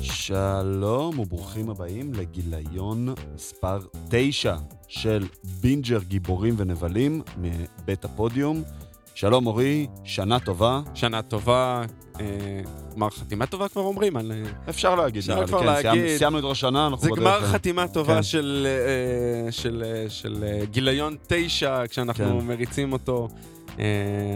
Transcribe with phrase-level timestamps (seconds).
[0.00, 3.78] שלום וברוכים הבאים לגיליון מספר
[4.10, 4.56] 9
[4.88, 5.26] של
[5.60, 8.62] בינג'ר גיבורים ונבלים מבית הפודיום.
[9.14, 10.80] שלום אורי, שנה טובה.
[10.94, 11.82] שנה טובה,
[12.94, 14.32] גמר אה, חתימה טובה כבר אומרים על...
[14.32, 15.90] אה, אפשר להגיד, אפשר כבר כן, להגיד.
[15.92, 18.22] סיימנו, סיימנו את ראש השנה, אנחנו זה בדרך גמר ל- חתימה טובה כן.
[18.22, 18.66] של,
[19.46, 22.46] אה, של, אה, של אה, גיליון תשע, כשאנחנו כן.
[22.46, 23.28] מריצים אותו.
[23.78, 23.84] אה,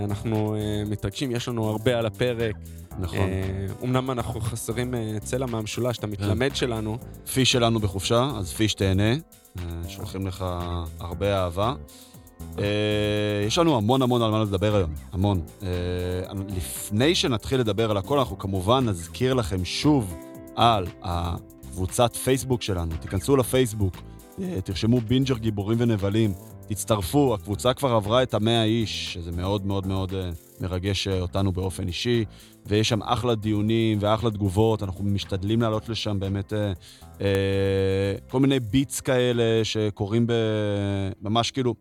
[0.04, 2.54] אנחנו אה, מתרגשים, יש לנו הרבה על הפרק.
[2.98, 3.18] נכון.
[3.18, 6.98] אה, אמנם אנחנו חסרים אה, צלע מהמשולש, את המתלמד שלנו.
[7.32, 9.12] פיש שלנו בחופשה, אז פיש תהנה.
[9.12, 10.44] אה, שולחים לך
[11.00, 11.74] הרבה אהבה.
[12.58, 12.64] אה,
[13.46, 15.40] יש לנו המון המון על מה לדבר היום, המון.
[15.62, 15.68] אה,
[16.56, 20.14] לפני שנתחיל לדבר על הכל, אנחנו כמובן נזכיר לכם שוב
[20.56, 22.92] על הקבוצת פייסבוק שלנו.
[23.00, 23.94] תיכנסו לפייסבוק,
[24.42, 26.34] אה, תרשמו בינג'ר גיבורים ונבלים,
[26.66, 31.88] תצטרפו, הקבוצה כבר עברה את המאה איש, שזה מאוד מאוד מאוד אה, מרגש אותנו באופן
[31.88, 32.24] אישי,
[32.66, 36.72] ויש שם אחלה דיונים ואחלה תגובות, אנחנו משתדלים לעלות לשם באמת אה,
[37.20, 40.32] אה, כל מיני ביטס כאלה שקורים ב,
[41.22, 41.74] ממש כאילו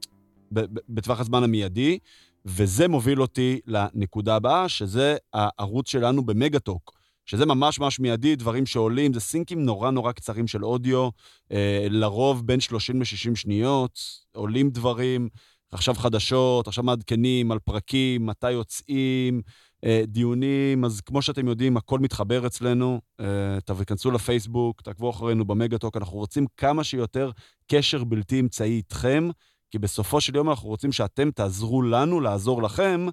[0.90, 1.98] בטווח הזמן המיידי,
[2.46, 7.04] וזה מוביל אותי לנקודה הבאה, שזה הערוץ שלנו במגה-טוק.
[7.26, 11.10] שזה ממש ממש מיידי, דברים שעולים, זה סינקים נורא נורא קצרים של אודיו,
[11.52, 14.00] אה, לרוב בין 30 ל-60 שניות,
[14.36, 15.30] עולים דברים,
[15.74, 19.42] עכשיו חדשות, עכשיו מעדכנים על פרקים, מתי יוצאים,
[19.86, 23.02] אה, דיונים, אז כמו שאתם יודעים, הכל מתחבר אצלנו.
[23.20, 27.32] אה, תיכנסו לפייסבוק, תעקבו אחרינו במגה-טוק, אנחנו רוצים כמה שיותר
[27.72, 29.30] קשר בלתי אמצעי איתכם,
[29.72, 33.08] כי בסופו של יום אנחנו רוצים שאתם תעזרו לנו לעזור לכם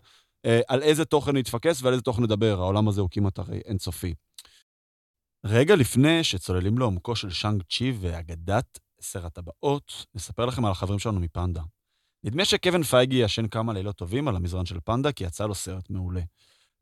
[0.47, 2.61] אה, על איזה תוכן נתפקס ועל איזה תוכן נדבר.
[2.61, 4.15] העולם הזה הוא כמעט הרי אינסופי.
[5.47, 11.21] רגע לפני שצוללים לעומקו של שאנג צ'י ואגדת עשר הטבעות, נספר לכם על החברים שלנו
[11.21, 11.63] מפנדה.
[12.25, 15.91] נדמה שקווין פייגי ישן כמה לילות טובים על המזרן של פנדה, כי יצא לו סרט
[15.91, 16.21] מעולה.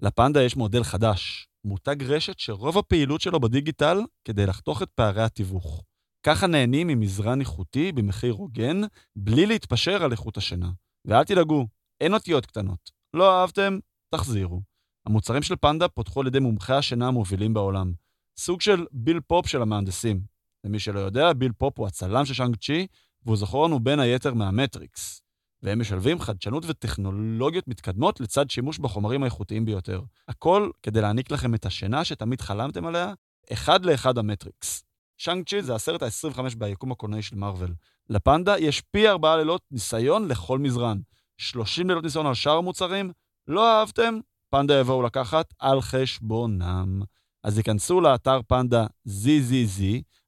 [0.01, 5.85] לפנדה יש מודל חדש, מותג רשת שרוב הפעילות שלו בדיגיטל כדי לחתוך את פערי התיווך.
[6.23, 8.81] ככה נהנים ממזרן איכותי במחיר הוגן,
[9.17, 10.71] בלי להתפשר על איכות השינה.
[11.05, 11.67] ואל תדאגו,
[12.01, 12.91] אין אותיות קטנות.
[13.15, 13.79] לא אהבתם?
[14.15, 14.63] תחזירו.
[15.07, 17.93] המוצרים של פנדה פותחו על ידי מומחי השינה המובילים בעולם.
[18.39, 20.21] סוג של ביל פופ של המהנדסים.
[20.65, 22.87] למי שלא יודע, ביל פופ הוא הצלם של שאנג צ'י,
[23.25, 25.28] והוא זכור לנו בין היתר מהמטריקס.
[25.63, 30.01] והם משלבים חדשנות וטכנולוגיות מתקדמות לצד שימוש בחומרים האיכותיים ביותר.
[30.29, 33.15] הכל כדי להעניק לכם את השינה שתמיד חלמתם עליה,
[33.53, 34.85] אחד לאחד המטריקס.
[35.17, 37.75] שאנג צ'י זה הסרט ה-25 ביקום הקולנועי של מארוול.
[38.11, 40.99] לפנדה יש פי ארבעה לילות ניסיון לכל מזרן.
[41.39, 43.11] 30 לילות ניסיון על שאר המוצרים,
[43.49, 44.19] לא אהבתם?
[44.51, 47.03] פנדה יבואו לקחת על חשבונם.
[47.45, 49.83] אז היכנסו לאתר פנדה ZZZ,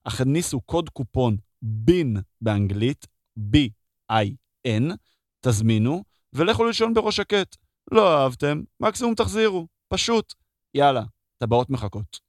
[0.06, 3.06] הכניסו קוד קופון בין באנגלית,
[3.38, 4.92] B-I-N,
[5.40, 6.02] תזמינו,
[6.32, 7.56] ולכו לישון בראש שקט.
[7.92, 9.66] לא אהבתם, מקסימום תחזירו.
[9.88, 10.34] פשוט.
[10.74, 11.02] יאללה,
[11.38, 12.20] טבעות מחכות.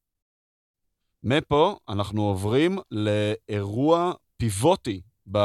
[1.23, 5.01] מפה אנחנו עוברים לאירוע פיבוטי
[5.31, 5.37] ב...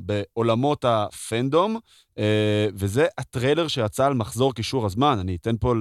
[0.00, 1.78] בעולמות הפנדום,
[2.18, 5.18] אה, וזה הטריילר שיצא על מחזור קישור הזמן.
[5.20, 5.74] אני אתן פה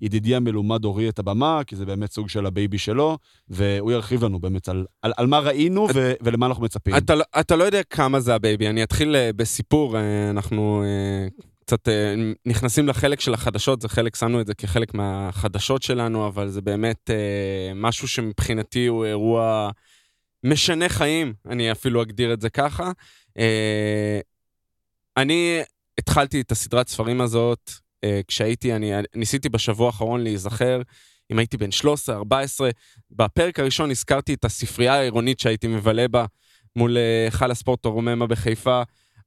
[0.00, 3.18] לידידי המלומד אורי את הבמה, כי זה באמת סוג של ה baby שלו,
[3.48, 6.12] והוא ירחיב לנו באמת על, על, על מה ראינו ו...
[6.22, 6.96] ולמה אנחנו מצפים.
[6.96, 10.84] אתה, לא- אתה לא יודע כמה זה ה baby, אני אתחיל אה, בסיפור, אה, אנחנו
[11.60, 11.88] קצת
[12.46, 17.10] נכנסים לחלק של החדשות, זה חלק, שמנו את זה כחלק מהחדשות שלנו, אבל זה באמת
[17.74, 19.70] משהו שמבחינתי הוא אירוע
[20.46, 22.92] משנה חיים, אני אפילו אגדיר את זה ככה.
[23.38, 24.20] אה,
[25.16, 25.60] אני
[25.98, 27.70] התחלתי את הסדרת ספרים הזאת
[28.04, 30.82] אה, כשהייתי, אני ניסיתי בשבוע האחרון להיזכר,
[31.32, 32.70] אם הייתי בן 13, 14,
[33.10, 36.24] בפרק הראשון הזכרתי את הספרייה העירונית שהייתי מבלה בה
[36.76, 38.82] מול אה, היכל הספורט הרוממה בחיפה,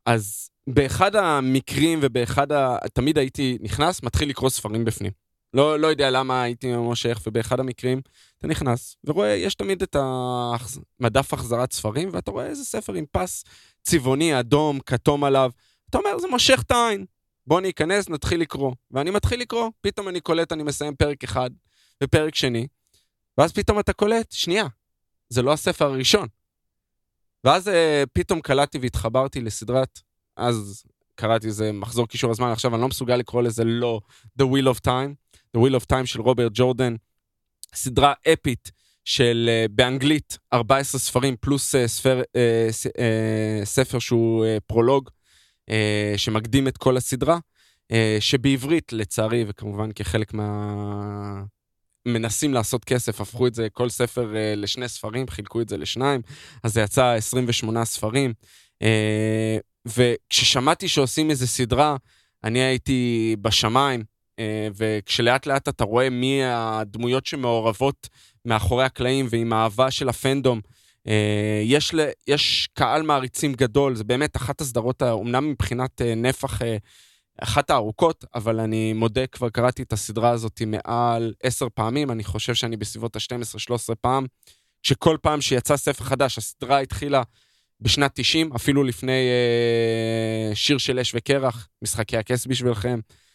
[0.06, 2.78] אז באחד המקרים ובאחד ה...
[2.94, 5.12] תמיד הייתי נכנס, מתחיל לקרוא ספרים בפנים.
[5.54, 8.02] לא, לא יודע למה הייתי מושך, ובאחד המקרים
[8.38, 13.44] אתה נכנס ורואה, יש תמיד את המדף החזרת ספרים, ואתה רואה איזה ספר עם פס
[13.82, 15.52] צבעוני, אדום, כתום עליו.
[15.90, 17.06] אתה אומר, זה מושך את העין.
[17.48, 18.74] בוא ניכנס, נתחיל לקרוא.
[18.92, 21.50] ואני מתחיל לקרוא, פתאום אני קולט, אני מסיים פרק אחד
[22.04, 22.68] ופרק שני,
[23.38, 24.66] ואז פתאום אתה קולט, שנייה,
[25.30, 26.28] זה לא הספר הראשון.
[27.44, 30.00] ואז אה, פתאום קלטתי והתחברתי לסדרת,
[30.38, 30.84] אז
[31.16, 34.02] קראתי איזה מחזור קישור הזמן, עכשיו אני לא מסוגל לקרוא לזה לא
[34.42, 35.14] The Wheel of Time,
[35.58, 36.96] The Wheel of Time של רוברט ג'ורדן,
[37.76, 38.72] סדרה אפית
[39.06, 45.10] של, אה, באנגלית, 14 ספרים פלוס אה, ספר, אה, ספר שהוא פרולוג,
[46.18, 47.40] שמקדים את כל הסדרה,
[48.20, 51.44] שבעברית, לצערי, וכמובן כחלק מה...
[52.06, 56.22] מנסים לעשות כסף, הפכו את זה, כל ספר לשני ספרים, חילקו את זה לשניים,
[56.64, 58.34] אז זה יצא 28 ספרים.
[59.86, 61.96] וכששמעתי שעושים איזה סדרה,
[62.44, 64.04] אני הייתי בשמיים,
[64.76, 68.10] וכשלאט לאט אתה רואה מי הדמויות שמעורבות
[68.46, 70.62] מאחורי הקלעים ועם האהבה של הפנדום,
[71.08, 76.62] אה, יש, ל, יש קהל מעריצים גדול, זה באמת אחת הסדרות, אומנם מבחינת אה, נפח,
[76.62, 76.78] אה,
[77.42, 82.54] אחת הארוכות, אבל אני מודה, כבר קראתי את הסדרה הזאת מעל עשר פעמים, אני חושב
[82.54, 84.26] שאני בסביבות ה-12-13 פעם,
[84.84, 87.22] שכל פעם שיצא ספר חדש, הסדרה התחילה
[87.82, 93.29] בשנת 90, אפילו לפני אה, שיר של אש וקרח, משחקי הכס בשבילכם, אה,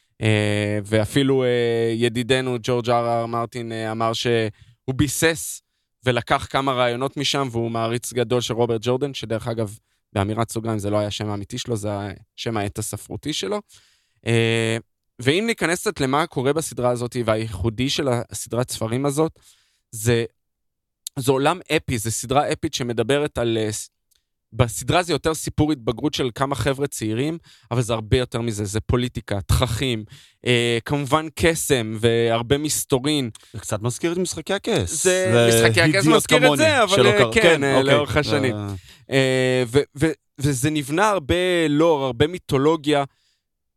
[0.85, 5.63] ואפילו אה, ידידנו ג'ורג' אר אר מרטין אה, אמר שהוא ביסס
[6.05, 9.79] ולקח כמה רעיונות משם, והוא מעריץ גדול של רוברט ג'ורדן, שדרך אגב,
[10.13, 11.89] באמירת סוגריים זה לא היה השם האמיתי שלו, זה
[12.37, 13.61] השם העט הספרותי שלו.
[14.27, 14.77] אה,
[15.19, 19.39] ואם ניכנס קצת למה קורה בסדרה הזאת, והייחודי של הסדרת ספרים הזאת,
[19.91, 20.25] זה,
[21.19, 23.71] זה עולם אפי, זו סדרה אפית שמדברת על אה,
[24.55, 27.39] בסדרה זה יותר סיפור התבגרות של כמה חבר'ה צעירים,
[27.71, 30.05] אבל זה הרבה יותר מזה, זה פוליטיקה, תככים,
[30.47, 33.31] אה, כמובן קסם והרבה מסתורין.
[33.53, 35.05] זה קצת מזכיר את משחקי הכס.
[35.05, 37.95] זה, משחקי הכס מזכיר את זה, אבל אה, כן, כן אה, אוקיי.
[37.95, 38.55] לאורך השנים.
[38.55, 38.69] אה...
[39.11, 40.07] אה, ו, ו,
[40.39, 43.05] וזה נבנה הרבה לור, הרבה מיתולוגיה.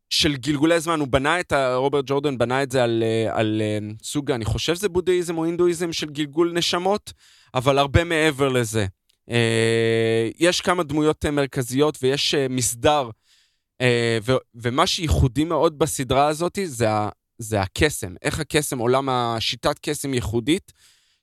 [0.09, 1.75] של גלגולי זמן, הוא בנה את ה...
[1.75, 3.61] רוברט ג'ורדן בנה את זה על, אה, על
[4.03, 7.13] סוג, אני חושב שזה בודהיזם או הינדואיזם של גלגול נשמות,
[7.53, 8.85] אבל הרבה מעבר לזה.
[9.31, 13.09] אה, יש כמה דמויות אה, מרכזיות ויש אה, מסדר,
[14.55, 16.87] ומה שייחודי מאוד בסדרה הזאת זה,
[17.37, 18.13] זה הקסם.
[18.21, 20.71] איך הקסם, עולם השיטת קסם ייחודית,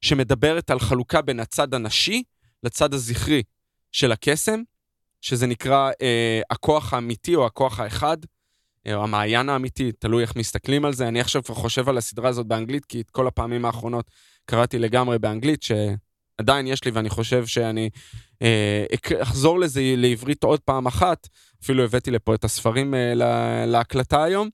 [0.01, 2.23] שמדברת על חלוקה בין הצד הנשי
[2.63, 3.43] לצד הזכרי
[3.93, 4.63] של הקסם,
[5.21, 8.17] שזה נקרא אה, הכוח האמיתי או הכוח האחד,
[8.93, 11.09] או המעיין האמיתי, תלוי איך מסתכלים על זה.
[11.09, 14.11] אני עכשיו כבר חושב על הסדרה הזאת באנגלית, כי את כל הפעמים האחרונות
[14.45, 15.73] קראתי לגמרי באנגלית, ש...
[16.39, 17.91] עדיין יש לי, ואני חושב שאני
[18.43, 18.85] אה,
[19.23, 21.29] אחזור לזה לעברית עוד פעם אחת.
[21.65, 24.49] אפילו הבאתי לפה את הספרים אה, לה, להקלטה היום.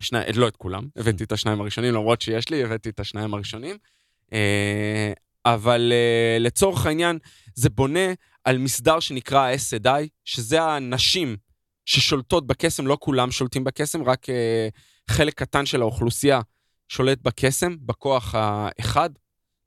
[0.00, 3.76] שני, לא את כולם, הבאתי את השניים הראשונים, למרות שיש לי, הבאתי את השניים הראשונים.
[4.32, 5.12] אה,
[5.46, 7.18] אבל אה, לצורך העניין,
[7.54, 8.12] זה בונה
[8.44, 11.36] על מסדר שנקרא ה-SDI, שזה הנשים
[11.86, 14.68] ששולטות בקסם, לא כולם שולטים בקסם, רק אה,
[15.10, 16.40] חלק קטן של האוכלוסייה
[16.88, 19.10] שולט בקסם, בכוח האחד,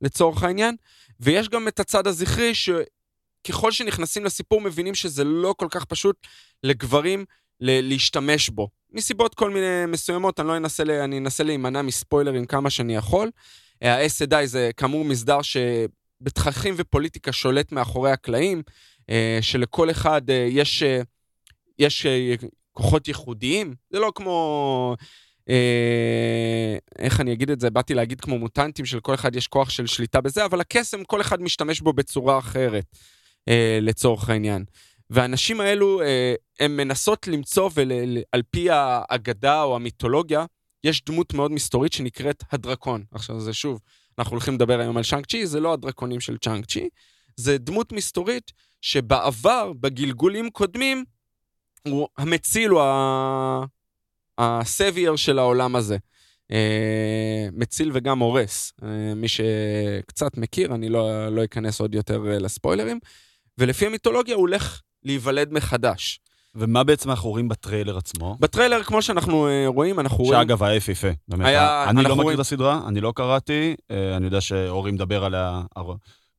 [0.02, 0.76] לצורך העניין.
[1.20, 6.28] ויש גם את הצד הזכרי, שככל שנכנסים לסיפור מבינים שזה לא כל כך פשוט
[6.64, 7.26] לגברים
[7.62, 8.70] להשתמש בו.
[8.92, 13.32] מסיבות כל מיני מסוימות, אני לא אנסה, אני אנסה להימנע מספוילרים כמה שאני יכול.
[13.82, 18.62] ה-SDI זה כאמור מסדר שבתככים ופוליטיקה שולט מאחורי הקלעים,
[19.10, 21.02] אה, שלכל אחד אה, יש, אה,
[21.80, 22.06] יש
[22.72, 23.76] כוחות ייחודיים.
[23.90, 24.96] זה לא כמו
[27.10, 27.70] איך אני אגיד את זה?
[27.70, 31.42] באתי להגיד כמו מוטנטים, שלכל אחד יש כוח של שליטה בזה, אבל הקסם, כל אחד
[31.42, 32.86] משתמש בו בצורה אחרת,
[33.50, 34.66] אה, לצורך העניין.
[35.10, 40.46] והאנשים האלו, אה, הן מנסות למצוא, ועל פי האגדה או המיתולוגיה,
[40.84, 43.04] יש דמות מאוד מסתורית שנקראת הדרקון.
[43.12, 43.80] עכשיו, זה שוב,
[44.20, 46.90] אנחנו הולכים לדבר היום על צ'אנג צ'י, זה לא הדרקונים של צ'אנג צ'י,
[47.36, 48.52] זה דמות מסתורית
[48.82, 51.06] שבעבר, בגלגולים קודמים,
[51.88, 52.82] הוא המציל, הוא
[54.38, 55.98] הסבייר של העולם הזה.
[56.52, 58.74] אה, מציל וגם הורס.
[58.84, 63.00] אה, מי שקצת מכיר, אני לא, לא אכנס עוד יותר אה, לספוילרים.
[63.58, 66.20] ולפי המיתולוגיה הוא הולך להיוולד מחדש.
[66.56, 68.38] ומה בעצם אנחנו רואים בטריילר עצמו?
[68.40, 70.42] בטריילר, כמו שאנחנו רואים, אנחנו רואים...
[70.42, 71.08] שאגב, היה יפהפה.
[71.40, 72.36] היה, אני לא מכיר רואים...
[72.36, 75.62] את הסדרה, אני לא קראתי, אני יודע שאורי מדבר עליה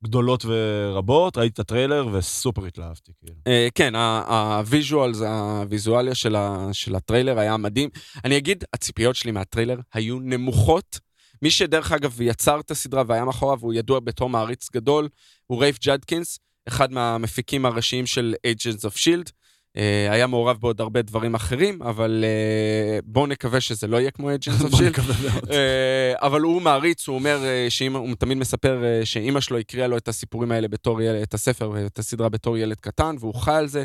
[0.03, 3.11] גדולות ורבות, ראיתי את הטריילר וסופר התלהבתי.
[3.19, 3.35] כאילו.
[3.47, 7.89] Uh, כן, ה visual, הוויזואליה של, הטריילר היה מדהים.
[8.25, 10.99] אני אגיד, הציפיות שלי מהטריילר היו נמוכות.
[11.41, 15.09] מי שדרך אגב יצר את הסדרה והיה מאחוריו, הוא ידוע בתור מעריץ גדול,
[15.47, 19.31] הוא רייף ג'אדקינס, אחד מהמפיקים הראשיים של Agents of Shield.
[19.77, 24.29] Uh, היה מעורב בעוד הרבה דברים אחרים, אבל uh, בואו נקווה שזה לא יהיה כמו
[24.31, 24.99] of Shield.
[25.43, 25.51] uh,
[26.15, 30.51] אבל הוא מעריץ, הוא אומר, שאמא, הוא תמיד מספר שאימא שלו הקריאה לו את הסיפורים
[30.51, 33.83] האלה בתור ילד, את הספר ואת הסדרה בתור ילד קטן, והוא חי על זה.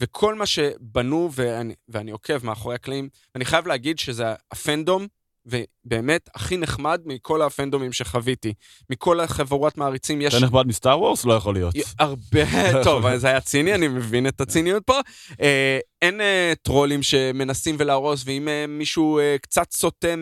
[0.00, 5.06] וכל מה שבנו, ואני, ואני עוקב מאחורי הקלעים, ואני חייב להגיד שזה הפנדום
[5.46, 8.54] ובאמת, הכי נחמד מכל הפנדומים שחוויתי.
[8.90, 10.34] מכל החבורת מעריצים יש...
[10.34, 11.24] זה נחמד מסטאר וורס?
[11.24, 11.74] לא יכול להיות.
[11.98, 15.00] הרבה, טוב, זה היה ציני, אני מבין את הציניות פה.
[15.40, 20.14] אה, אין אה, טרולים שמנסים ולהרוס, ואם אה, מישהו קצת סוטה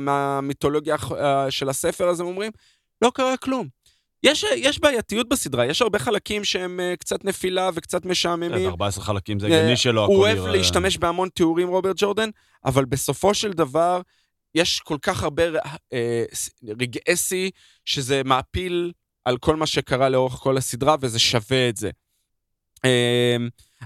[0.00, 0.96] מהמיתולוגיה
[1.50, 2.50] של הספר, אז הם אומרים,
[3.02, 3.68] לא קרה כלום.
[4.22, 8.68] יש, יש בעייתיות בסדרה, יש הרבה חלקים שהם uh, קצת נפילה וקצת משעממים.
[8.68, 12.30] 14 חלקים זה הגיוני שלא הכל הוא אוהב להשתמש בהמון תיאורים, רוברט ג'ורדן,
[12.64, 14.00] אבל בסופו של דבר,
[14.54, 15.42] יש כל כך הרבה
[15.92, 16.24] אה,
[16.80, 17.50] רגעי שיא,
[17.84, 18.92] שזה מעפיל
[19.24, 21.90] על כל מה שקרה לאורך כל הסדרה, וזה שווה את זה.
[22.84, 23.36] אה,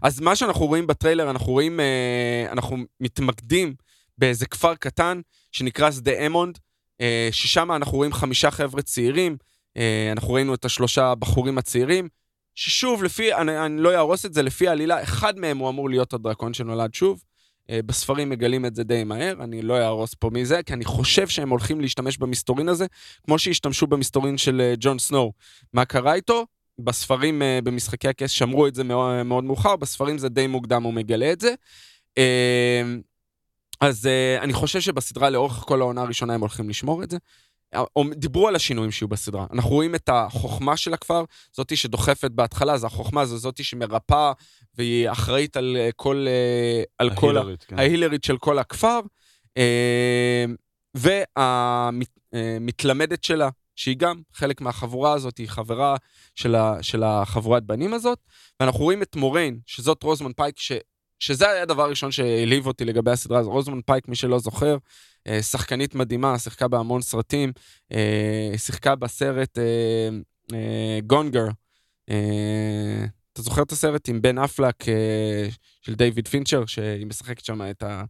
[0.02, 3.75] אז מה שאנחנו רואים בטריילר, אנחנו רואים, אה, אנחנו מתמקדים
[4.19, 5.21] באיזה כפר קטן,
[5.52, 6.59] שנקרא שדה אמונד,
[7.00, 9.37] אה, ששם אנחנו רואים חמישה חבר'ה צעירים,
[10.12, 12.09] אנחנו ראינו את השלושה בחורים הצעירים,
[12.55, 16.12] ששוב, לפי, אני, אני לא אהרוס את זה, לפי העלילה, אחד מהם הוא אמור להיות
[16.12, 17.23] הדרקון שנולד שוב.
[17.71, 21.29] אה, בספרים מגלים את זה די מהר, אני לא אהרוס פה מזה, כי אני חושב
[21.29, 22.87] שהם הולכים להשתמש במסתורין הזה,
[23.25, 25.33] כמו שהשתמשו במסתורין של אה, ג'ון סנואו.
[25.73, 26.47] מה קרה איתו?
[26.81, 31.33] בספרים, אה, במשחקי הכס, שמרו את זה מאוד, מאוחר, בספרים זה די מוקדם, הוא מגלה
[31.33, 31.55] את זה.
[33.81, 34.09] אז
[34.41, 37.19] אני חושב שבסדרה לאורך כל העונה הראשונה הם הולכים לשמור את זה.
[38.15, 39.47] דיברו על השינויים שיהיו בסדרה.
[39.53, 41.25] אנחנו רואים את החוכמה של הכפר,
[41.57, 44.33] זאתי שדוחפת בהתחלה, זה החוכמה, זו זאתי שמרפאה,
[44.79, 46.27] והיא אחראית על כל...
[46.99, 47.71] על ההילרית, כל...
[47.71, 47.79] כן.
[47.79, 49.00] ההילרית של כל הכפר.
[52.33, 55.97] והמתלמדת שלה, שהיא גם חלק מהחבורה הזאת, היא חברה
[56.35, 58.19] של, ה, של החבורת בנים הזאת.
[58.61, 60.73] ואנחנו רואים את מוריין, שזאת רוזמן פייק, ש,
[61.19, 63.53] שזה היה הדבר הראשון שהעליב אותי לגבי הסדרה הזאת.
[63.53, 64.77] רוזמן פייק, מי שלא זוכר, אה,
[65.41, 67.53] שחקנית מדהימה, שיחקה בהמון סרטים,
[67.93, 69.59] אה, שיחקה בסרט
[71.07, 71.47] גונגר.
[72.11, 74.75] אה, אתה זוכר את הסרט עם בן אפלק
[75.83, 78.03] של דיוויד פינצ'ר, שהיא משחקת שם את ה...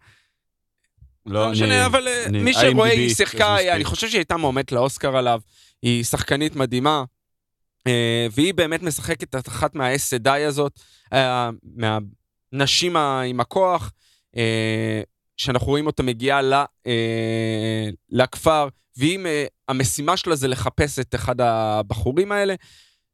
[1.27, 5.41] לא, לא משנה, אבל מי שרואה, היא שיחקה, אני חושב שהיא הייתה מועמדת לאוסקר עליו,
[5.83, 7.05] היא שחקנית מדהימה,
[8.33, 10.81] והיא באמת משחקת את אחת מהאס סדאי הזאת,
[12.53, 13.93] מהנשים עם הכוח,
[15.41, 16.53] שאנחנו רואים אותה מגיעה ל,
[16.87, 22.55] אה, לכפר, ואם אה, המשימה שלה זה לחפש את אחד הבחורים האלה,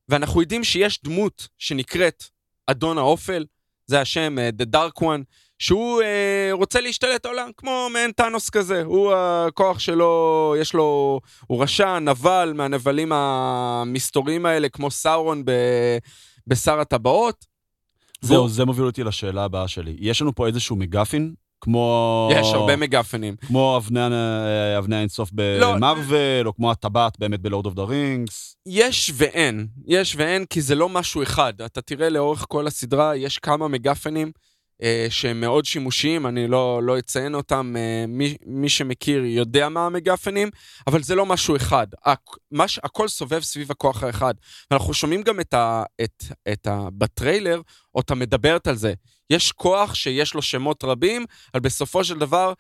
[0.09, 2.25] ואנחנו יודעים שיש דמות שנקראת
[2.66, 3.45] אדון האופל,
[3.87, 5.23] זה השם, אה, The Dark One,
[5.59, 8.83] שהוא אה, רוצה להשתלט העולם, כמו מעין טאנוס כזה.
[8.83, 15.50] הוא, הכוח שלו, יש לו, הוא רשע, נבל, מהנבלים המסתוריים האלה, כמו סאורון ב,
[16.47, 17.47] בשר הטבעות.
[18.21, 18.49] זהו, והוא...
[18.49, 19.97] זה מוביל אותי לשאלה הבאה שלי.
[19.99, 22.29] יש לנו פה איזשהו MacGuffin כמו...
[22.33, 23.37] יש הרבה MacGuffinים.
[23.47, 24.01] כמו אבני,
[24.79, 26.49] אבני האינסוף במארוול, לא.
[26.49, 28.57] או כמו הטבעת באמת ב Lord of the Rings.
[28.67, 29.67] יש ואין.
[29.87, 31.61] יש ואין, כי זה לא משהו אחד.
[31.61, 34.33] אתה תראה לאורך כל הסדרה, יש כמה MacGuffinים.
[34.83, 39.87] אה, שהם מאוד שימושיים, אני לא, לא אציין אותם, אה, מי, מי שמכיר יודע מה
[39.87, 40.50] ה MacGuffinים,
[40.87, 41.87] אבל זה לא משהו אחד.
[42.05, 44.35] הכ, מש, הכל סובב סביב הכוח האחד.
[44.71, 47.61] ואנחנו שומעים גם את ה, את, את ה, בטריילר,
[47.95, 48.95] אותה מדברת על זה.
[49.30, 52.52] יש כוח שיש לו שמות רבים, אבל בסופו של דבר,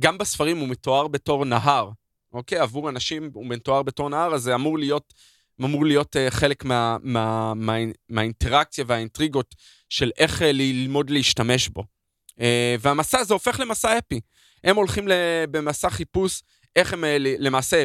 [0.00, 1.90] גם בספרים הוא מתואר בתור נהר.
[2.32, 2.58] אוקיי?
[2.58, 5.14] עבור אנשים הוא מתואר בתור נהר, אז זה אמור להיות...
[5.60, 7.76] אמור להיות uh, חלק מה, מה, מה,
[8.08, 9.54] מהאינטראקציה והאינטריגות
[9.88, 11.84] של איך uh, ללמוד להשתמש בו.
[12.30, 12.42] Uh,
[12.80, 14.20] והמסע הזה הופך למסע אפי.
[14.64, 15.08] הם הולכים
[15.50, 16.42] במסע חיפוש,
[16.76, 17.04] איך הם
[17.38, 17.84] למעשה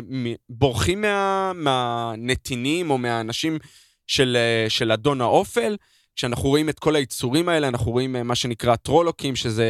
[0.50, 3.60] בורחים מה, מהנתינים או מהאנשים
[4.08, 4.38] של,
[4.70, 5.78] של אדון האופל.
[6.16, 9.66] כשאנחנו רואים את כל היצורים האלה, אנחנו רואים uh, מה שנקרא טרולוקים, שזה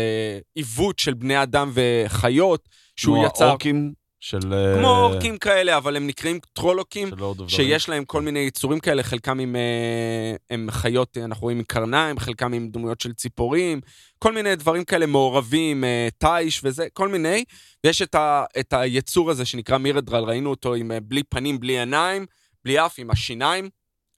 [0.56, 3.38] עיוות של בני אדם וחיות, שהוא יצר...
[3.38, 4.40] כמו האורקים של...
[4.78, 7.10] כמו אה, אורקים כאלה, אבל הם נקראים טרולוקים,
[7.48, 12.20] שיש להם כל מיני יצורים כאלה, חלקם עם אה, הם חיות, אנחנו רואים עם קרניים,
[12.20, 13.82] חלקם עם דמויות של ציפורים,
[14.20, 17.44] כל מיני דברים כאלה מעורבים, אה, תיש וזה, כל מיני.
[17.86, 22.26] ויש את, ה, את היצור הזה שנקרא מירדרל, ראינו אותו עם בלי פנים, בלי עיניים,
[22.66, 23.70] בלי אף, עם השיניים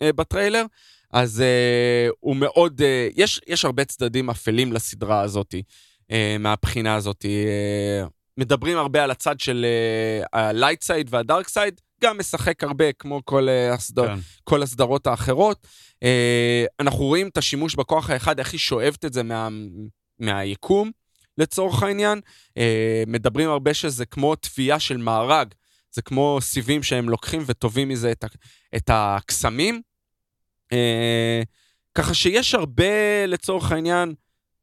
[0.04, 0.66] בטריילר.
[1.14, 7.26] אז uh, הוא מאוד, uh, יש, יש הרבה צדדים אפלים לסדרה הזאת, uh, מהבחינה הזאת.
[7.26, 9.66] Uh, מדברים הרבה על הצד של
[10.34, 14.20] ה-light uh, side וה-dark side, גם משחק הרבה כמו כל, uh, הסדר, כן.
[14.44, 15.68] כל הסדרות האחרות.
[16.04, 16.08] Uh,
[16.80, 19.48] אנחנו רואים את השימוש בכוח האחד, איך היא שואבת את זה מה,
[20.20, 20.92] מהיקום,
[21.38, 22.22] לצורך העניין.
[22.50, 22.62] Uh,
[23.08, 25.48] מדברים הרבה שזה כמו תביעה של מארג,
[25.92, 28.26] זה כמו סיבים שהם לוקחים וטובים מזה את,
[28.76, 29.82] את הקסמים.
[30.74, 31.46] Uh,
[31.96, 34.14] ככה שיש הרבה, לצורך העניין,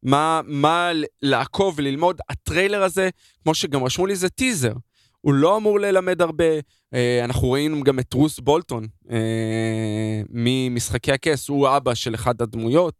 [0.03, 0.91] מה, מה
[1.23, 2.21] לעקוב וללמוד.
[2.29, 3.09] הטריילר הזה,
[3.43, 4.73] כמו שגם רשמו לי, זה טיזר.
[5.21, 6.45] הוא לא אמור ללמד הרבה.
[6.95, 12.95] אה, אנחנו רואים גם את רוס בולטון אה, ממשחקי הכס, הוא אבא של אחד הדמויות.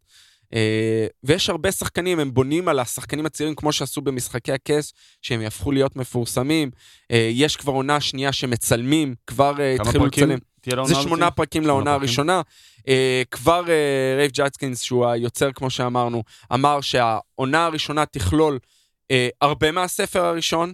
[0.53, 5.71] אה, ויש הרבה שחקנים, הם בונים על השחקנים הצעירים כמו שעשו במשחקי הכס, שהם יהפכו
[5.71, 6.71] להיות מפורסמים.
[7.09, 10.37] יש כבר עונה שנייה שמצלמים, כבר התחילו לצלם.
[10.83, 12.41] זה שמונה פרקים לעונה הראשונה.
[12.79, 12.83] Uh,
[13.31, 18.59] כבר uh, רייף ג'אדקינס, שהוא היוצר, כמו שאמרנו, אמר שהעונה הראשונה תכלול
[19.03, 20.73] uh, הרבה מהספר הראשון,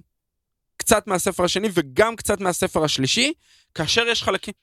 [0.78, 3.34] קצת מהספר השני וגם קצת מהספר השלישי,
[3.76, 4.54] כאשר יש חלקים...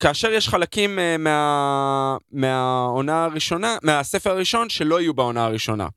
[0.00, 5.88] כאשר יש חלקים uh, מה, מהעונה הראשונה, מהספר הראשון, שלא יהיו בעונה הראשונה.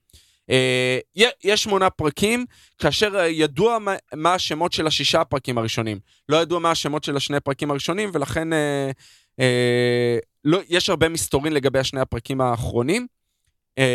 [0.51, 2.45] Uh, יש שמונה פרקים,
[2.77, 3.77] כאשר ידוע
[4.13, 5.99] מה, השמות של השישה הפרקים הראשונים.
[6.29, 9.41] לא ידוע מה השמות של השני הפרקים הראשונים, ולכן uh,
[10.45, 13.07] לא, יש הרבה מסתורין לגבי השני הפרקים האחרונים.
[13.77, 13.85] אני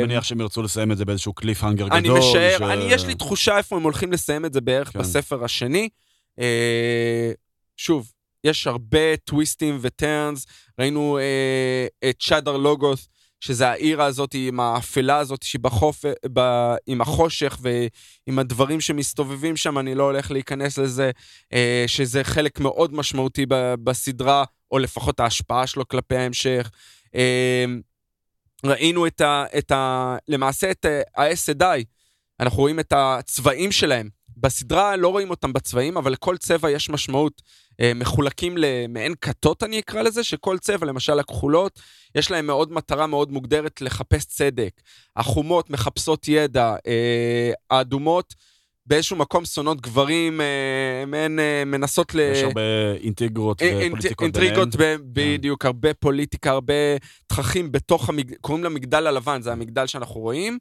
[0.00, 1.98] אה, מניח שהם ירצו לסיים את זה באיזשהו קליפהנגר גדול.
[1.98, 4.98] אני משער, ש- אני, יש לי תחושה איפה הם הולכים לסיים את זה בערך כן.
[4.98, 5.88] בספר השני.
[6.40, 7.32] אה,
[7.76, 8.12] שוב,
[8.44, 10.46] יש הרבה טוויסטים וטרנס,
[10.78, 13.08] ראינו אה, את שדר לוגוס,
[13.44, 16.40] שזה העיר הזאת עם האפלה הזאת שהיא בחוף, ב,
[16.86, 21.10] עם החושך ועם הדברים שמסתובבים שם, אני לא הולך להיכנס לזה,
[21.52, 23.46] אה, שזה חלק מאוד משמעותי
[23.84, 26.70] בסדרה, או לפחות ההשפעה שלו כלפי ההמשך.
[27.14, 27.64] אה,
[28.66, 29.44] ראינו את ה...
[29.58, 30.84] את ה למעשה את
[31.16, 31.84] ה-S די,
[32.40, 34.08] אנחנו רואים את הצבעים שלהם.
[34.36, 37.42] בסדרה לא רואים אותם בצבעים, אבל לכל צבע יש משמעות.
[37.80, 41.80] אה, מחולקים למעין כתות, אני אקרא לזה, שכל צבע, למשל הכחולות,
[42.14, 44.70] יש להם מאוד מטרה מאוד מוגדרת לחפש צדק.
[45.16, 48.34] החומות מחפשות ידע, אה, האדומות
[48.86, 51.04] באיזשהו מקום שונאות גברים, אה,
[51.38, 52.20] אה, מנסות ל...
[52.20, 52.60] יש הרבה
[53.00, 55.00] אינטגרות אינ- אינט- ופוליטיקות אינטריגות, ביניהם.
[55.04, 56.74] ב- בדיוק, הרבה פוליטיקה, הרבה
[57.26, 60.58] תככים בתוך המגדל, קוראים למגדל הלבן, זה המגדל שאנחנו רואים.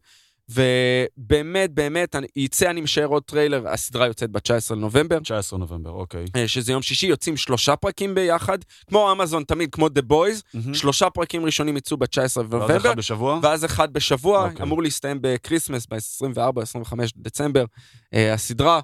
[0.50, 4.42] ובאמת, באמת, אני- יצא, אני משער עוד טריילר, הסדרה יוצאת ב-19
[4.76, 6.26] לנובמבר, 19 נובמבר, אוקיי.
[6.36, 8.58] אה, שזה יום שישי, יוצאים שלושה פרקים ביחד,
[8.90, 10.74] כמו אמזון תמיד, כמו The Boys, מהמם.
[10.74, 13.40] שלושה פרקים ראשונים יצאו ב-19 ואז לנובמבר, אחד בשבוע?
[13.44, 14.64] ואז אחד בשבוע, אוקיי.
[14.64, 17.66] אמור להסתיים בקריסמס, ב-24-25 דצמבר,
[18.14, 18.80] אה, הסדרה.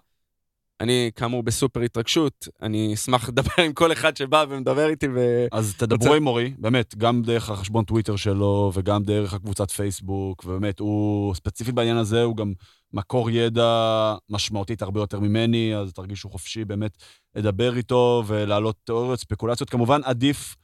[0.81, 5.45] אני, כאמור, בסופר התרגשות, אני אשמח לדבר עם כל אחד שבא ומדבר איתי, ו...
[5.51, 10.43] אז תדברו רוצה- עם אורי, באמת, גם דרך החשבון טוויטר שלו וגם דרך הקבוצת פייסבוק,
[10.45, 12.53] ובאמת, הוא ספציפית בעניין הזה, הוא גם
[12.93, 13.65] מקור ידע
[14.29, 16.91] משמעותית הרבה יותר ממני, אז תרגישו חופשי באמת
[17.35, 19.69] לדבר איתו ולהעלות תיאוריות, ספקולציות.
[19.69, 20.55] כמובן, עדיף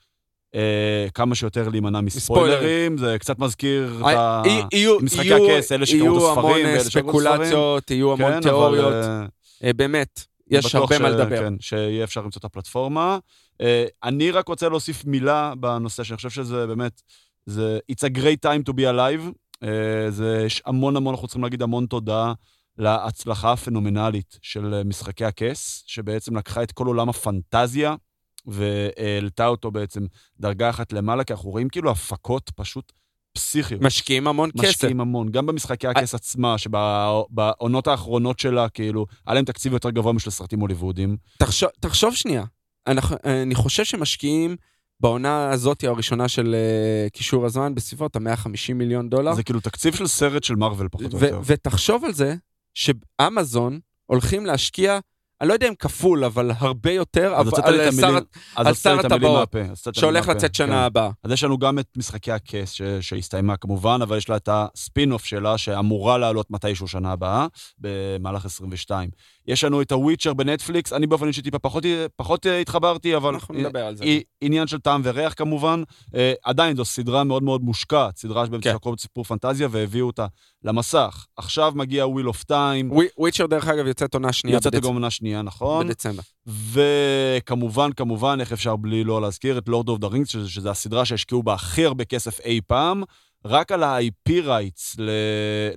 [0.56, 4.06] אה, כמה שיותר להימנע מספוילרים, זה קצת מזכיר את.
[4.06, 4.42] אה,
[4.74, 7.36] יהיו- משחקי יהיו- הכס, אלה שקראו את יהיו הספרים המון אה, ואלה שקראו את הספרים.
[7.36, 9.26] ספקולציות, יהיו המון כן, תיאוריות, אבל, אה, אה,
[9.64, 11.40] באמת, יש הרבה מה ש- לדבר.
[11.40, 13.18] כן, שיהיה אפשר למצוא את הפלטפורמה.
[13.62, 17.02] אה, אני רק רוצה להוסיף מילה בנושא, שאני חושב שזה באמת,
[17.46, 19.32] זה It's a great time to be alive.
[19.64, 22.34] אה, זה, יש המון המון, אנחנו צריכים להגיד המון תודה
[22.78, 27.96] להצלחה הפנומנלית של אה, משחקי הכס, שבעצם לקחה את כל עולם הפנטזיה
[28.46, 30.06] והעלתה אותו בעצם
[30.40, 32.92] דרגה אחת למעלה, כי אנחנו רואים כאילו הפקות פשוט
[33.36, 33.82] פסיכיות.
[33.82, 34.70] משקיעים המון כסף.
[34.70, 40.14] משקיעים המון, גם במשחקי הכס עצמה, שבעונות האחרונות שלה, כאילו, היה להם תקציב יותר גבוה
[40.14, 41.18] משל סרטים הוליוודיים.
[41.38, 42.44] תחשוב, תחשוב שנייה,
[42.88, 44.56] אנחנו, אני חושב שמשקיעים
[45.00, 49.34] בעונה הזאת הראשונה של uh, קישור הזמן בסביבות ה-150 מיליון דולר.
[49.34, 51.42] זה כאילו תקציב של סרט של מארוול, פחות או יותר.
[51.46, 52.36] ותחשוב על זה
[52.74, 55.00] שאמזון הולכים להשקיע,
[55.42, 58.24] אני לא יודע אם כפול, אבל הרבה יותר, אז אבל
[58.56, 59.56] על שר- הטבעות,
[59.92, 60.74] שהולך לצאת שנה כן.
[60.74, 61.10] הבאה.
[61.24, 65.58] אז יש לנו גם את משחקי הכס שהסתיימה כמובן, אבל יש לה את הספין-אוף שלה,
[65.58, 67.48] שאמורה לעלות מתישהו שנה הבאה,
[67.80, 69.10] במהלך 22.
[69.48, 73.34] יש לנו את הוויצ'ר בנטפליקס, אני באופן אישי טיפה פחות, פחות אה, התחברתי, אבל...
[73.34, 74.04] אנחנו נדבר על זה.
[74.42, 75.84] עניין של טעם וריח כמובן.
[76.16, 78.76] אה, עדיין זו סדרה מאוד מאוד מושקעת, סדרה שבאמת כן.
[78.76, 80.26] הכל סיפור פנטזיה, והביאו אותה
[80.64, 81.26] למסך.
[81.38, 85.25] עכשיו מגיע Wheel of Time, וויצ'ר, דרך אגב, יוצאת עונה שנייה יוצאת גם עונה שנייה,
[85.44, 85.88] נכון?
[85.88, 86.24] בדצמבר.
[86.48, 91.44] וכמובן, כמובן, איך אפשר בלי לא להזכיר את Lord of the Rings, שזו הסדרה שהשקיעו
[91.44, 93.04] בה הכי הרבה כסף אי פעם.
[93.48, 95.00] רק על ה-IP rights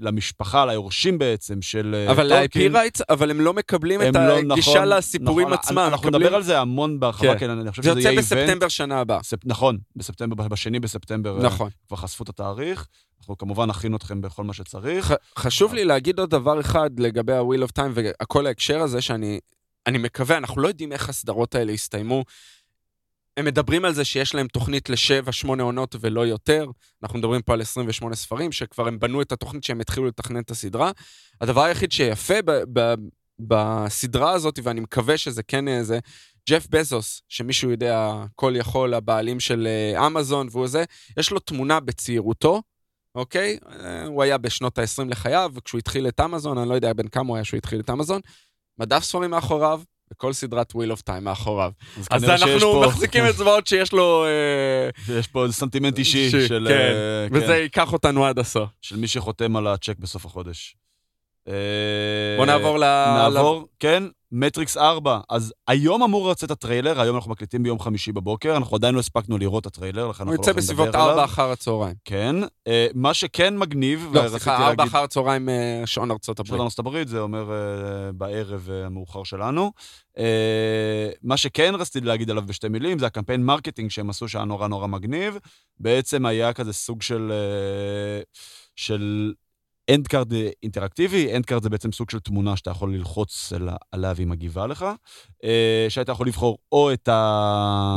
[0.01, 2.77] למשפחה, ליורשים בעצם, של אה, אבל ה-IP טולקין.
[2.77, 5.79] rights, אבל הם לא מקבלים הם את לא- הגישה נכון, לסיפורים נכון, עצמם.
[5.79, 7.39] אנחנו מקבלים- נדבר על זה המון בהרחבה, כן.
[7.39, 8.33] כן, אני חושב זה שזה יוצא יהיה event.
[8.33, 9.23] בספטמבר שנה הבאה.
[9.23, 9.39] ספ...
[9.45, 11.71] נכון, בספטמבר, בשני בספטמבר אה, נכון.
[11.89, 12.87] כבר חשפו את התאריך.
[13.21, 15.07] אנחנו כמובן נכין אתכם בכל מה שצריך.
[15.13, 19.41] ח- חשוב לי להגיד עוד דבר אחד לגבי ה-Wheel of Time וכל ההקשר הזה, שאני
[19.87, 22.25] אני מקווה, אנחנו לא יודעים איך הסדרות האלה יסתיימו.
[23.39, 26.67] הם מדברים על זה שיש להם תוכנית לשבע, שמונה עונות ולא יותר.
[27.03, 30.51] אנחנו מדברים פה על 28 ספרים, שכבר הם בנו את התוכנית שהם התחילו לתכנן את
[30.51, 30.91] הסדרה.
[31.41, 32.95] הדבר היחיד שיפה ב- ב-
[33.41, 35.99] בסדרה הזאת, ואני מקווה שזה כן אה, זה,
[36.49, 40.85] ג'ף בזוס, שמישהו יודע, כל יכול, הבעלים של אה, אמזון והוא זה,
[41.19, 42.63] יש לו תמונה בצעירותו,
[43.15, 43.59] אוקיי?
[43.71, 47.29] אה, הוא היה בשנות ה-20 לחייו, וכשהוא התחיל את אמזון, אני לא יודע בן כמה
[47.29, 48.21] הוא היה כשהוא התחיל את אמזון,
[48.79, 49.81] מדף ספרים מאחוריו,
[50.13, 51.71] וכל סדרת Wheel of Time מאחוריו.
[52.11, 54.25] אז שיש אנחנו פה- מחזיקים אצבעות שיש לו...
[54.25, 56.67] אה, יש פה איזה סנטימנט אישי אישי, של...
[56.71, 56.75] כן.
[56.75, 58.69] אה, וזה ייקח אותנו עד הסוף.
[58.83, 60.77] של מי שחותם על הצ'ק בסוף החודש.
[61.49, 62.85] אה, בוא נעבור ל...
[63.17, 65.21] נעבור, כן, מטריקס 4.
[65.31, 69.39] אז היום אמור לצאת הטריילר, היום אנחנו מקליטים ביום חמישי בבוקר, אנחנו עדיין לא הספקנו
[69.39, 71.11] לראות את הטריילר, לכן הוא אנחנו לא יוצא יכולים בסביבות לדבר עליו.
[71.11, 71.95] 4 אחר הצהריים.
[72.05, 72.37] כן.
[72.67, 74.81] אה, מה שכן מגניב, לא, סליחה, 4 להגיד...
[74.81, 76.61] אחר הצהריים אה, שעון ארצות הברית.
[76.61, 77.51] ארצות הברית, זה אומר
[78.15, 79.73] בערב המאוחר שלנו.
[81.23, 84.87] מה שכן רציתי להגיד עליו בשתי מילים, זה הקמפיין marketing שהם עשו שהיה נורא נורא
[84.87, 85.39] מגניב.
[85.81, 87.33] בעצם היה כזה סוג של...
[88.77, 89.33] של
[89.91, 90.33] end card
[90.63, 94.67] אינטראקטיבי, end card זה בעצם סוג של תמונה שאתה יכול ללחוץ על- עליה והיא מגיבה
[94.67, 94.87] לך,
[95.45, 97.09] אה, שהיית יכול לבחור או את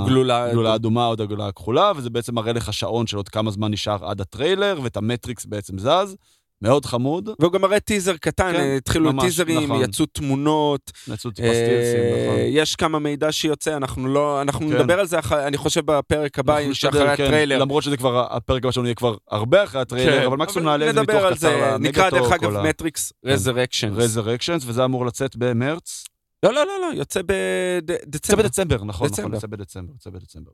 [0.08, 0.46] גלולה.
[0.46, 3.72] הגלולה האדומה או את הגלולה הכחולה, וזה בעצם מראה לך שעון של עוד כמה זמן
[3.72, 6.16] נשאר עד הטריילר, ואת המטריקס בעצם זז.
[6.62, 9.84] מאוד חמוד, והוא גם מראה טיזר קטן, כן, התחילו ממש, טיזרים, נכון.
[9.84, 12.40] יצאו תמונות, נעשו טיפה סטילסים, אה, נכון.
[12.50, 14.74] יש כמה מידע שיוצא, אנחנו לא, אנחנו כן.
[14.76, 17.58] נדבר על זה, אח- אני חושב בפרק הבא, שאחרי כן, הטריילר.
[17.60, 20.90] למרות שזה כבר, הפרק הבא שלנו יהיה כבר הרבה אחרי הטריילר, כן, אבל מקסימום נעלה
[20.90, 23.98] את זה נדבר מתוך על קצר זה, נקרא דרך אגב מטריקס Resurrections.
[23.98, 26.04] Resurrections, וזה אמור לצאת במרץ.
[26.44, 28.44] לא, לא, לא, לא, יוצא יוצא בדצמבר.
[28.44, 29.36] בדצמבר, נכון, נכון, דצמבר.
[29.36, 30.52] יוצא בדצמבר, יוצא בדצמבר.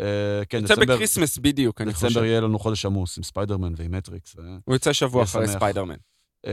[0.00, 0.04] אה,
[0.48, 2.22] כן, יוצא דצמבר, בקריסמס בדיוק, אני דצמבר חושב.
[2.22, 4.34] יהיה לנו חודש עמוס עם ספיידרמן ועם מטריקס.
[4.36, 5.48] ו- הוא יוצא שבוע אחרי.
[5.48, 5.96] ספיידרמן.
[6.46, 6.52] אה,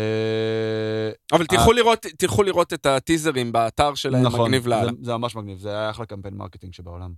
[1.32, 4.92] אבל תלכו לראות, תלכו לראות את הטיזרים באתר שלהם, נכון, מגניב זה- לאללה.
[5.02, 7.14] זה ממש מגניב, זה היה אחלה קמפיין marketing שבעולם.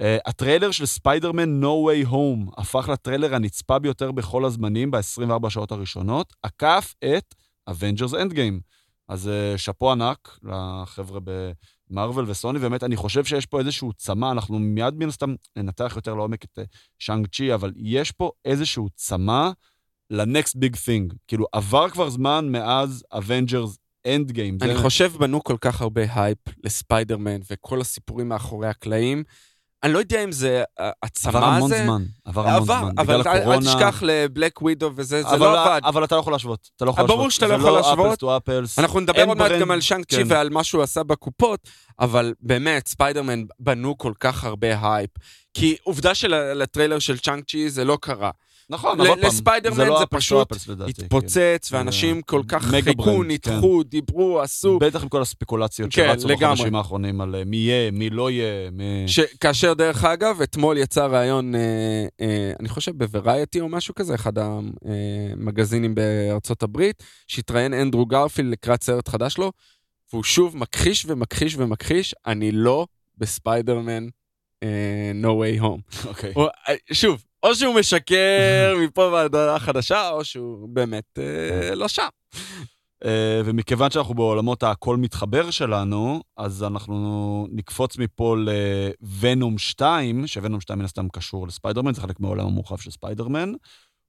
[0.00, 5.72] אה, הטריילר של ספיידרמן No Way Home הפך לטריילר הנצפה ביותר בכל הזמנים ב-24 השעות
[5.72, 7.34] הראשונות, עקף את
[7.70, 8.60] Avengers Endgame.
[9.08, 11.20] אז אה, שאפו ענק לחבר'ה
[11.90, 16.14] במרוויל וסוני, באמת, אני חושב שיש פה איזשהו צמא, אנחנו מיד מן הסתם ננתח יותר
[16.14, 16.62] לעומק את אה,
[16.98, 19.50] שאנג צ'י, אבל יש פה איזשהו צמא
[20.10, 21.14] ל-next big thing.
[21.26, 24.62] כאילו, עבר כבר זמן מאז Avengers Endgame.
[24.64, 29.24] אני זה- חושב בנו כל כך הרבה הייפ לספיידרמן וכל הסיפורים מאחורי הקלעים.
[29.82, 31.84] אני לא יודע אם זה אה, עבר הצמא המון הזה.
[31.84, 32.90] זמן, עבר המון עבר, זמן.
[32.98, 33.66] אבל בגלל אל- אל הקורונה...
[33.74, 35.80] תשכח ל Black Widow וזה, זה אבל- לא עבד.
[35.84, 36.70] אבל אתה לא יכול להשוות.
[36.76, 37.32] אתה לא יכול אה, ברור להשוות.
[37.32, 38.06] שאתה לא זה יכול להשוות.
[38.06, 38.78] apples to apples.
[38.78, 40.22] אנחנו נדבר עוד מעט גם על שאנג צ'י כן.
[40.28, 41.60] ועל מה שהוא עשה בקופות,
[42.00, 45.10] אבל באמת, ספיידרמן בנו כל כך הרבה הייפ.
[45.54, 48.30] כי עובדה שלטריילר של שאנג צ'י זה לא קרה.
[48.70, 50.90] נכון, אבל עוד פעם, לספיידרמן זה לא פשוט לדעתי.
[50.90, 51.76] התפוצץ, כן.
[51.76, 54.78] ואנשים כל כך חיכו, brand, נדחו, דיברו, עשו.
[54.78, 56.28] בטח עם כל הספקולציות כן, שרצו.
[56.28, 59.04] בחודשים האחרונים על אה, מי יהיה, מי לא יהיה, מי...
[59.06, 59.20] ש...
[59.20, 61.60] כאשר דרך אגב, אתמול יצא ראיון, אה,
[62.20, 68.82] אה, אני חושב בוורייטי או משהו כזה, אחד המגזינים בארצות הברית, שהתראיין אנדרו גרפילד לקראת
[68.82, 69.52] סרט חדש לו,
[70.12, 72.86] והוא שוב מכחיש ומכחיש ומכחיש, אני לא
[73.18, 74.06] בספיידרמן
[74.62, 76.08] אה, No way home.
[76.08, 76.32] אוקיי.
[76.34, 81.88] הוא, אה, שוב, או שהוא משקר מפה ועד הודעה חדשה, או שהוא באמת אה, לא
[81.88, 82.08] שם.
[83.04, 90.78] אה, ומכיוון שאנחנו בעולמות הכל מתחבר שלנו, אז אנחנו נקפוץ מפה לוונום 2, שוונום 2
[90.78, 93.52] מן הסתם קשור לספיידרמן, זה חלק מהעולם המורחב של ספיידרמן.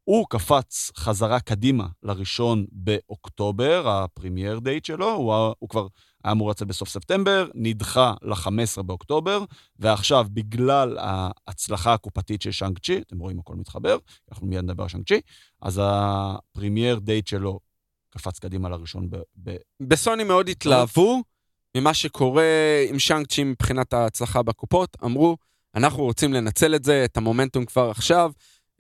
[0.04, 5.88] הוא קפץ חזרה קדימה לראשון באוקטובר, ה premiere date שלו, הוא, הוא כבר
[6.24, 9.44] היה אמור לצאת בסוף ספטמבר, נדחה ל-15 באוקטובר,
[9.80, 13.98] ועכשיו, בגלל ההצלחה הקופתית של שאנג צ'י, אתם רואים הכל מתחבר,
[14.32, 15.22] אנחנו מיד נדבר על שאנג צ'י,
[15.62, 17.60] אז ה premiere date שלו
[18.10, 19.18] קפץ קדימה לראשון ב...
[19.44, 19.56] ב...
[19.80, 21.24] בסוני מאוד התלהבו
[21.78, 22.44] ממה שקורה
[22.90, 24.98] עם שאנג צ'י מבחינת ההצלחה בקופות.
[25.04, 25.38] אמרו,
[25.76, 28.32] אנחנו רוצים לנצל את זה, את המומנטום כבר עכשיו.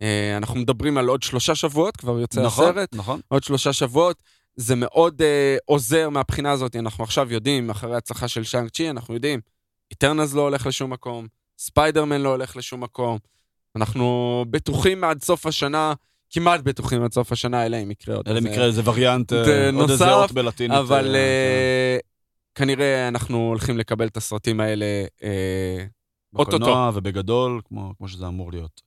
[0.02, 2.96] אה, אנחנו מדברים על עוד שלושה שבועות, כבר יוצא נכון, הסרט.
[2.96, 3.20] נכון.
[3.28, 4.24] עוד שלושה שבועות.
[4.56, 9.14] זה מאוד אה, עוזר מהבחינה הזאת, אנחנו עכשיו יודעים, אחרי ההצלחה של שאנג צ'י, אנחנו
[9.14, 9.40] יודעים,
[9.92, 11.28] איטרנז לא הולך לשום מקום,
[11.60, 13.18] ספיידרמן לא הולך לשום מקום.
[13.76, 15.94] אנחנו בטוחים עד סוף השנה,
[16.30, 19.70] כמעט בטוחים עד סוף השנה, אלא אם יקרה עוד אלא איזה- מקרה איזה וריאנט, אה,
[19.74, 20.78] עוד איזה אות בלטינית.
[20.78, 21.98] אבל אה, אה,
[22.56, 24.86] כנראה אנחנו הולכים לקבל את הסרטים האלה.
[25.24, 25.86] אה,
[26.34, 28.82] בקולנוע ובגדול, כמו, כמו שזה אמור להיות.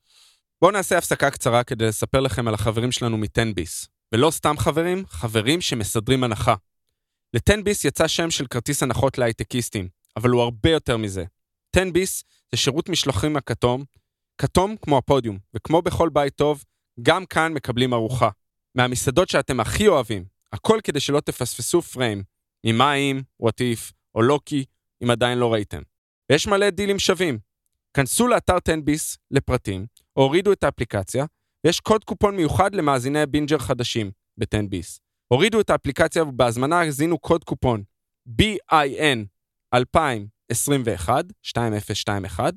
[0.62, 3.88] בואו נעשה הפסקה קצרה כדי לספר לכם על החברים שלנו מ-10ביס.
[4.12, 6.54] ולא סתם חברים, חברים שמסדרים הנחה.
[7.34, 11.24] ל-10ביס יצא שם של כרטיס הנחות להייטקיסטים, אבל הוא הרבה יותר מזה.
[11.76, 12.22] 10ביס
[12.52, 13.84] זה שירות משלוחים הכתום,
[14.38, 16.64] כתום כמו הפודיום, וכמו בכל בית טוב,
[17.02, 18.28] גם כאן מקבלים ארוחה.
[18.74, 22.22] מהמסעדות שאתם הכי אוהבים, הכל כדי שלא תפספסו פריים,
[22.66, 24.64] ממים, What If, או לוקי,
[25.04, 25.82] אם עדיין לא ראיתם.
[26.30, 27.38] ויש מלא דילים שווים.
[27.94, 31.24] כנסו לאתר 10ביס לפרטים, הורידו את האפליקציה,
[31.64, 34.98] ויש קוד קופון מיוחד למאזיני בינג'ר חדשים ב-10ביס.
[35.28, 37.82] הורידו את האפליקציה ובהזמנה הזינו קוד קופון
[38.28, 39.18] BIN
[39.74, 41.24] 2021,
[41.56, 42.54] 2021,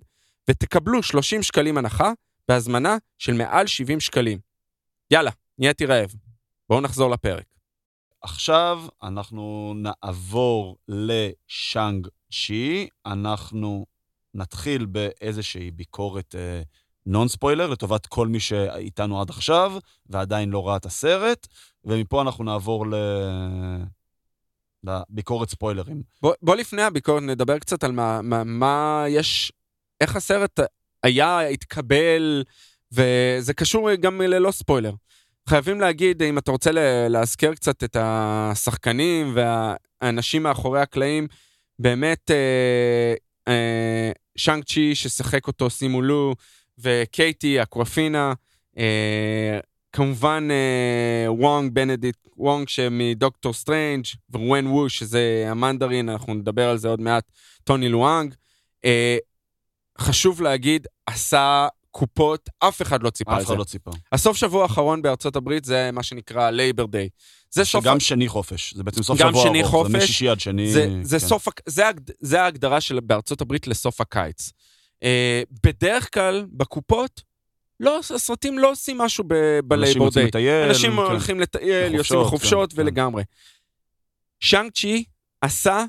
[0.49, 2.11] ותקבלו 30 שקלים הנחה
[2.47, 4.39] בהזמנה של מעל 70 שקלים.
[5.11, 6.09] יאללה, נהייתי רעב.
[6.69, 7.45] בואו נחזור לפרק.
[8.21, 12.87] עכשיו אנחנו נעבור לשאנג צ'י.
[13.05, 13.85] אנחנו
[14.33, 16.61] נתחיל באיזושהי ביקורת אה,
[17.05, 19.73] נון ספוילר לטובת כל מי שאיתנו עד עכשיו
[20.09, 21.47] ועדיין לא ראה את הסרט,
[21.83, 22.93] ומפה אנחנו נעבור ל...
[24.83, 26.01] לביקורת ספוילרים.
[26.21, 29.51] בוא, בוא לפני הביקורת נדבר קצת על מה, מה, מה יש,
[30.01, 30.59] איך הסרט
[31.03, 32.43] היה, התקבל,
[32.91, 34.93] וזה קשור גם ללא ספוילר.
[35.49, 36.71] חייבים להגיד, אם אתה רוצה
[37.09, 41.27] להזכיר קצת את השחקנים והאנשים מאחורי הקלעים,
[41.79, 43.13] באמת אה,
[43.47, 46.36] אה, שאנג צ'י ששיחק אותו, סימו ליו,
[46.77, 48.33] וקייטי, אקוואפינה,
[48.77, 49.59] אה,
[49.93, 57.01] כמובן אה, וונג, בנדיט וונג שמדוקטור סטרנג' ו-וונוו, שזה המנדרין, אנחנו נדבר על זה עוד
[57.01, 57.31] מעט,
[57.63, 58.35] טוני לואנג.
[58.85, 59.17] אה,
[59.99, 63.47] חשוב להגיד, עשה קופות, אף אחד לא ציפה אף לזה.
[63.47, 63.91] אחד לא ציפה.
[64.11, 67.10] הסוף שבוע האחרון בארצות הברית זה מה שנקרא Labor Day.
[67.51, 67.83] זה סוף...
[67.83, 70.71] שגם שני חופש, זה בעצם סוף גם שבוע שני ארוך, חופש, זה משישי עד שני.
[70.71, 71.27] זה, זה, כן.
[71.27, 71.83] סוף, זה,
[72.19, 74.51] זה ההגדרה של בארצות הברית לסוף הקיץ.
[75.03, 77.23] אה, בדרך כלל, בקופות,
[77.79, 79.23] לא, הסרטים לא עושים משהו
[79.67, 80.27] ב Labor יוצאים Day.
[80.27, 80.67] לטייל.
[80.67, 80.97] אנשים כן.
[80.97, 82.81] הולכים לטייל, יוצאים לחופשות, לחופשות כן, כן.
[82.81, 83.23] ולגמרי.
[84.39, 85.03] שאנג צ'י
[85.41, 85.84] עשה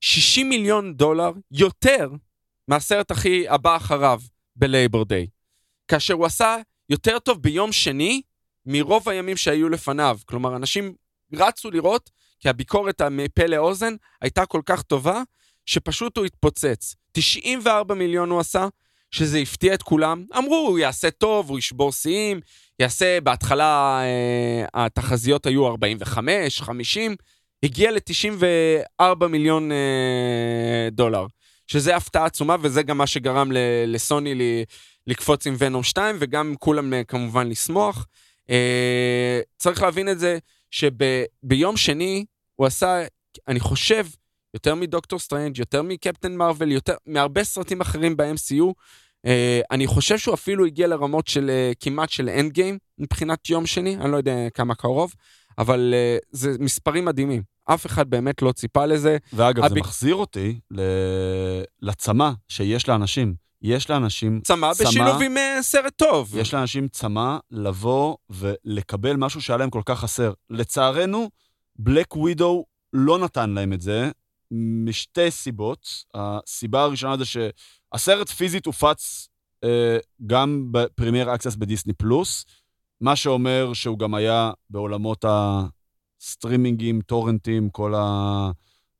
[0.00, 2.10] 60 מיליון דולר יותר
[2.68, 4.20] מהסרט הכי הבא אחריו
[4.56, 5.26] בלייבור דיי.
[5.88, 6.56] כאשר הוא עשה
[6.88, 8.22] יותר טוב ביום שני
[8.66, 10.18] מרוב הימים שהיו לפניו.
[10.26, 10.94] כלומר, אנשים
[11.32, 15.22] רצו לראות, כי הביקורת מפה לאוזן הייתה כל כך טובה,
[15.66, 16.94] שפשוט הוא התפוצץ.
[17.12, 18.66] 94 מיליון הוא עשה,
[19.10, 20.24] שזה הפתיע את כולם.
[20.38, 22.40] אמרו, הוא יעשה טוב, הוא ישבור שיאים,
[22.78, 27.16] יעשה, בהתחלה אה, התחזיות היו 45, 50,
[27.62, 31.26] הגיע ל-94 מיליון אה, דולר,
[31.66, 34.62] שזה הפתעה עצומה, וזה גם מה שגרם ל- לסוני ל-
[35.06, 38.06] לקפוץ עם Venom 2, וגם כולם אה, כמובן לשמוח.
[38.50, 40.38] אה, צריך להבין את זה,
[40.70, 42.24] שביום שני
[42.56, 43.04] הוא עשה,
[43.48, 44.06] אני חושב,
[44.54, 48.72] יותר מ Doctor Strange, יותר מ Captain Marvel, יותר מהרבה סרטים אחרים ב-MCU.
[49.26, 49.30] אה,
[49.70, 54.12] אני חושב שהוא אפילו הגיע לרמות של אה, כמעט של Endgame מבחינת יום שני, אני
[54.12, 55.14] לא יודע כמה קרוב,
[55.58, 57.42] אבל אה, זה מספרים מדהימים.
[57.64, 59.16] אף אחד באמת לא ציפה לזה.
[59.32, 60.80] ואגב, זה הביק- מחזיר אותי ל-
[61.82, 63.34] לצמא שיש לאנשים.
[63.62, 64.88] יש לאנשים צמא צמא.
[64.88, 66.36] בשילוב עם אה, סרט טוב.
[66.36, 70.32] יש לאנשים צמא לבוא ולקבל משהו שהיה להם כל כך חסר.
[70.50, 71.30] לצערנו,
[71.78, 74.10] Black Widow לא נתן להם את זה,
[74.84, 75.88] משתי סיבות.
[76.14, 79.28] הסיבה הראשונה זה שהסרט פיזית הופץ
[79.64, 82.44] אה, גם ב Premier Access בדיסני פלוס,
[83.00, 85.24] מה שאומר שהוא גם היה בעולמות
[86.20, 87.94] הסטרימינגים, טורנטים, כל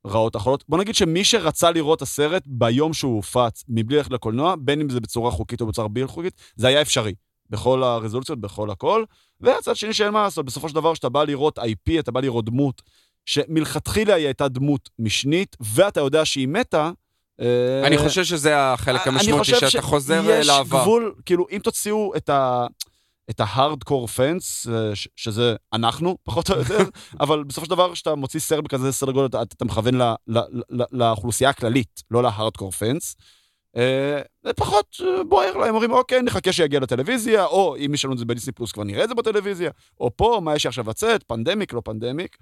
[0.05, 0.63] הרעות האחרונות.
[0.69, 4.99] בוא נגיד שמי שרצה לראות הסרט ביום שהוא הופץ, מבלי ללכת לקולנוע, בין אם זה
[4.99, 7.13] בצורה חוקית או בצורה בלתי חוקית, זה היה אפשרי.
[7.49, 9.03] בכל הרזולוציות, בכל הכל.
[9.41, 12.45] והצד שני שאין מה לעשות, בסופו של דבר, כשאתה בא לראות IP, אתה בא לראות
[12.45, 12.81] דמות,
[13.25, 16.91] שמלכתחילה היא הייתה דמות משנית, ואתה יודע שהיא מתה,
[17.39, 20.81] אה, אני חושב שזה החלק המשמעותי, שאתה חוזר אה, יש לעבר.
[20.81, 22.65] גבול, כאילו, אם תוציאו את ה...
[23.29, 26.77] את ההארדקור פנס, אה, ש- שזה אנחנו, פחות או יותר,
[27.19, 30.39] אבל בסופו של דבר, כשאתה מוציא סרט בכזה סדר גודל, אתה, אתה מכוון ל, ל,
[30.69, 33.15] ל, לאוכלוסייה הכללית, לא להארדקור פנס.
[33.77, 34.97] אה, זה פחות
[35.29, 38.71] בוער להם, אומרים, אוקיי, נחכה שיגיע לטלוויזיה, או אם יש לנו את זה בדיסני פלוס,
[38.71, 42.37] כבר נראה את זה בטלוויזיה, או פה, מה יש עכשיו לצאת, פנדמיק, לא פנדמיק.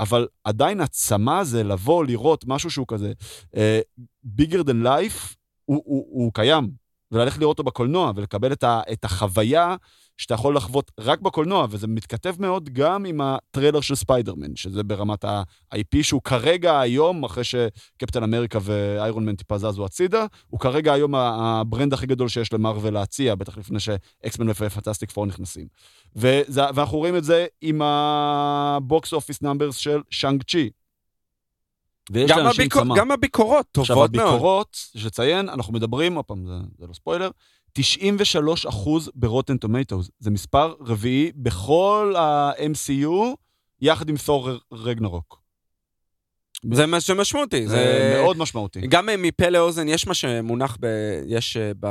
[0.00, 3.12] אבל עדיין הצמא זה לבוא, לראות משהו שהוא כזה
[3.56, 3.80] אה,
[4.40, 5.34] bigger than life,
[5.64, 6.70] הוא, הוא, הוא קיים.
[7.12, 9.76] וללכת לראות אותו בקולנוע, ולקבל את, ה, את החוויה
[10.20, 15.24] שאתה יכול לחוות רק בקולנוע, וזה מתכתב מאוד גם עם הטריילר של ספיידרמן, שזה ברמת
[15.24, 21.14] ה-IP שהוא כרגע היום, אחרי שקפטן אמריקה ואיירון מן טיפה זזו הצידה, הוא כרגע היום
[21.14, 25.66] ה brand הכי גדול שיש למרוויל להציע, בטח לפני ש X-Men ו Fantastic Four נכנסים.
[26.16, 30.70] וזה, ואנחנו רואים את זה עם ה box office numbers של שאנג צ'י.
[32.10, 32.96] ויש לאנשים הביקור, צמא.
[32.96, 34.28] גם הביקורות עכשיו, טובות מאוד.
[34.28, 37.30] הביקורות, יש לציין, אנחנו מדברים, עוד פעם, זה, זה לא ספוילר,
[37.72, 40.10] 93 אחוז ברוטן טומטוס.
[40.18, 43.36] זה מספר רביעי בכל ה-MCU,
[43.80, 45.40] יחד עם תור רגנרוק.
[46.72, 47.68] זה מה שמשמעותי.
[47.68, 48.80] זה זה מאוד משמעותי.
[48.80, 50.86] גם אה, מפה לאוזן, יש מה שמונח ב...
[51.26, 51.86] יש אה, ב...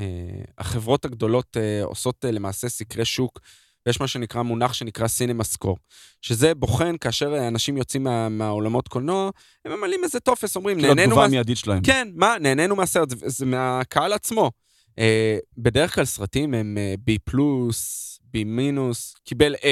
[0.00, 3.40] אה, החברות הגדולות אה, עושות אה, למעשה סקרי שוק,
[3.86, 5.76] ויש מה שנקרא מונח שנקרא סינמה סקור,
[6.22, 9.30] שזה בוחן כאשר אנשים יוצאים מה, מהעולמות קולנוע,
[9.64, 11.26] הם ממלאים איזה טופס, אומרים, כאילו נהנינו התגובה מה...
[11.26, 11.82] המיידית שלהם.
[11.82, 14.50] כן, מה, נהנינו מהסרט, זה, זה מהקהל עצמו.
[14.98, 19.66] אה, בדרך כלל סרטים הם אה, B פלוס, B מינוס, קיבל A,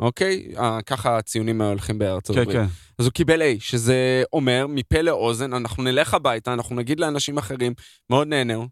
[0.00, 0.52] אוקיי?
[0.58, 2.56] אה, ככה הציונים הולכים בארצות כן, הברית.
[2.56, 2.66] כן.
[2.98, 7.74] אז הוא קיבל A, שזה אומר, מפה לאוזן, אנחנו נלך הביתה, אנחנו נגיד לאנשים אחרים,
[8.10, 8.68] מאוד נהנו,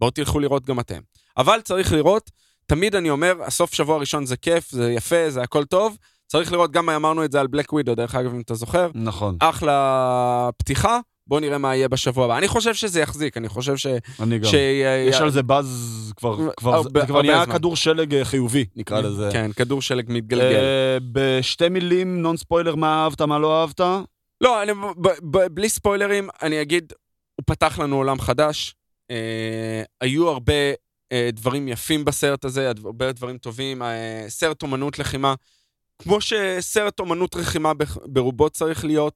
[0.00, 1.00] בואו תלכו לראות גם אתם.
[1.36, 2.30] אבל צריך לראות,
[2.70, 6.70] תמיד אני אומר, הסוף שבוע הראשון זה כיף, זה יפה, זה הכל טוב, צריך לראות,
[6.70, 10.98] גם אמרנו את זה על בלק ווידו, דרך אגב, אם אתה זוכר, נכון, אחלה פתיחה,
[11.26, 12.38] בואו נראה מה יהיה בשבוע הבא.
[12.38, 13.86] אני חושב שזה יחזיק, אני חושב ש...
[14.20, 14.44] אני גם.
[14.50, 14.54] ש...
[15.08, 17.54] יש על זה באז כבר, כבר, הרבה- זה כבר נהיה זמן.
[17.54, 19.28] כדור שלג אה, חיובי, נקרא לזה.
[19.32, 20.54] כן, כדור שלג מתגלגל.
[20.56, 23.80] אה, בשתי מילים, נון ספוילר, מה אהבת, מה לא אהבת?
[24.40, 26.92] לא, אני, ב, ב, בלי ספוילרים, אני אגיד,
[27.36, 28.74] הוא פתח לנו עולם חדש.
[29.10, 30.52] אה, היו הרבה
[31.32, 33.82] דברים יפים בסרט הזה, הרבה דברים טובים.
[33.82, 35.34] אה, סרט אומנות לחימה,
[35.98, 37.72] כמו שסרט אומנות לחימה
[38.06, 39.14] ברובו צריך להיות.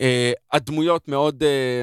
[0.00, 1.82] אה, הדמויות מאוד אה,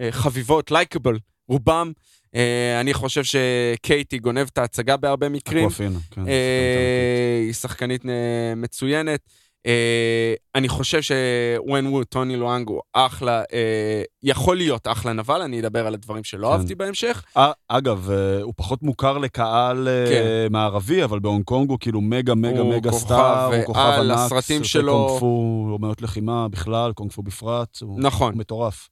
[0.00, 1.92] אה, חביבות, לייקable, רובם.
[2.34, 5.64] אה, אני חושב שקייטי גונב את ההצגה בהרבה מקרים.
[5.64, 6.28] אקוואפינה, כן.
[6.28, 9.20] אה, היא שחקנית אה, מצוינת.
[9.66, 15.60] אה, אני חושב שווין ווד, טוני לואנג הוא אחלה, אה, יכול להיות אחלה נבל, אני
[15.60, 16.52] אדבר על הדברים שלא כן.
[16.52, 17.24] אהבתי בהמשך.
[17.36, 18.10] אה, אגב,
[18.42, 20.24] הוא פחות מוכר לקהל כן.
[20.52, 24.68] מערבי, אבל בהונג קונג הוא כאילו מגה מגה מגה סטאר, הוא כוכב ענק, הסרטים סרטי
[24.68, 28.34] שלו- קונג פו, אומנות לחימה בכלל, קונג פו בפרט, הוא נכון.
[28.38, 28.88] מטורף.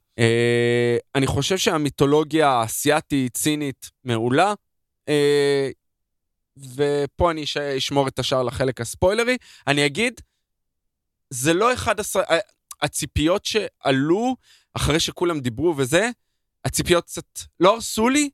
[1.15, 4.55] אני חושב שהמיתולוגיה האסייתית, צינית, מעולה.
[6.77, 9.37] ופה אני אש- אשמור את השאר לחלק הספוילרי.
[9.67, 10.21] אני אגיד,
[11.31, 12.21] זה לא אחד הסר...
[12.21, 14.37] ה- הציפיות שעלו
[14.75, 16.11] אחרי שכולם דיברו וזה,
[16.65, 17.25] הציפיות קצת
[17.61, 18.31] לא הרסו לי,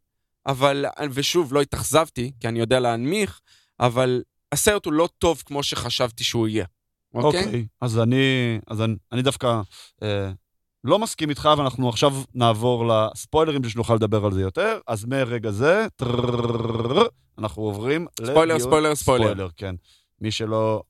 [0.47, 3.41] אבל, ושוב, לא התאכזבתי, כי אני יודע להנמיך,
[3.81, 6.67] אבל הסרט הוא לא טוב כמו שחשבתי שהוא יהיה.
[7.15, 7.45] אוקיי?
[7.45, 9.61] אוקיי, אז אני, אז אני, אני דווקא
[10.03, 10.31] אה,
[10.85, 14.79] לא מסכים איתך, ואנחנו עכשיו נעבור לספוילרים שנוכל לדבר על זה יותר.
[14.87, 17.07] אז מרגע זה, טררררררר,
[17.39, 19.25] אנחנו עוברים ספוילר, לדיון- ספוילר, ספוילר.
[19.25, 19.75] ספוילר, כן.
[20.21, 20.83] מי שלא...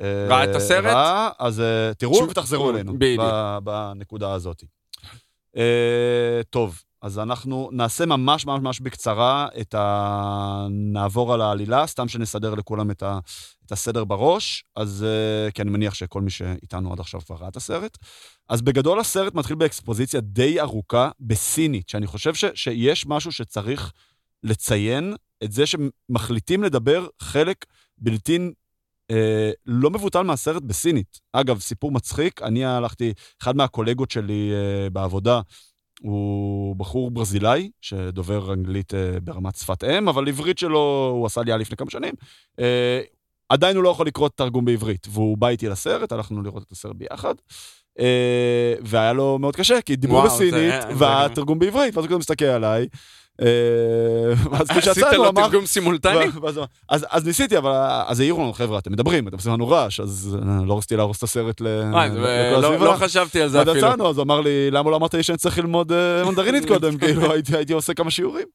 [0.00, 0.84] אה, ראה את הסרט?
[0.84, 3.24] ראה, אז אה, תראו תשמע- ותחזרו אלינו בדיוק.
[3.64, 4.64] בנקודה הזאת.
[5.56, 10.66] אה, טוב, אז אנחנו נעשה ממש ממש ממש בקצרה את ה...
[10.70, 13.18] נעבור על העלילה, סתם שנסדר לכולם את, ה...
[13.66, 15.06] את הסדר בראש, אז...
[15.08, 17.98] אה, כי אני מניח שכל מי שאיתנו עד עכשיו כבר ראה את הסרט.
[18.48, 22.44] אז בגדול הסרט מתחיל באקספוזיציה די ארוכה בסינית, שאני חושב ש...
[22.54, 23.92] שיש משהו שצריך
[24.42, 27.64] לציין, את זה שמחליטים לדבר חלק
[27.98, 28.38] בלתי
[29.10, 31.20] אה, לא מבוטל מהסרט בסינית.
[31.32, 35.40] אגב, סיפור מצחיק, אני הלכתי, אחד מהקולגות שלי אה, בעבודה,
[36.00, 41.58] הוא בחור ברזילאי, שדובר אנגלית אה, ברמת שפת אם, אבל עברית שלו הוא עשה לי
[41.58, 42.14] לפני כמה שנים.
[42.60, 43.00] אה,
[43.48, 46.96] עדיין הוא לא יכול לקרוא תרגום בעברית, והוא בא איתי לסרט, הלכנו לראות את הסרט
[46.96, 47.34] ביחד.
[48.82, 52.86] והיה לו מאוד קשה, כי דיברו בסינית, והתרגום בעברית, ואז הוא כזה מסתכל עליי.
[53.40, 53.46] אה,
[54.50, 55.48] ואז עשית כשיצאנו, לו אמר...
[55.48, 56.24] תרגום סימולטני?
[56.34, 56.48] הוא-
[56.88, 57.70] אז, אז ניסיתי, אבל
[58.06, 61.18] אז העירו לנו, חבר'ה, אתם מדברים, אתם עושים לנו רעש, אז אה, לא רציתי להרוס
[61.18, 62.84] את הסרט לא-.
[62.84, 63.76] לא חשבתי על זה אפילו.
[63.76, 66.98] יצאנו, אז אמר לי, למה לא אמרת לי שאני צריך ללמוד אה, מנדרינית קודם?
[66.98, 68.46] כאילו, הייתי, עושה כמה שיעורים.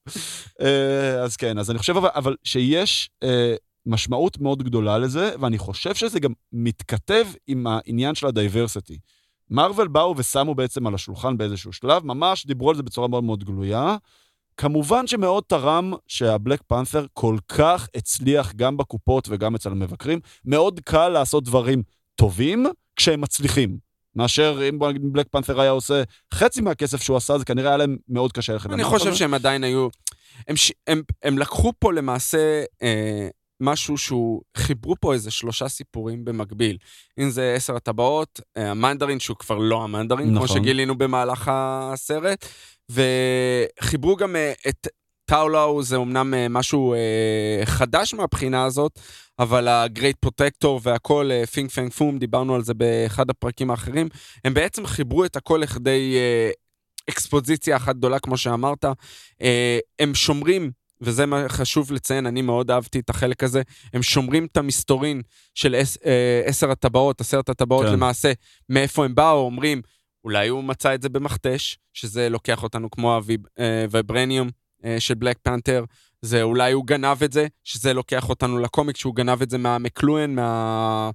[0.62, 5.96] אה, אז כן, אז אני חושב אבל, שיש אה, משמעות מאוד גדולה לזה, ואני חושב
[5.96, 8.98] שזה גם מתכתב עם העניין של ה diversity.
[9.50, 13.44] מארוול באו ושמו בעצם על השולחן באיזשהו שלב, ממש דיברו על זה בצורה מאוד מאוד
[13.44, 13.98] גלויה.
[14.58, 20.20] כמובן שמאוד תרם שהבלק פנת'ר כל כך הצליח גם בקופות וגם אצל המבקרים.
[20.46, 21.84] מאוד קל לעשות דברים
[22.16, 22.66] טובים
[22.96, 23.78] כשהם מצליחים.
[24.16, 28.32] מאשר אם בלק פנת'ר היה עושה חצי מהכסף שהוא עשה, זה כנראה היה להם מאוד
[28.32, 28.70] קשה ללכת.
[28.72, 28.84] אני.
[28.84, 29.88] חושב שהם עדיין היו...
[30.48, 30.56] הם.
[30.88, 33.28] הם, הם לקחו פה למעשה אה,
[33.62, 34.42] משהו שהוא...
[34.58, 36.78] חיברו פה איזה שלושה סיפורים במקביל.
[37.20, 40.48] אם זה עשר הטבעות, אה, המנדרין, שהוא כבר לא המנדרין, נכון.
[40.48, 40.56] כמו.
[40.56, 42.46] שגילינו במהלך הסרט,
[42.90, 44.88] וחיברו גם אה, את...
[45.30, 46.96] טאולאו זה אמנם אה, משהו
[47.66, 49.00] חדש מהבחינה הזאת,
[49.40, 54.10] אבל ה-Great Protector והכל, פינג פנג פום, דיברנו על זה באחד הפרקים האחרים,
[54.46, 56.16] הם בעצם חיברו את הכל לכדי
[57.10, 58.86] אקספוזיציה אחת גדולה, כמו שאמרת.
[60.00, 63.62] הם שומרים, וזה מה חשוב לציין, אני מאוד אהבתי את החלק הזה,
[63.94, 65.22] הם שומרים את המסתורין
[65.56, 67.94] של עש, אה, עשר הטבעות, עשרת הטבעות כן.
[67.94, 68.32] למעשה,
[68.70, 69.82] מאיפה הם באו, אומרים,
[70.24, 73.20] אולי הוא מצא את זה במכתש, שזה לוקח אותנו כמו
[73.58, 74.50] הוויברניום
[74.86, 75.84] אה, של בלק פנתר,
[76.22, 80.36] זה אולי הוא גנב את זה, שזה לוקח אותנו לקומיק, שהוא גנב את זה מהמקלואן,
[80.36, 81.10] מה...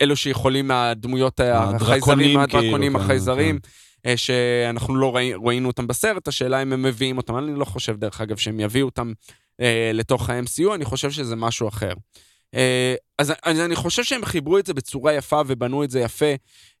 [0.00, 3.58] אלו שיכולים מהדמויות הדרקונים, החייזרים, מהדרקונים כאילו, כן, החייזרים.
[4.06, 7.96] אה, שאנחנו לא ראי, ראינו אותם בסרט, השאלה אם הם מביאים אותם, אני לא חושב
[7.96, 9.12] דרך אגב שהם יביאו אותם
[9.60, 11.92] אה, לתוך ה-MCU, אני חושב שזה משהו אחר.
[12.54, 16.34] אה, אז, אז אני חושב שהם חיברו את זה בצורה יפה ובנו את זה יפה.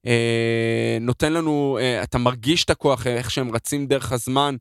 [0.06, 4.56] אה, נותן לנו, אה, אתה מרגיש את הכוח, איך שהם רצים דרך הזמן,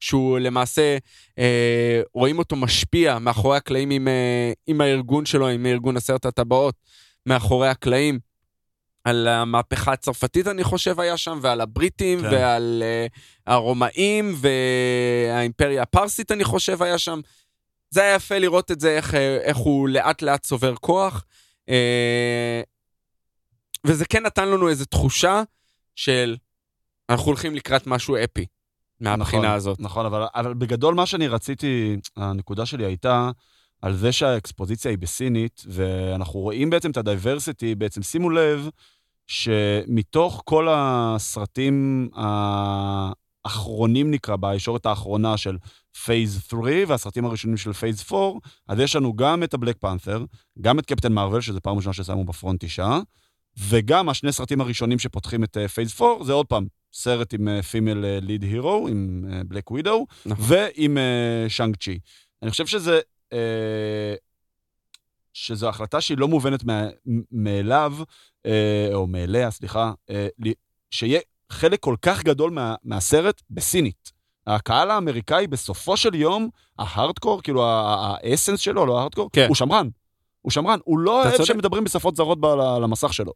[0.00, 0.96] שהוא למעשה,
[1.38, 6.74] אה, רואים אותו משפיע מאחורי הקלעים עם, אה, עם הארגון שלו, עם ארגון עשרת הטבעות,
[7.26, 8.27] מאחורי הקלעים.
[9.08, 12.28] על המהפכה הצרפתית, אני חושב, היה שם, ועל הבריטים, כן.
[12.32, 17.20] ועל uh, הרומאים, והאימפריה הפרסית, אני חושב, היה שם.
[17.90, 21.24] זה היה יפה לראות את זה, איך, אה, איך הוא לאט לאט צובר כוח.
[21.70, 21.72] Uh,
[23.84, 25.42] וזה כן נתן לנו איזו תחושה
[25.96, 26.36] של
[27.08, 28.46] אנחנו הולכים לקראת משהו אפי,
[29.00, 29.80] מהבחינה נכון, הזאת.
[29.80, 33.30] נכון, אבל, אבל בגדול מה שאני רציתי, הנקודה שלי הייתה
[33.82, 38.68] על זה שהאקספוזיציה היא בסינית, ואנחנו רואים בעצם את הדייברסיטי, בעצם שימו לב
[39.28, 42.08] שמתוך כל הסרטים
[43.44, 45.56] האחרונים נקרא, בישורת האחרונה של
[46.04, 50.24] phase 3 והסרטים הראשונים של phase 4, אז יש לנו גם את ה Black Panther,
[50.60, 53.00] גם את Captain Marvel, שזו פעם ראשונה ששמו ב front אישה,
[53.68, 58.42] וגם השני סרטים הראשונים שפותחים את phase 4, זה עוד פעם סרט עם female lead
[58.42, 60.44] hero, עם Black Widow, נכון.
[60.48, 60.98] ועם
[61.48, 61.98] שאנג צ'י.
[62.42, 63.00] אני חושב שזה...
[65.32, 66.64] שזו החלטה שהיא לא מובנת
[67.32, 67.94] מאליו,
[68.46, 70.28] אה, או מאליה, סליחה, אה,
[70.90, 71.20] שיהיה
[71.50, 74.12] חלק כל כך גדול מה, מהסרט בסינית.
[74.46, 76.48] הקהל האמריקאי בסופו של יום,
[76.78, 79.46] ההארדקור, כאילו האסנס שלו, לא ההארדקור, כן.
[79.48, 79.88] הוא שמרן.
[80.42, 81.44] הוא שמרן, הוא לא אוהב.
[81.44, 83.32] שמדברים בשפות זרות על המסך שלו.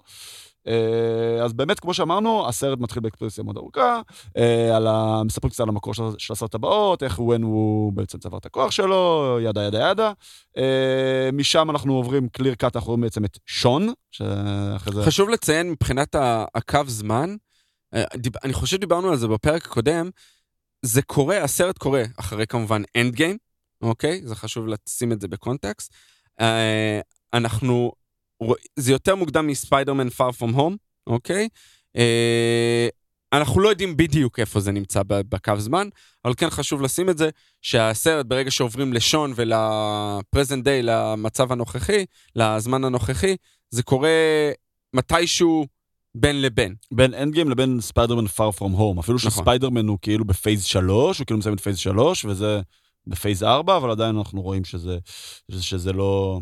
[0.68, 4.00] אה, אז באמת, כמו שאמרנו, הסרט מתחיל באקספרסיה מאוד ארוכה,
[4.36, 5.22] אה, על ה...
[5.24, 8.70] מספרים קצת על המקור של של הסרט הבאות, איך ון הוא בעצם צבר את הכוח
[8.70, 10.12] שלו, ידה ידה ידה.
[10.56, 15.02] אה, משם אנחנו עוברים clear cut, אנחנו רואים בעצם את שון, שאחרי זה...
[15.02, 16.16] חשוב לציין מבחינת
[16.54, 17.36] הקו זמן,
[18.44, 20.10] אני חושב שדיברנו על זה בפרק הקודם,
[20.84, 23.36] זה קורה, הסרט קורה אחרי כמובן Endgame,
[23.82, 24.20] אוקיי?
[24.24, 25.94] זה חשוב לשים את זה בקונטקסט.
[27.34, 27.92] אנחנו,
[28.76, 30.76] זה יותר מוקדם מספיידרמן far from home,
[31.07, 31.49] אוקיי?
[31.97, 32.88] אה,
[33.32, 35.88] אנחנו לא יודעים בדיוק איפה זה נמצא בקו זמן,
[36.24, 37.30] אבל כן חשוב לשים את זה,
[37.62, 42.05] שהסרט ברגע שעוברים לשון ול present day, למצב הנוכחי,
[42.36, 43.36] לזמן הנוכחי,
[43.70, 44.11] זה קורה
[44.95, 45.66] מתישהו
[46.14, 46.74] בין לבין.
[46.90, 49.01] בין Endgame לבין ספיידרמן far from home.
[49.01, 49.30] אפילו נכון.
[49.30, 52.61] שספיידרמן הוא כאילו ב phase 3, הוא כאילו מסיים את phase 3, וזה
[53.07, 54.99] ב phase 4, אבל עדיין אנחנו רואים שזה,
[55.51, 56.40] שזה לא...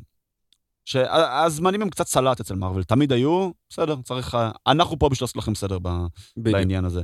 [0.85, 4.39] שהזמנים הם קצת סלט אצל מארוול, תמיד היו, בסדר, צריך...
[4.67, 5.89] אנחנו פה בשביל לעשות לכם סדר ב.
[6.37, 7.03] בעניין הזה.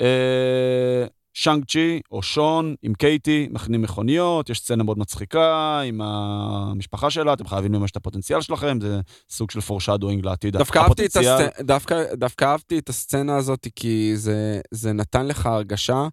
[0.00, 7.10] אה, שאנג צ'י או שון עם קייטי מכינים מכוניות, יש סצנה מאוד מצחיקה עם המשפחה
[7.10, 9.00] שלה, אתם חייבים לממש את הפוטנציאל שלכם, זה
[9.30, 10.56] סוג של פורשדווינג לעתיד.
[10.56, 11.60] דווקא אהבתי, את הסצ...
[11.60, 16.08] דווקא, דווקא אהבתי את הסצנה הזאת, כי זה, זה נתן לך הרגשה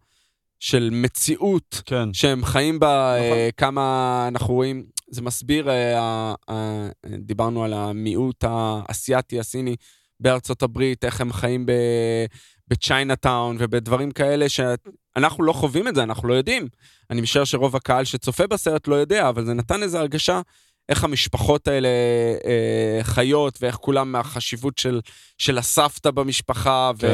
[0.60, 3.38] של מציאות כן, שהם חיים בה, נכון.
[3.38, 6.88] אה, כמה אנחנו רואים, זה מסביר, אה, אה,
[7.20, 9.76] דיברנו על המיעוט האסייתי, הסיני,
[10.20, 11.66] בארצות הברית, איך הם חיים.
[12.72, 16.68] בצ'יינאטאון ובדברים כאלה שאנחנו לא חווים את זה, אנחנו לא יודעים.
[17.10, 20.42] אני משער שרוב הקהל שצופה בסרט לא יודע, אבל זה נתן איזו הרגשה
[20.92, 21.88] איך המשפחות האלה
[22.46, 25.02] אה, חיות ואיך כולם מהחשיבות של,
[25.38, 27.08] של הסבתא במשפחה כן.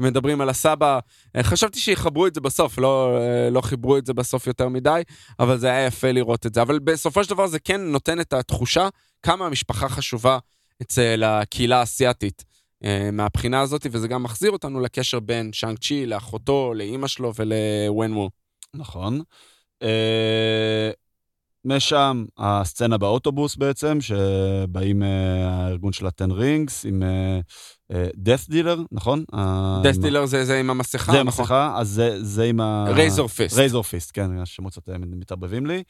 [0.00, 0.98] ומדברים על הסבא.
[1.36, 5.02] אה, חשבתי שיחברו את זה בסוף, לא, אה, לא חיברו את זה בסוף יותר מדי,
[5.38, 6.62] אבל זה היה יפה לראות את זה.
[6.62, 8.88] אבל בסופו של דבר זה כן נותן את התחושה
[9.22, 10.38] כמה המשפחה חשובה
[10.82, 12.44] אצל הקהילה האסייתית.
[12.84, 18.12] אה, מהבחינה הזאת, וזה גם מחזיר אותנו לקשר בין שאנג צ'י לאחותו, לאימא שלו ולוון
[18.12, 18.30] וו.
[18.74, 19.20] נכון.
[21.70, 25.08] אה, משם הסצנה באוטובוס בעצם, שבאים אה,
[25.50, 27.40] הארגון של ה-10 רינגס עם אה,
[28.24, 29.24] death dealer, נכון?
[29.34, 29.38] אה,
[29.94, 31.42] עם- דילר זה זה עם המסכה, זה נכון?
[31.42, 32.84] המסכה, אז זה, זה עם ה...
[32.88, 33.56] רייזור פיסט.
[33.56, 35.82] רייזור פיסט, כן, השמות קצת אה, מתערבבים לי.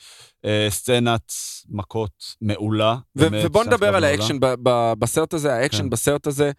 [0.45, 1.33] אה, סצנת
[1.69, 2.11] מכות
[2.41, 2.97] מעולה.
[3.17, 4.05] ובוא נדבר על.
[4.05, 5.91] האקשן ב- ב- בסרט הזה, האקשן כן.
[5.91, 6.51] בסרט הזה,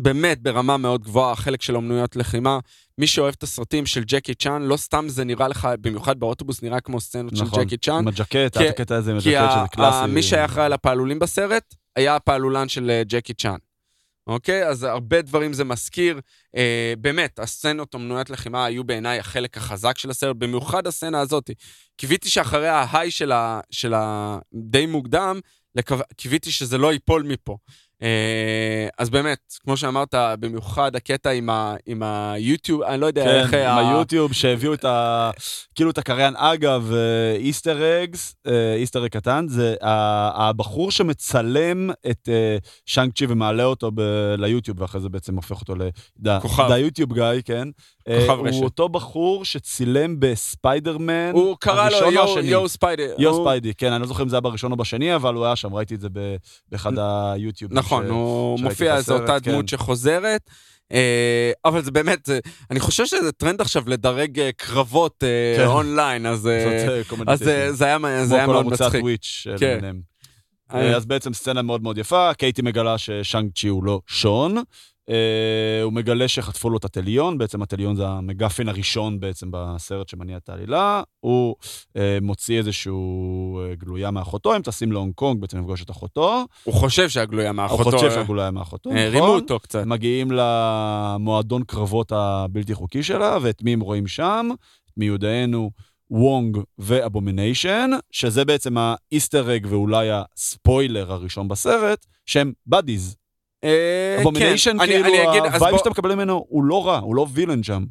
[0.00, 2.58] באמת ברמה מאוד גבוהה, החלק של אומנויות לחימה.
[2.98, 6.80] מי שאוהב את הסרטים של ג'קי צ'אן, לא סתם זה נראה לך, במיוחד באוטובוס, נראה
[6.80, 7.94] כמו סצנות של נכון, ג'קי צ'אן.
[7.94, 9.96] עם הג'קט, כי- הקטע הזה עם כי הג'קט שזה קלאסי.
[9.96, 13.56] ה- מי שהיה אחראי על הפעלולים בסרט, היה הפעלולן של אה, ג'קי צ'אן.
[14.26, 14.66] אוקיי?
[14.68, 16.20] אז הרבה דברים זה מזכיר.
[16.56, 21.50] אה, באמת, הסצנות אומנויות לחימה היו בעיניי החלק החזק של הסרט, במיוחד הסצנה הזאת.
[21.96, 23.60] קיוויתי שאחרי ההיי של ה...
[23.70, 24.38] של ה...
[24.54, 25.40] די מוקדם,
[25.74, 25.96] לקו...
[26.16, 27.56] קיוויתי שזה לא ייפול מפה.
[28.04, 28.08] אה,
[28.98, 31.74] אז באמת, כמו שאמרת, במיוחד הקטע עם, ה...
[31.86, 33.50] עם היוטיוב, אני לא יודע איך...
[33.50, 35.30] כן, עם ה- היוטיוב שהביאו את ה...
[35.74, 36.34] כאילו את הקריין.
[36.36, 36.92] אגב,
[37.36, 38.34] איסטר אגס,
[38.76, 45.00] איסטר אג קטן, זה הבחור שמצלם את אה, שאנג צ'י ומעלה אותו ב- ליוטיוב, ואחרי
[45.00, 45.82] זה בעצם הופך אותו ל...
[46.40, 46.66] כוכב.
[46.70, 47.68] ליוטיוב גיא, כן.
[48.08, 48.56] אה, כוכב רשת.
[48.56, 52.38] הוא אותו בחור שצילם בספיידרמן, הוא קרא לו Yo?
[52.42, 53.14] Yo Spider.
[53.18, 55.44] Yo הוא- Spidey, כן, אני לא זוכר אם זה היה בראשון או בשני, אבל הוא
[55.44, 56.08] היה שם, ראיתי את זה
[56.72, 57.72] באחד היוטיוב.
[57.74, 59.50] נכון, הוא שראיתי מופיע, בסרט, זו אותה כן.
[59.50, 60.50] דמות שחוזרת.
[60.92, 62.38] אה, אבל זה באמת, זה-
[62.70, 65.66] אני חושב שזה טרנד עכשיו לדרג אה, קרבות אה, כן.
[65.66, 66.88] אונליין, אז אה,
[67.28, 68.44] אה, זה היה מאוד מצחיק.
[68.44, 69.84] כמו כל ערוצי הטוויץ' כן.
[70.74, 74.56] אה, אה, אז בעצם סצנה מאוד מאוד יפה, קייטי מגלה ששאנג צ'י הוא לא שון.
[75.10, 80.36] אה, הוא מגלה שחטפו לו את הטליון, בעצם הטליון זה המגאפין הראשון בעצם בסרט שמניע
[80.36, 81.02] את העלילה.
[81.20, 81.56] הוא
[81.96, 86.44] אה, מוציא איזשהו אה, גלויה מאחותו, הם טסים להונג קונג בעצם לפגוש את אחותו.
[86.64, 87.90] הוא חושב שהגלויה הוא מאחותו.
[87.90, 89.02] חושב אה, שהגלויה מאחותו, נכון?
[89.02, 89.84] רימו אותו קצת.
[89.86, 94.48] מגיעים למועדון קרבות הבלתי חוקי שלה, ואת מי הם רואים שם?
[94.90, 95.70] את מיודענו
[96.10, 103.16] וונג ו Abomination, שזה בעצם ה Easter egg ואולי הספוילר הראשון בסרט, שהם buddies.
[103.64, 104.92] אה, Abomination, כן, אני-
[105.32, 107.84] כאילו, ה vibe שאתה מקבל ממנו הוא לא רע, הוא לא villain שם.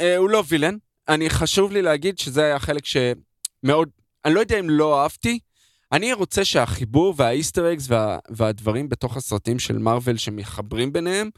[0.00, 0.76] אה, הוא לא villain.
[1.08, 3.88] אני חשוב לי להגיד שזה היה חלק שמאוד,
[4.24, 5.38] אני לא יודע אם לא אהבתי.
[5.92, 11.30] אני רוצה שהחיבור וה Easter eggs וה, והדברים בתוך הסרטים של מארוול שמחברים ביניהם,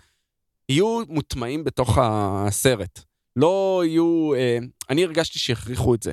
[0.68, 3.00] יהיו מוטמעים בתוך הסרט.
[3.36, 4.34] לא יהיו...
[4.36, 4.58] אה,
[4.90, 6.12] אני הרגשתי שהכריחו את זה.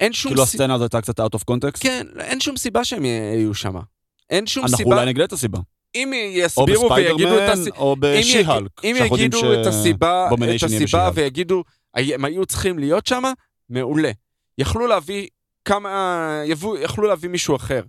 [0.00, 0.64] אין שום כאילו סיבה...
[0.64, 1.80] הסצנה הזאת הייתה קצת out of context?
[1.80, 3.74] כן, אין שום סיבה שהם יהיו שם.
[4.30, 4.90] אין שום אנחנו סיבה...
[4.96, 5.58] אולי נגלה את הסיבה.
[5.94, 7.52] אם יסבירו ויגידו את הסיבה...
[7.52, 8.84] בספיידרמן, או בשיהלק.
[8.84, 11.10] אם שאנחנו יודעים יגידו את הסיבה, את הסיבה.
[11.14, 11.64] ויגידו,
[11.94, 13.22] הם היו צריכים להיות שם,
[13.70, 14.10] מעולה.
[14.58, 15.26] יכלו להביא
[15.64, 17.82] כמה, יבוא, יכלו להביא מישהו אחר.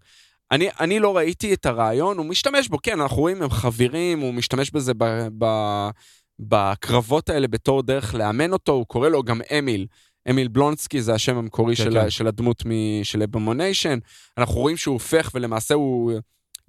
[0.51, 4.34] אני, אני לא ראיתי את הרעיון, הוא משתמש בו, כן, אנחנו רואים, הם חברים, הוא
[4.34, 5.45] משתמש בזה ב, ב,
[6.39, 9.86] בקרבות האלה בתור דרך לאמן אותו, הוא קורא לו גם אמיל.
[10.30, 11.97] אמיל בלונסקי זה השם המקורי כן, של, כן.
[11.97, 13.99] ה- של הדמות מ- של אבומיניישן.
[14.38, 16.12] אנחנו רואים שהוא הופך ולמעשה הוא...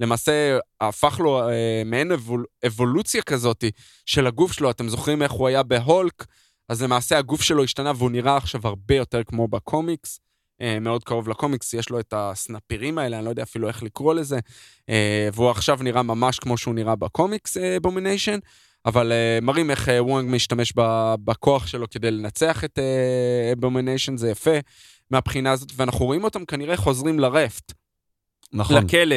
[0.01, 3.65] למעשה הפך לו אה, מעין אבול, אבולוציה כזאת
[4.07, 4.71] של הגוף שלו.
[4.71, 6.27] אתם זוכרים איך הוא היה בהולק?
[6.69, 10.21] אז למעשה הגוף שלו השתנה והוא נראה עכשיו הרבה יותר כמו בקומיקס.
[10.61, 14.15] אה, מאוד קרוב לקומיקס, יש לו את הסנפירים האלה, אני לא יודע אפילו איך לקרוא
[14.15, 14.39] לזה.
[14.89, 18.39] אה, והוא עכשיו נראה ממש כמו שהוא נראה בקומיקס, אבומיניישן.
[18.87, 22.79] אבל אה, מראים איך אה, וונג משתמש ב- בכוח שלו כדי לנצח את
[23.53, 24.59] אבומיניישן, זה יפה
[25.11, 27.73] מהבחינה הזאת, ואנחנו רואים אותם כנראה חוזרים לראפט,
[28.53, 29.17] נכון, לכלא.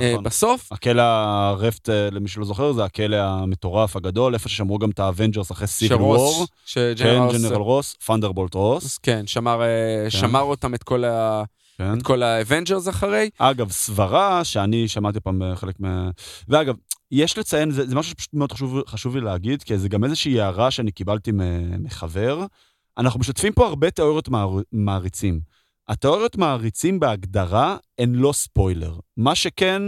[0.00, 0.24] אה, נכון.
[0.24, 4.98] בסוף, הכלא הראפט, אה, למי שלא זוכר, זה הכלא המטורף הגדול, איפה ששמרו גם את
[4.98, 6.46] האבנג'רס אחרי סיביל וור.
[6.46, 8.98] כן, שג'נרל ג'נרל רוס, ת'נדרבולט רוס.
[8.98, 11.42] כן, שמר, אה, שמר אותם את כל ה-
[11.78, 11.98] כן.
[11.98, 13.30] את כל האבנג'רס אחרי.
[13.38, 16.10] אגב, סברה שאני שמעתי פעם חלק מה...
[16.48, 16.74] ואגב,
[17.12, 20.40] יש לציין, זה, זה משהו שפשוט מאוד חשוב, חשוב לי להגיד, כי זה גם איזושהי
[20.40, 21.30] הערה שאני קיבלתי
[21.80, 22.44] מחבר.
[22.98, 25.40] אנחנו משתפים פה הרבה תיאוריות מער, מעריצים.
[25.88, 28.94] התיאוריות מעריצים בהגדרה הן לא ספוילר.
[29.16, 29.82] מה שכן,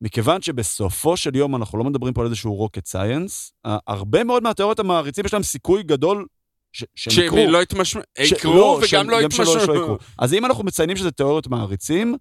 [0.00, 4.78] מכיוון שבסופו של יום אנחנו לא מדברים פה על איזשהו רוקט סייאנס, הרבה מאוד מהתיאוריות
[4.78, 6.26] המעריצים יש להם סיכוי גדול
[6.72, 7.46] ש- שהם שהם יקרו.
[7.50, 9.20] לא יתמשו, ש- יקרו שהם- וגם לא.
[9.74, 9.96] יקרו.
[10.18, 12.16] אז אם אנחנו מציינים שזה תיאוריות מעריצים,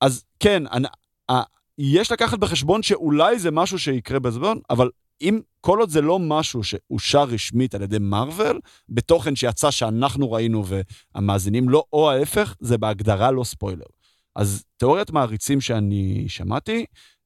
[0.00, 0.88] אז כן, אני,
[1.30, 1.34] ה,
[1.78, 4.90] יש לקחת בחשבון שאולי זה משהו שיקרה בזמן, אבל
[5.22, 10.64] אם כל עוד זה לא משהו שאושר רשמית על ידי מארוול, בתוכן שיצא שאנחנו ראינו
[11.14, 13.86] והמאזינים לא, או ההפך, זה בהגדרה לא ספוילר.
[14.36, 16.84] אז תיאוריית מעריצים שאני שמעתי,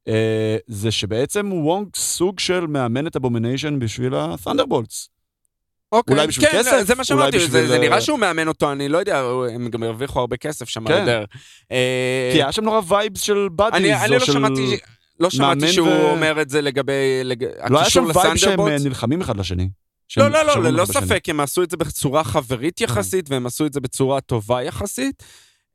[0.09, 5.09] אה, זה שבעצם וונג סוג של מאמן את אבומיניישן בשביל ה-Thunderbolts.
[5.93, 8.49] אוקיי, אולי בשביל כן, כסף, זה מה שאמרתי, זה- בשביל, זה אה, נראה שהוא מאמן
[8.49, 9.21] אותו, אני לא יודע,
[9.55, 11.09] הם גם הרוויחו הרבה כסף שם כן.
[11.73, 14.33] אה, כי היה שם נורא vibes של buddies, אני אני לא של...
[14.33, 14.77] שמעתי...
[15.21, 18.77] לא שמעתי שהוא ו- אומר את זה לגבי לג- לא היה שם vibe שהם אה.
[18.85, 19.69] נלחמים אחד לשני.
[20.17, 20.85] לא, לא, לא, ללא.
[20.87, 25.23] ספק, הם עשו את זה בצורה חברית יחסית, והם עשו את זה בצורה טובה יחסית.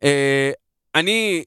[0.03, 0.51] אה,
[0.95, 1.43] אני,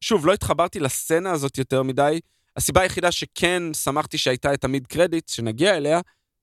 [0.00, 2.20] שוב, לא התחברתי לסצנה הזאת יותר מדי.
[2.56, 6.00] הסיבה היחידה שכן שמחתי שהייתה את ה mid credit, שנגיע אליה,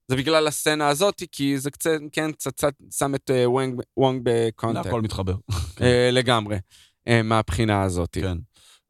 [0.07, 2.63] זה בגלל הסצנה הזאת, כי זה קצת, כן, קצת
[2.97, 4.85] שם את אה, וונג- בקונטקסט.
[4.85, 5.33] הכל מתחבר.
[6.11, 6.57] לגמרי,
[7.23, 8.17] מהבחינה הזאת.
[8.21, 8.37] כן.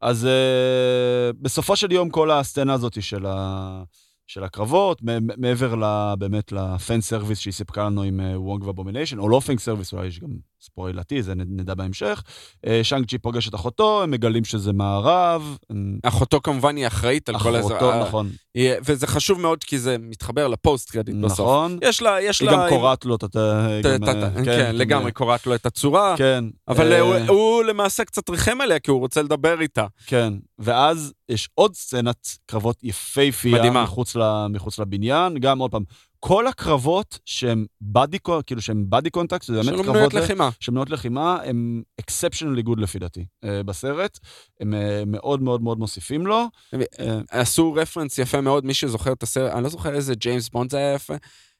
[0.02, 3.84] אז uh, בסופו של יום כל הסצנה הזאת של, ה,
[4.28, 5.02] של הקרבות,
[5.38, 9.58] מעבר ל, באמת ל fan service שהיא סיפקה לנו עם וונג ואבומיניישן, או לא fan
[9.58, 10.30] service, אולי יש גם
[10.62, 12.24] ספוילתי, זה נדע בהמשך.
[12.66, 15.58] Uh, שאנג צ'י פוגש את אחותו, הם מגלים שזה מערב.
[16.04, 18.30] אחותו כמובן היא אחראית על כל אה, אחותו, נכון.
[18.56, 21.40] היא- וזה חשוב מאוד כי זה מתחבר ל post credit בסוף.
[21.40, 21.78] נכון.
[21.82, 22.54] יש לה, יש היא לה...
[22.58, 23.28] גם קוראת לו את ה...
[23.28, 23.36] ת-
[23.84, 26.44] גם, ת- אה, ת- כן, לגמרי, קוראת לו את הצורה, כן.
[26.68, 29.86] אבל אה, הוא- הוא למעשה קצת ריחם עליה כי הוא רוצה לדבר איתה.
[30.06, 33.84] כן, ואז יש עוד סצנת קרבות יפייפייה מדהימה.
[33.84, 35.84] מחוץ, ל, מחוץ לבניין, גם עוד פעם,
[36.20, 38.18] כל הקרבות שהם body,
[38.48, 40.50] כאילו שהם body contact, זה באמת קרבות מנויות ל- לחימה.
[40.60, 44.20] שהם מנועות לחימה, הם exceptionally good לפי דעתי אה, בסרט,
[44.60, 46.46] הם אה, מאוד מאוד מאוד מוסיפים לו.
[46.74, 50.72] אה, עשו reference יפה מאוד, מי שזוכר את הסרט, אני לא זוכר איזה ג'יימס בונד
[50.72, 51.14] זה היה יפה,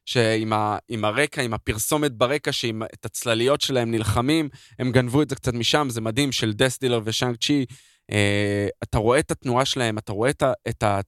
[0.06, 4.50] שעם ה, עם הרקע, עם הפרסומת ברקע, שעם את הצלליות שלהם נלחמים,
[4.80, 7.66] הם גנבו את זה קצת משם, זה מדהים, של דסטילר ושאנג צ'י.
[8.12, 10.52] אה, אתה רואה את התנועה שלהם, אתה רואה את ה...
[10.70, 11.00] את ה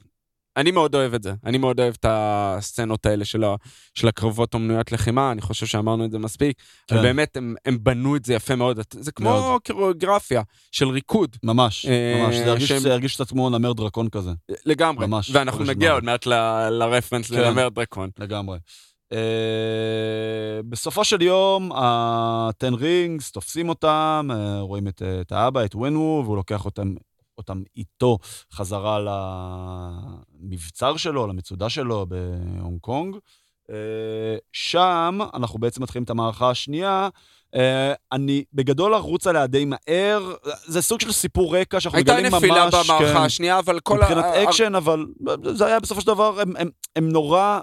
[0.57, 3.55] אני מאוד אוהב את זה, אני מאוד אוהב את הסצנות האלה של, ה,
[3.95, 7.01] של הקרבות אומנויות לחימה, אני חושב שאמרנו את זה מספיק, כן.
[7.01, 9.61] באמת הם, הם בנו את זה יפה מאוד, זה כמו מאוד.
[9.67, 10.41] קוריאוגרפיה
[10.71, 14.31] של ריקוד, ממש, אה, ממש, זה הרגיש- שהם- זה הרגיש קצת כמו נמר דרקון כזה,
[14.65, 15.91] לגמרי, ממש, ואנחנו נגיע.
[15.93, 17.41] עוד מעט ל- לרפרנס כן.
[17.41, 18.09] לנמר דרקון.
[18.19, 18.57] לגמרי.
[19.13, 19.15] Uh,
[20.69, 26.21] בסופו של יום, ה-10 רינגס תופסים אותם, uh, רואים את, uh, את האבא, את וונו,
[26.25, 26.93] והוא לוקח אותם,
[27.41, 28.17] אותם איתו
[28.53, 28.99] חזרה
[30.41, 33.15] למבצר שלו, למצודה שלו בהונג קונג.
[33.67, 33.73] Uh,
[34.53, 37.09] שם אנחנו בעצם מתחילים את המערכה השנייה.
[37.55, 37.59] Uh,
[38.11, 40.33] אני בגדול ארוץ עליה די מהר,
[40.65, 42.43] זה סוג של סיפור רקע שאנחנו הייתה מגלים ממש...
[42.43, 43.17] נפילה במערכה כן.
[43.17, 44.43] השנייה, אבל כל מבחינת ה...
[44.43, 45.05] אקשן, אבל
[45.53, 47.59] זה היה בסופו של דבר, הם, הם, הם נורא,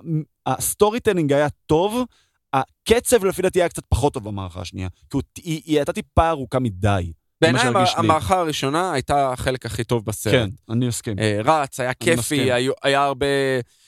[0.47, 2.05] ה storytelling היה טוב,
[2.53, 6.29] הקצב לפי דעתי היה קצת פחות טוב במערכה השנייה, כי הוא, היא, היא הייתה טיפה
[6.31, 7.13] ארוכה מדי.
[7.41, 7.63] בעיניי.
[7.97, 10.35] המערכה הראשונה הייתה החלק הכי טוב בסרט.
[10.35, 11.19] כן, אני מסכים.
[11.19, 11.95] אה, רץ, היה.
[11.95, 13.27] כיפי, היו- היה הרבה...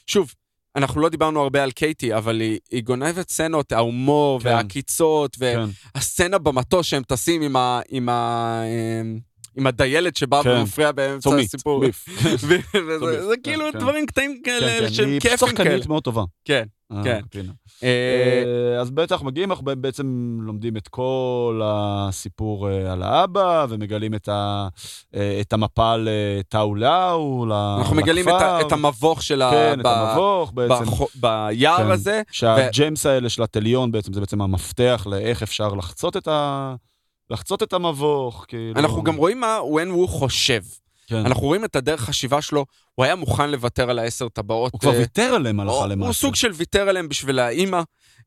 [0.07, 0.35] שוב,
[0.77, 4.49] אנחנו לא דיברנו הרבה על קייטי, אבל היא, היא גונבת סצנות, ההומור כן.
[4.49, 5.61] והעקיצות, כן.
[5.95, 9.19] והסצנה במטוס שהם טסים עם, ה, עם, ה, אמ,
[9.57, 10.51] עם הדיילת שבאה כן.
[10.51, 11.81] ומפריע באמצע צומית, הסיפור.
[11.81, 12.05] ביף.
[12.89, 13.79] וזה זה כן, כאילו כן.
[13.79, 15.49] דברים קטנים כאלה כן, כן, שהם היא כיפים כאלה.
[15.51, 16.25] שחקנית מאוד טובה.
[16.45, 16.65] כן.
[16.93, 17.47] אה, כן.
[17.83, 17.89] אה,
[18.75, 24.69] אה, אז בטח מגיעים, אנחנו בעצם לומדים את כל הסיפור על האבא, ומגלים את ה-
[25.41, 25.97] את המפה
[26.77, 28.67] לאו, ל- אנחנו מגלים את ה- לכפר.
[28.67, 29.51] את המבוך של ה...
[29.51, 30.85] כן, את המבוך בעצם.
[31.15, 31.91] ביער כן.
[31.91, 32.23] הזה.
[32.33, 36.75] שהג'יימס האלה של הטליון בעצם, זה בעצם המפתח לאיך אפשר לחצות את ה...
[37.31, 38.81] לחצות את המבוך, כאילו.
[38.81, 40.63] אנחנו גם רואים מה ון וו חושב.
[41.07, 41.17] כן.
[41.17, 44.73] אנחנו רואים את הדרך חשיבה שלו, הוא היה מוכן לוותר על העשר טבעות.
[44.73, 46.07] הוא כבר אה, ויתר עליהם הלכה למעשה.
[46.07, 47.83] הוא סוג של ויתר עליהם בשביל האימא.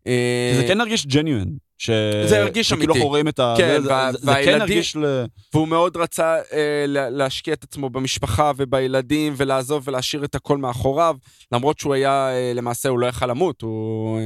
[0.07, 1.47] אה, זה כן הרגיש ג'ניואן.
[1.83, 1.89] ש...
[2.25, 2.91] זה הרגיש אמיתי.
[2.91, 3.53] אנחנו רואים את ה...
[3.57, 5.25] כן, זה, וה- זה, זה כן והילדים- הרגיש ל...
[5.53, 11.15] והוא מאוד רצה אה, לה- להשקיע את עצמו במשפחה ובילדים ולעזוב ולהשאיר את הכל מאחוריו,
[11.51, 14.19] למרות שהוא היה, אה, למעשה הוא לא יכל למות, הוא...
[14.19, 14.23] אה,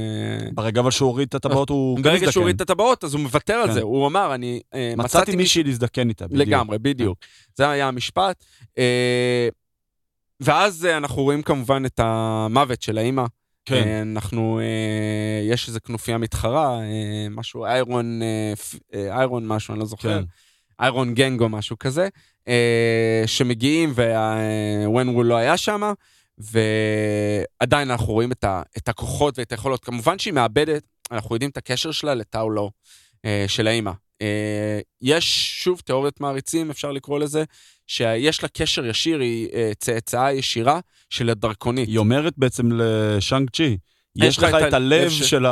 [0.54, 1.96] ברגע אבל שהוא הוריד את הטבעות הוא...
[1.96, 2.32] כן ברגע.
[2.32, 3.72] שהוא הוריד את הטבעות אז הוא מוותר על כן.
[3.72, 6.40] זה, הוא אמר, אני אה, מצאתי מישהי להזדקן איתה, בדיוק.
[6.48, 7.18] לגמרי, בדיוק.
[7.56, 8.44] זה היה המשפט.
[8.78, 9.48] אה,
[10.40, 13.24] ואז אה, אנחנו רואים כמובן את המוות של האימא.
[13.68, 13.88] כן.
[13.88, 18.20] אה, אנחנו, אה, יש איזה כנופיה מתחרה, אה, משהו, איירון,
[18.94, 20.18] איירון משהו, אני לא זוכר.
[20.18, 20.24] כן.
[20.80, 22.08] איירון גנג או משהו כזה,
[23.26, 23.92] שמגיעים
[24.86, 25.92] וון וול לא היה שם,
[26.38, 29.84] ועדיין אנחנו רואים את, ה, את הכוחות ואת היכולות.
[29.84, 32.70] כמובן שהיא מאבדת, אנחנו יודעים את הקשר שלה לטאו לא,
[33.46, 33.92] של האימא.
[35.02, 37.44] יש, שוב, תיאוריות מעריצים, אפשר לקרוא לזה,
[37.88, 40.80] שיש לה קשר ישיר, היא אה, צאצאה ישירה
[41.10, 41.88] של הדרקונית.
[41.88, 43.76] היא אומרת בעצם לשאנג צ'י,
[44.16, 45.46] יש לך את הלב לב ש- של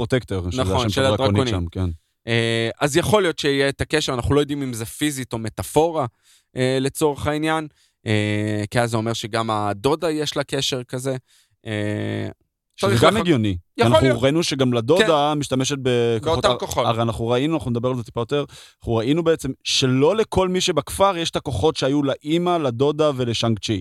[0.00, 1.48] Protector, שזה נכון, של הדרקונית.
[1.48, 1.90] שם, כן.
[2.26, 6.06] אה, אז יכול להיות שיהיה את הקשר, אנחנו לא יודעים אם זה פיזית או מטאפורה
[6.56, 7.68] אה, לצורך העניין,
[8.70, 11.16] כי אז זה אומר שגם הדודה יש לה קשר כזה.
[12.80, 13.56] שזה גם הגיוני.
[13.76, 14.18] יכול אנחנו להיות.
[14.18, 14.24] כן.
[14.24, 16.44] ראינו שגם לדודה משתמשת בכוחות...
[16.44, 16.86] באותם כוחות.
[16.86, 18.44] הרי אנחנו ראינו, אנחנו נדבר על זה טיפה יותר,
[18.80, 23.80] אנחנו ראינו בעצם שלא לכל מי שבכפר יש את הכוחות שהיו לאימא, לדודה ולשאנג צ'י.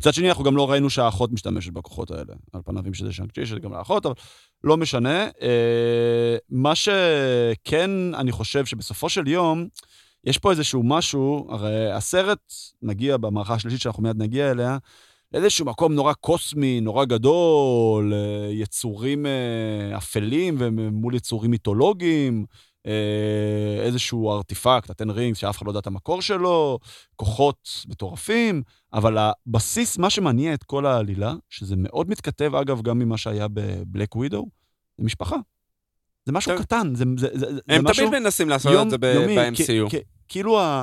[0.00, 2.34] מצד שני, אנחנו גם לא ראינו שהאחות משתמשת בכוחות האלה.
[2.52, 4.14] על פניו אם שזה שאנג צ'י, שזה גם לאחות, אבל
[4.64, 5.24] לא משנה.
[5.42, 9.66] אה, מה שכן, אני חושב שבסופו של יום,
[10.24, 14.78] יש פה איזשהו משהו, הרי הסרט מגיע במערכה השלישית שאנחנו מיד נגיע אליה,
[15.34, 22.44] לאיזשהו מקום נורא קוסמי, נורא גדול, אה, יצורים אה, אפלים ומול יצורים מיתולוגיים,
[22.86, 22.92] אה,
[23.82, 26.78] איזשהו ארטיפקט, הטן רינגס, שאף אחד לא יודע את המקור שלו,
[27.16, 28.62] כוחות מטורפים,
[28.92, 34.16] אבל הבסיס, מה שמניע את כל העלילה, שזה מאוד מתכתב, אגב, גם ממה שהיה בבלק
[34.16, 34.46] ווידו,
[34.98, 35.36] זה משפחה.
[36.26, 36.58] זה משהו.
[36.58, 38.08] קטן, זה, זה, זה, זה הם משהו...
[38.08, 39.90] תמיד מנסים לעשות יום- את זה ב- יומי, ב-MCU.
[39.90, 40.82] כ- כ- כאילו ה-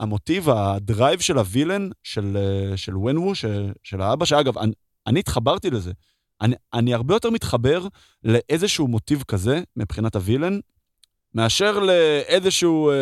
[0.00, 4.72] המוטיב, ה drive של ה villain, של, אה, של וונוו, של, של האבא, שאגב, אני,
[5.06, 5.92] אני התחברתי לזה.
[6.40, 7.86] אני, אני הרבה יותר מתחבר
[8.24, 10.58] לאיזשהו מוטיב כזה, מבחינת ה villain,
[11.34, 12.94] מאשר לאיזשהו אה,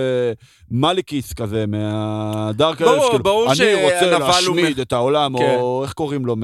[0.70, 5.56] מלקית' כזה מה dark elf, כאילו, ברור אני רוצה להשמיד מ- את העולם, כן.
[5.58, 6.36] או איך קוראים לו,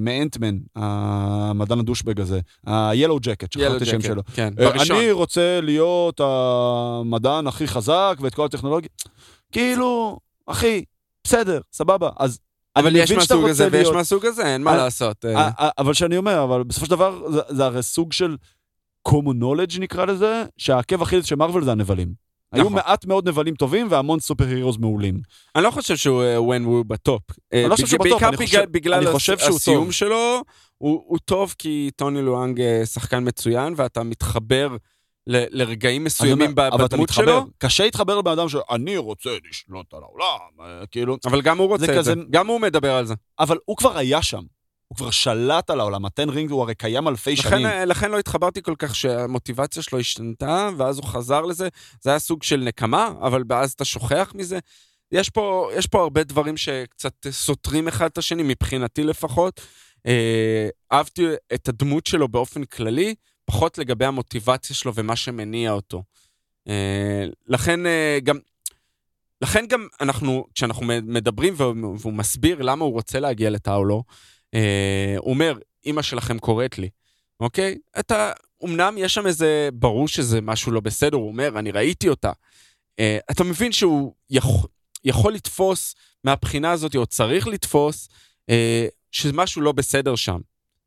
[0.00, 4.22] מאנטמן, המדען הדושבג הזה, ה-Yellow Jacket, שכחתי Jacket, שלו.
[4.34, 4.96] כן, אה, בראשון.
[4.96, 8.88] אני רוצה להיות המדען הכי חזק ואת כל הטכנולוגיה.
[9.54, 10.84] כאילו, אחי,
[11.24, 12.10] בסדר, סבבה.
[12.18, 12.38] אז
[12.76, 13.88] אבל יש מהסוג הזה ויש.
[13.88, 15.24] מהסוג הזה, אין מה אה, לעשות.
[15.24, 15.50] אה.
[15.58, 18.36] אה, אבל שאני אומר, אבל בסופו של דבר, זה- הרי סוג של
[19.08, 22.08] common knowledge נקרא לזה, שהעקב אכילס של מארוול זה הנבלים.
[22.52, 22.72] היו נכון.
[22.74, 25.20] מעט מאוד נבלים טובים והמון סופר הירוס מעולים.
[25.56, 26.22] אני לא חושב שהוא
[26.54, 27.22] וונוו ב top.
[27.52, 29.56] אני לא חושב שהוא ב top, בעיקר אני חושב- בגלל- בגלל אני הס- חושב שהוא
[29.56, 29.92] הסיום טוב.
[29.92, 30.42] שלו,
[30.78, 34.76] הוא טוב כי טוני לואנג שחקן מצוין, ואתה מתחבר
[35.26, 40.00] ל- לרגעים אומר, מסוימים בדמות מתחבר, שלו, קשה להתחבר לבן אדם שאני רוצה לשלוט על
[40.02, 40.38] העולם,
[40.80, 42.12] אה, כאילו, אבל גם הוא רוצה זה את זה.
[42.12, 43.14] כזה- גם הוא מדבר על זה.
[43.38, 44.42] אבל הוא כבר היה שם.
[44.88, 47.66] הוא כבר שלט על העולם, ה Ten Ring הוא הרי קיים אלפי לכן, שנים.
[47.66, 51.68] אה, לכן לא התחברתי כל כך שהמוטיבציה שלו השתנתה, ואז הוא חזר לזה.
[52.00, 54.58] זה היה סוג של נקמה, אבל אז אתה שוכח מזה.
[55.12, 59.60] יש פה, יש פה הרבה דברים שקצת סותרים אחד את השני, מבחינתי לפחות.
[60.06, 63.14] אה, אהבתי את הדמות שלו באופן כללי,
[63.44, 66.02] פחות לגבי המוטיבציה שלו ומה שמניע אותו.
[66.68, 68.38] אה, לכן אה, גם...
[69.42, 74.02] לכן גם אנחנו, כשאנחנו מדברים והוא, מסביר למה הוא רוצה להגיע לטאולו,
[74.54, 76.88] אה, הוא אומר, אימא שלכם קוראת לי,
[77.40, 77.78] אוקיי?
[77.98, 78.32] אתה,
[78.64, 82.32] אמנם יש שם איזה, ברור שזה משהו לא בסדר, הוא אומר, אני ראיתי אותה.
[83.30, 84.70] אתה מבין שהוא יכול,
[85.04, 88.08] יכול לתפוס מהבחינה הזאת, או צריך לתפוס,
[89.10, 90.40] שמשהו לא בסדר שם.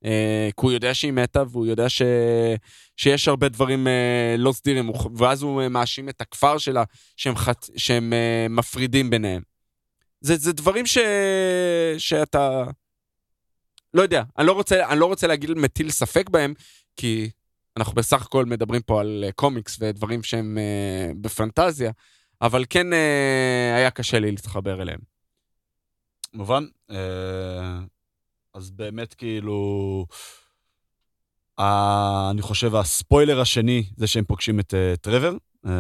[0.06, 2.02] אה, כי הוא יודע שהיא מתה, והוא יודע ש...
[2.98, 6.84] שיש הרבה דברים אה, לא סדירים, ואז הוא אה, מאשים את הכפר שלה
[7.18, 7.70] שהם, חת...
[7.78, 8.14] שהם
[8.50, 9.42] מפרידים ביניהם.
[10.22, 10.98] זה, זה דברים ש...
[11.98, 12.64] שאתה...
[13.94, 16.54] לא יודע, אני לא רוצה, אני לא רוצה להגיד מטיל ספק בהם,
[16.96, 17.30] כי
[17.78, 20.58] אנחנו בסך הכל מדברים פה על קומיקס ודברים שהם
[21.22, 21.92] בפנטזיה,
[22.42, 22.88] אבל כן
[23.76, 25.00] היה קשה לי להתחבר אליהם.
[26.34, 26.66] מובן.
[28.58, 30.06] אז באמת כאילו...
[31.60, 35.38] אה, אני חושב הספוילר השני זה שהם פוגשים את טרוור.
[35.66, 35.72] אה,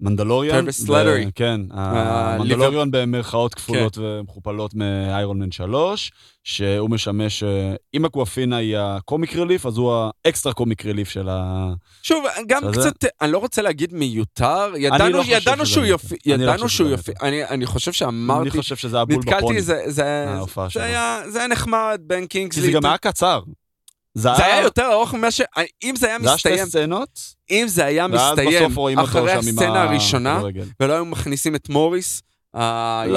[0.00, 0.56] מנדלוריאן.
[0.58, 1.24] טרוור סלטרי.
[1.28, 6.12] ו- כן, אה, המנדלוריאן במרכאות כפולות ומכופלות מאיירון מן 3,
[6.44, 11.28] שהוא משמש, אה, אם אקוואפינה היא הקומיק רליף, אז הוא ה extra comic relief של
[11.28, 11.72] ה...
[12.02, 15.84] שוב, גם קצת, אני לא רוצה להגיד מיותר, ידענו, לא ידענו שהוא.
[15.84, 19.00] יופיע, אני לא ידענו חושב שהוא שזה יופיע, אני, אני חושב אני שאמרתי, חושב שזה
[19.00, 19.36] הבול בפוני.
[19.36, 20.34] נתקלתי, זה.
[20.74, 22.62] היה, היה נחמד, בן כי קינגסלי.
[22.62, 23.40] זה גם היה קצר.
[24.18, 25.40] זה היה יותר ארוך ממה ש...
[25.82, 27.08] אם זה היה זה היה שתי מסתיים, סצנות,
[27.50, 30.64] אם זה היה מסתיים אחרי הסצנה הראשונה, הכדורגל.
[30.80, 32.22] ולא היו מכניסים את מוריס,
[32.54, 32.60] לא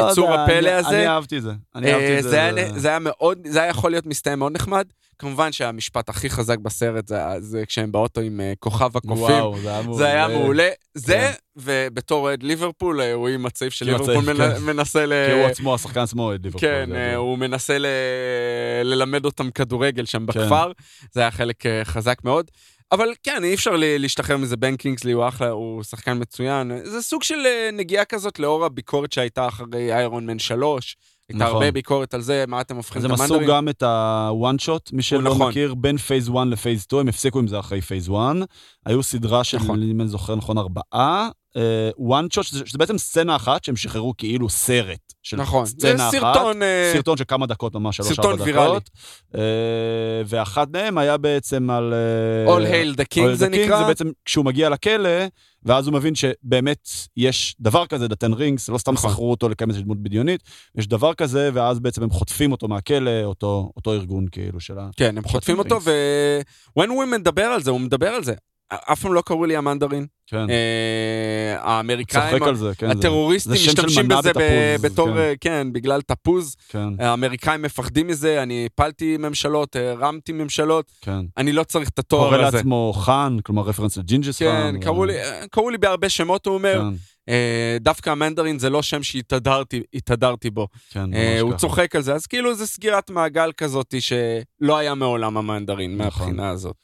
[0.08, 1.52] היצור יודע, הפלא אני- הזה, אני אהבתי את זה.
[1.76, 2.80] אני אה, זה זה.
[2.80, 4.86] זה היה מאוד, זה היה יכול להיות מסתיים מאוד נחמד.
[5.22, 9.16] כמובן שהמשפט הכי חזק בסרט זה- זה כשהם באוטו עם אה, כוכב הקופים.
[9.16, 9.98] וואו, זה היה מעולה.
[9.98, 10.70] זה היה מעולה.
[10.96, 11.32] זה, כן.
[11.56, 14.62] ובתור אוהד ליברפול, אה, רואים מצב של כי ליברפול כן.
[14.64, 15.14] מנסה ל...
[15.28, 16.70] כי הוא עצמו, השחקן עצמו, אוהד ליברפול.
[16.70, 17.86] כן, זה אה, הוא מנסה ל...
[18.84, 20.26] ללמד אותם כדורגל שם כן.
[20.26, 20.72] בכפר.
[21.12, 22.52] זה היה חלק חזק מאוד.
[22.92, 26.72] אבל כן, אי אפשר להשתחרר מזה, בן קינגסלי הוא אחלה, הוא שחקן מצוין.
[26.84, 27.40] זה סוג של
[27.74, 30.96] נגיעה כזאת לאור הביקורת שהייתה אחרי Iron Man 3.
[31.32, 31.56] הייתה נכון.
[31.56, 33.50] הרבה ביקורת על זה, מה אתם הופכים אז את הם עשו המנדרים.
[33.50, 35.50] גם את ה-one shot, מי שלא נכון.
[35.50, 38.16] מכיר, בין phase 1 ל phase 2, הם הפסיקו עם זה אחרי phase 1.
[38.86, 39.84] היו סדרה של, נכון.
[39.84, 41.30] אם אני זוכר נכון, ארבעה.
[41.56, 45.11] אה, one shot, שזה שזה בעצם סצנה אחת שהם שחררו כאילו סרט.
[45.24, 46.12] של נכון, זה סצנה אחת.
[46.12, 46.64] סרטון...
[46.64, 48.70] אה, סרטון של כמה דקות, ממש שלוש סרטון ארבע ויראלי.
[48.70, 48.90] דקות.
[49.36, 49.42] אה,
[50.26, 51.94] ואחד מהם היה בעצם על...
[51.94, 53.80] אה, All Hail the King All זה the King, נקרא.
[53.80, 55.10] זה בעצם כשהוא מגיע לכלא,
[55.64, 59.12] ואז הוא מבין שבאמת יש דבר כזה, The Ten Rings, לא סתם נכון.
[59.12, 60.44] שכרו אותו לקיים איזושהי דמות בדיונית,
[60.76, 64.90] יש דבר כזה, ואז בעצם הם חוטפים אותו מהכלא, אותו, אותו ארגון כאילו של ה...
[64.98, 68.34] כן, הם חוטפים אותו, ו-when הוא מדבר על זה, הוא מדבר על זה.
[68.74, 70.06] אף פעם לא קראו לי המנדרין.
[70.28, 72.88] כן, אה, האמריקאים, צוחק על זה, כן.
[72.88, 75.18] זה- הטרוריסטים זה משתמשים מנה בזה בתפוז, בתור, כן.
[75.18, 76.56] אה, כן, בגלל תפוז.
[76.70, 81.20] כן, האמריקאים מפחדים מזה, אני הפלתי ממשלות, הרמתי ממשלות, כן.
[81.38, 82.58] אני לא צריך את קורא התואר הזה.
[82.58, 84.72] לעצמו חאן, כלומר רפרנס לג'ינג'ס חאן.
[84.76, 85.18] כן, קראו לי-
[85.52, 86.82] קראו לי בהרבה שמות, הוא אומר.
[86.82, 86.96] כן,
[87.30, 90.68] אה, דווקא המנדרין זה לא שם שהתהדרתי התהדרתי בו.
[90.92, 91.60] כן, אה, הוא ככה.
[91.60, 96.06] צוחק על זה, אז כאילו זה סגירת מעגל כזאת שלא היה מעולם המנדרין נכון.
[96.28, 96.76] מהבחינה הזאת.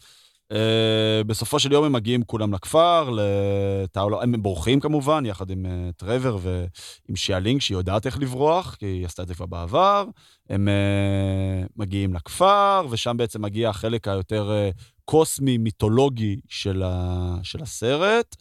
[0.54, 4.22] אה, בסופו של יום הם מגיעים כולם לכפר, לתעלו...
[4.22, 9.06] הם בורחים כמובן, יחד עם אה, טרוור ועם שיאלינג, שהיא יודעת איך לברוח, כי היא
[9.06, 10.06] עשתה את זה כבר בעבר.
[10.50, 17.36] הם אה, מגיעים לכפר, ושם בעצם מגיע החלק היותר אה, קוסמי, מיתולוגי של, ה...
[17.44, 18.36] של הסרט.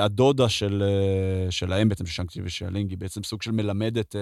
[0.00, 0.82] הדודה של,
[1.50, 4.16] שלהם בעצם, של ושיאלינג, היא בעצם סוג של מלמדת,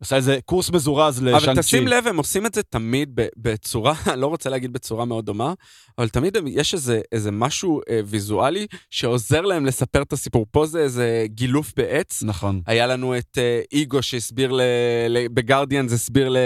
[0.00, 1.50] עושה איזה קורס מזורז לשאנקצ'י.
[1.50, 5.26] אבל תשים לב, הם עושים את זה תמיד בצורה, אני לא רוצה להגיד בצורה מאוד
[5.26, 5.54] דומה,
[5.98, 10.46] אבל תמיד יש איזה, איזה משהו אה, ויזואלי שעוזר להם לספר את הסיפור.
[10.50, 12.22] פה זה איזה גילוף בעץ.
[12.22, 12.60] נכון.
[12.66, 14.60] היה לנו את אה, איגו שהסביר ל...
[15.08, 16.38] ל בגרדיאנס הסביר ל...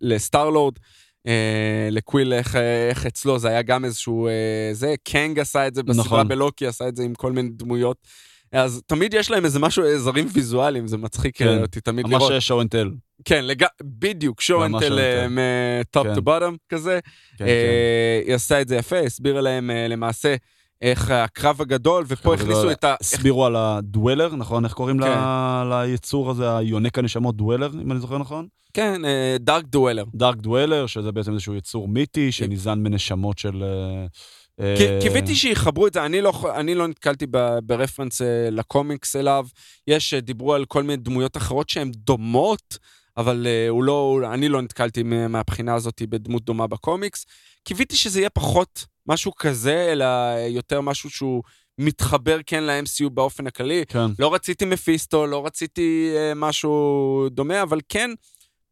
[0.00, 0.74] לסטארלורד.
[1.26, 5.74] אה, לקוויל איך, אה, איך אצלו זה היה גם איזשהו אה, זה קנג עשה את
[5.74, 6.28] זה בסדרה נכון.
[6.28, 7.96] בלוקי עשה את זה עם כל מיני דמויות
[8.54, 11.48] אז תמיד יש להם איזה משהו עזרים ויזואליים זה מצחיק כן.
[11.48, 12.94] אה, אותי תמיד ממש לראות show and tell.
[13.24, 13.64] כן לג...
[13.82, 16.20] בדיוק שואו ממש אנטל show and מטופ כן.
[16.20, 16.98] בוטום כזה
[17.36, 20.34] כן, אה, היא עשה את זה יפה הסבירה להם אה, למעשה
[20.82, 22.72] איך הקרב הגדול ופה הכניסו הגדול.
[22.72, 22.94] את ה...
[23.00, 24.64] הסבירו על הדואלר, נכון?
[24.64, 25.10] איך קוראים כן.
[25.10, 28.46] ל- ליצור הזה, היונק הנשמות דואלר, אם אני זוכר נכון?
[28.74, 29.02] כן
[29.40, 33.64] דארק דואלר דארק דואלר, שזה בעצם איזשהו יצור מיתי שניזן מנשמות של...
[34.60, 39.46] אה, קיוויתי שיחברו את זה, אני לא, אני לא נתקלתי ב- ברפרנס אה, לקומיקס אליו.
[39.86, 42.78] יש, אה, דיברו על כל מיני דמויות אחרות שהן דומות,
[43.16, 47.26] אבל הוא לא, אני לא נתקלתי מה- מהבחינה הזאת בדמות דומה בקומיקס.
[47.64, 50.04] קיוויתי שזה יהיה פחות משהו כזה, אלא
[50.48, 51.42] יותר משהו שהוא
[51.78, 53.84] מתחבר כן ל-MCU באופן הכללי.
[53.88, 58.10] כן, לא רציתי מפיסטו, לא רציתי משהו דומה, אבל כן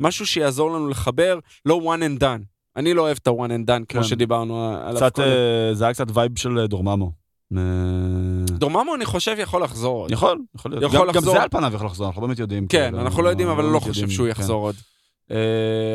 [0.00, 2.51] משהו שיעזור לנו לחבר, לא one and done.
[2.76, 4.08] אני לא אוהב את ה-one and done, כמו כן.
[4.08, 5.28] שדיברנו עליו קצת, קודם.
[5.28, 7.12] אה, זה היה קצת vibe של אה, דורממו.
[8.46, 10.10] דורממו אני חושב יכול לחזור עוד.
[10.10, 10.82] יכול, יכול להיות.
[10.84, 11.34] יכול גם- גם לחזור.
[11.34, 12.66] זה על פניו יכול לחזור, אנחנו לא באמת יודעים.
[12.66, 14.30] כן, כאילו, אנחנו לא יודעים, אבל לא באמת חושב שהוא כן.
[14.30, 14.74] יחזור עוד.
[15.30, 15.36] אה,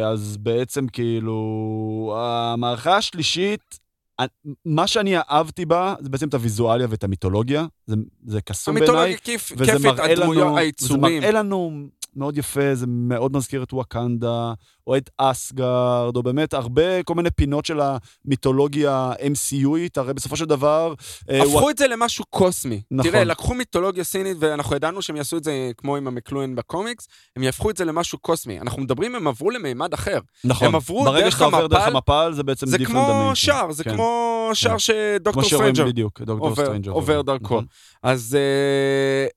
[0.10, 3.80] אז בעצם כאילו, המערכה השלישית,
[4.66, 7.66] מה שאני אהבתי בה, זה בעצם את הוויזואליה ואת המיתולוגיה.
[7.88, 8.90] זה, זה קסום בעיניי.
[8.90, 11.02] המיתולוגיה כיף- כיפית, הדמויות, וזה היצורים.
[11.22, 11.72] מראה לנו
[12.16, 14.54] מאוד יפה, זה מאוד מזכיר את וואקנדה,
[14.88, 17.80] או את אסגרד, או באמת הרבה, כל מיני פינות של
[18.26, 20.94] המיתולוגיה MCUית, הרי בסופו של דבר...
[21.30, 22.82] אה, הפכו וואק- את זה למשהו קוסמי.
[22.92, 23.12] נכון.
[23.12, 27.44] תראה, לקחו מיתולוגיה סינית, ואנחנו ידענו שהם יעשו את זה כמו עם המקלואין בקומיקס, הם
[27.44, 28.60] יהפכו את זה למשהו קוסמי.
[28.60, 30.20] אנחנו מדברים, הם עברו למימד אחר.
[30.44, 30.68] נכון.
[30.68, 33.32] הם עברו ברגע דרך שאתה עובר דרך המפל, המפל, זה בעצם זה כמו.
[33.34, 33.94] שער, זה כן.
[33.94, 36.92] כמו שער כמו שדוקטור סטרנג'ר עובר-.
[36.92, 37.44] עובר דרכו.
[37.44, 37.66] נכון.
[38.04, 39.28] אז אה,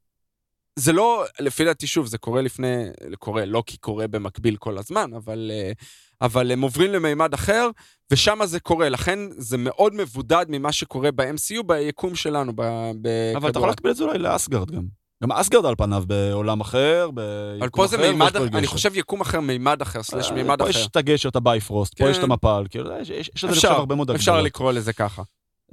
[0.76, 2.84] זה לא, לפי דעתי, שוב, זה קורה לפני,
[3.18, 5.72] קורה, לא כי קורה במקביל כל הזמן, אבל, אה,
[6.20, 7.68] אבל הם עוברים למימד אחר,
[8.12, 8.88] ושם זה קורה.
[8.88, 13.36] לכן זה מאוד מבודד ממה שקורה ב-MCU, ביקום שלנו, בכדור.
[13.36, 14.82] אבל אתה יכול להקביל את זה אולי לאסגרד גם.
[15.22, 17.24] גם אסגרד על פניו בעולם אחר, ביקום
[17.60, 18.66] אבל פה זה אחר, מימד, פה אני.
[18.66, 20.78] חושב יקום אחר, מימד אחר, סלש אה, מימד פה אחר.
[20.80, 22.30] יש את הגשר, את הביפרוסט, פה יש את כן.
[22.30, 24.40] המפל, כאילו, יש- יש יש לזה, חושב, הרבה מאוד אפשר.
[24.40, 25.22] לקרוא לזה ככה.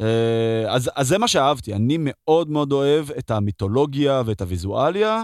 [0.01, 5.23] אה, אז, אז זה מה שאהבתי, אני מאוד מאוד אוהב את המיתולוגיה ואת הוויזואליה.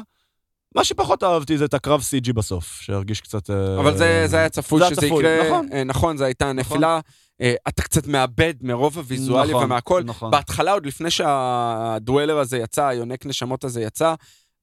[0.76, 3.50] מה שפחות אהבתי זה את הקרב CG בסוף, שהרגיש קצת...
[3.50, 5.48] אה, אבל זה, זה היה צפוי זה שזה צפוי, יקרה.
[5.48, 5.68] נכון.
[5.74, 7.00] אה, נכון, זו הייתה נפילה.
[7.42, 10.04] אה, אתה קצת מאבד מרוב הוויזואלי נכון, ומהכל.
[10.06, 10.32] נכון.
[10.32, 14.14] בהתחלה, עוד לפני שהדואלר הזה יצא, היונק נשמות הזה יצא,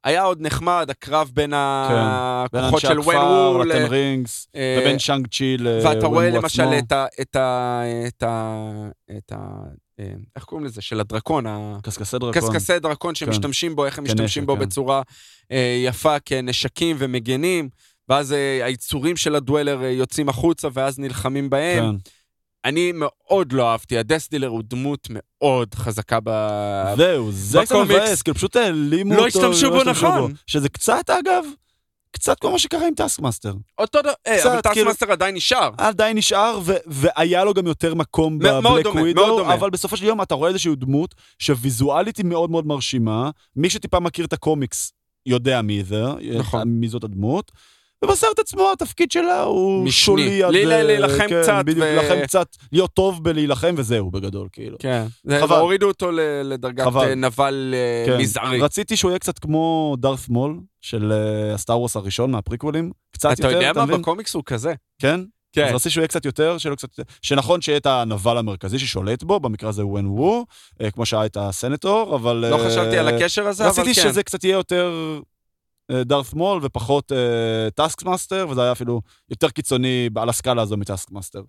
[0.05, 1.51] היה עוד נחמד, הקרב בין
[2.53, 3.69] בין הכוחות של הכפר וול.
[3.69, 4.49] לטן רינגס,
[4.81, 6.79] ובין שאנג צ'י לוון ואתה רואה וו למשל עצמו.
[9.19, 9.47] את ה...
[10.01, 10.83] אה, איך קוראים לזה?
[10.83, 11.45] של הדרקון,
[11.83, 12.45] קשקשי דרקון.
[12.45, 14.61] הקשקשי דרקון שמשתמשים בו, איך הם כנשק, משתמשים בו כן.
[14.61, 15.03] בצורה
[15.53, 17.69] אה, יפה כנשקים ומגנים,
[18.09, 21.93] ואז אה, היצורים של הדואלר יוצאים החוצה ואז נלחמים בהם.
[21.93, 22.11] כן.
[22.65, 26.31] אני מאוד לא אהבתי, הדסדילר הוא דמות מאוד חזקה ב...
[26.97, 27.95] זהו, זה קצת בקומיקס.
[27.95, 29.27] מבאס, כאילו פשוט העלימו לא אותו.
[29.27, 30.33] השתמשו בו נכון.
[30.47, 31.45] שזה קצת, אגב,
[32.13, 33.55] קצת כמו מה שקרה עם טאסקמאסטר.
[33.79, 35.71] אותו דבר, אה, אבל קצת, כאילו- עדיין נשאר.
[35.79, 39.53] עדיין נשאר, ו- והיה לו גם יותר מקום ב Black Widow.
[39.55, 43.31] אבל בסופו של יום אתה רואה איזושהי דמות שוויזואלית היא מאוד מאוד מרשימה.
[43.57, 44.93] מי שטיפה מכיר את הקומיקס
[45.27, 46.03] יודע מי זה,
[46.39, 46.69] נכון.
[46.69, 47.53] מי זאת הדמות.
[48.05, 49.93] ובסרט עצמו התפקיד שלה הוא משני.
[49.93, 50.55] שולי עד...
[50.55, 54.77] אה, להילחם כן, קצת בדיוק, ו- להילחם קצת, להיות טוב בלהילחם וזהו בגדול, כאילו.
[54.79, 55.07] כן.
[55.41, 55.57] חבל.
[55.57, 56.11] הורידו אותו
[56.45, 57.09] לדרגת חבל.
[57.09, 58.21] אה, נבל אה, כן.
[58.21, 58.61] מזערי.
[58.61, 61.13] רציתי שהוא יהיה קצת כמו דארת מול של
[61.55, 62.91] ה Star Wars הראשון מהפריקוולים.
[63.13, 63.85] קצת אתה יותר, יודע מה?
[63.85, 64.01] מבין?
[64.01, 64.75] בקומיקס הוא כזה.
[64.99, 65.21] כן?
[65.53, 65.65] כן.
[65.65, 66.89] אז רציתי שהוא יהיה קצת יותר, שיהיה לו קצת...
[67.23, 70.47] שנכון שיהיה את הנבל המרכזי ששולט בו, במקרה הזה וון וו,
[70.93, 72.37] כמו שהיה את הסנטור, אבל...
[72.51, 73.81] לא חשבתי על הקשר הזה, אבל כן.
[73.81, 75.21] רציתי שזה קצת יהיה יותר
[76.05, 77.12] דארת מול ופחות
[77.75, 81.43] טאסקמאסטר, וזה היה אפילו יותר קיצוני על הסקאלה הזו מטאסק מאסטר.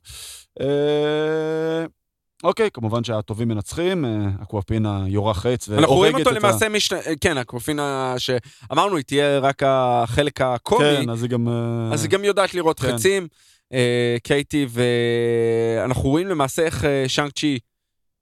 [2.44, 4.12] אוקיי, כמובן שהטובים מנצחים, אה,
[4.44, 6.48] אקוואפינה יורה חץ אנחנו רואים והורגת אותו את ה...
[6.48, 6.94] למעשה, מש...
[7.22, 11.48] כן, הקרופינה שאמרנו, היא תהיה רק החלק הקומי, כן, אז היא גם...
[11.48, 12.94] אה, אז היא גם יודעת לראות כן.
[12.94, 13.28] חצים,
[13.74, 17.60] אה, קייטי, ואנחנו רואים למעשה איך אה, שאנג צ'י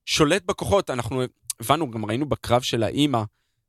[0.05, 0.89] שולט בכוחות.
[0.89, 1.23] אנחנו
[1.59, 3.23] הבנו, גם ראינו בקרב של האימא,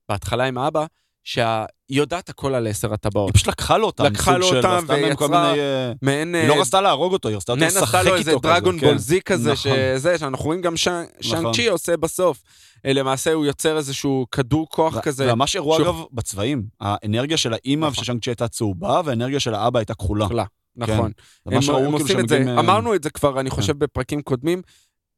[0.09, 0.87] בהתחלה עם האבא,
[1.25, 1.57] שהיא
[1.91, 3.29] יודעת הכל על עשר הטבעות.
[3.29, 5.35] היא פשוט לקחה לו אותם, לקחה לו אותם ויצרה-.
[5.35, 6.35] אה, מעין...
[6.35, 8.53] היא אה, לא רצתה להרוג אותו, היא רצתה מעין לשחק עשתה לו איזה איתו כזה.
[8.53, 8.87] דרגון כן.
[8.87, 9.73] בול זי כזה, נכון.
[9.73, 11.53] שזה, שאנחנו רואים גם שאנג נכון.
[11.53, 12.43] צ'י עושה בסוף.
[12.87, 15.35] אה, למעשה הוא יוצר איזשהו כדור כוח כזה.
[15.35, 16.63] ממש אירוע, אגב, בצבעים.
[16.81, 18.01] האנרגיה של האימא נכון.
[18.03, 20.27] וששאנג צ'י הייתה צהובה, והאנרגיה של האבא הייתה כחולה.
[20.27, 20.45] כחולה,
[20.77, 21.13] נכון.
[21.47, 24.63] הם, כאילו עושים את זה, אה, אמרנו את זה כבר, אני חושב, בפרקים קודמים,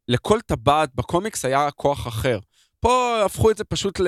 [0.09, 2.39] לכל טבעת בקומיקס היה כוח אחר.
[2.83, 4.01] פה הפכו את זה פשוט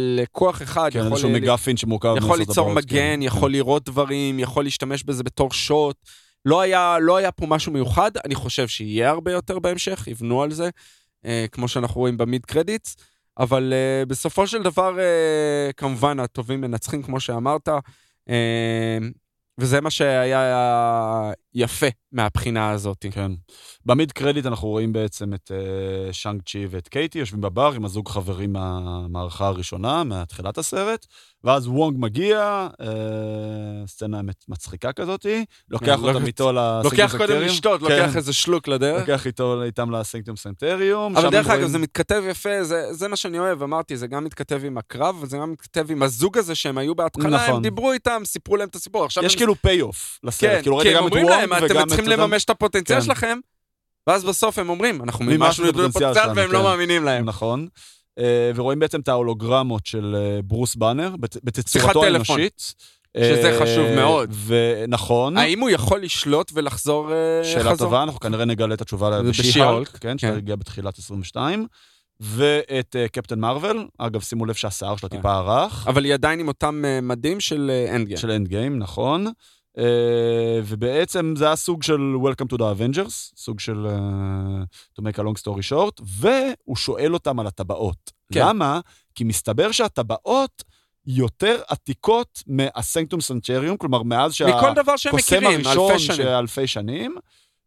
[0.00, 0.90] לכוח אחד.
[0.92, 3.22] כן, יכול מגפין שמורכב יכול ליצור טבעות, מגן, כן.
[3.22, 5.96] יכול לראות דברים, יכול להשתמש בזה בתור שוט.
[6.44, 10.52] לא היה, לא היה פה משהו מיוחד, אני חושב שיהיה הרבה יותר בהמשך, יבנו על
[10.52, 10.70] זה,
[11.24, 12.96] אה, כמו שאנחנו רואים במיד קרדיטס,
[13.38, 17.68] אבל אה, בסופו של דבר, אה, כמובן, הטובים מנצחים, כמו שאמרת,
[18.28, 18.98] אה,
[19.58, 23.06] וזה מה שהיה יפה מהבחינה הזאת.
[23.10, 23.32] כן.
[23.86, 28.08] במיד קרדיט אנחנו רואים בעצם את uh, שאנג צ'י ואת קייטי יושבים בבר עם הזוג
[28.08, 31.06] חברים מהמערכה הראשונה, מתחילת הסרט,
[31.44, 32.84] ואז וונג מגיע, uh,
[33.86, 37.40] סצנה מצחיקה כזאתי, לוקח כן, אותם איתו לוקח לסינקטום קודם.
[37.42, 39.00] לשתות, כן, לוקח איזה שלוק לדרך.
[39.08, 41.16] לוקח איתו, איתם לסינקטום סנטריום.
[41.16, 44.24] אבל דרך אגב, רואים- זה מתכתב יפה, זה, זה מה שאני אוהב, אמרתי, זה גם
[44.24, 47.54] מתכתב עם הקרב, וזה גם מתכתב עם הזוג הזה שהם היו בהתחלה, נכון.
[47.56, 49.06] הם דיברו איתם, סיפרו להם את הסיפור.
[49.06, 49.38] יש הם...
[49.38, 51.88] כאילו pay off לסרט, כן, כאילו ראית גם את אומרים וונג להם, וגם אתם את...
[51.88, 53.04] צריכים אותם- לממש את הפוטנציאל כן.
[53.04, 53.38] שלכם,
[54.06, 56.64] ואז בסוף הם אומרים, אנחנו מימשנו את את הפוטנציאל והם לא כן.
[56.64, 57.24] מאמינים להם.
[57.24, 57.68] נכון.
[58.18, 61.14] אה, ורואים בעצם את ההולוגרמות של אה, ברוס באנר,
[61.44, 62.04] בתצורתו.
[62.04, 62.74] האנושית.
[63.16, 64.32] שזה אה, חשוב מאוד.
[64.46, 65.36] ונכון.
[65.36, 67.76] האם הוא יכול לשלוט ולחזור אה, שאלה חזור?
[67.76, 70.18] טובה, אנחנו כנראה נגלה את התשובה ב She-Hulk, כן, כן.
[70.18, 71.66] שהגיע בתחילת 22.
[72.20, 75.08] ואת Captain Marvel, אגב, שימו לב שהשיער שלה.
[75.08, 79.26] טיפה ארך, אבל היא עדיין עם אותם מדים של End של End Game, נכון.
[79.78, 85.18] אה, ובעצם זה היה סוג של Welcome to the Avengers, סוג של uh, to make
[85.18, 88.12] a long story short, והוא שואל אותם על הטבעות.
[88.32, 88.40] כן.
[88.48, 88.80] למה?
[89.14, 90.64] כי מסתבר שהטבעות
[91.06, 96.16] יותר עתיקות מהסנקטום סנצ'ריום, כלומר, מאז שהקוסם מכירים, הראשון אלפי שנים.
[96.16, 97.16] של אלפי שנים,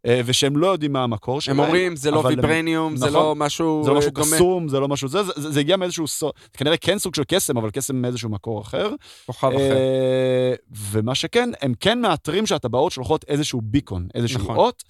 [0.08, 1.60] ושהם לא יודעים מה המקור שלהם.
[1.60, 3.16] הם אומרים, זה לא ויברניום, זה נכון.
[3.20, 4.24] לא משהו זה לא משהו אה.
[4.24, 6.06] קסום, זה לא משהו זה, זה, הגיע מאיזשהו
[6.54, 8.92] כנראה כן סוג של קסם, אבל קסם מאיזשהו מקור אחר.
[9.26, 9.58] כוכב אחר.
[9.58, 10.54] אה,
[10.92, 14.56] ומה שכן, הם כן מאתרים שהטבעות שולחות איזשהו ביקון, איזשהו נכון.
[14.56, 14.84] אות,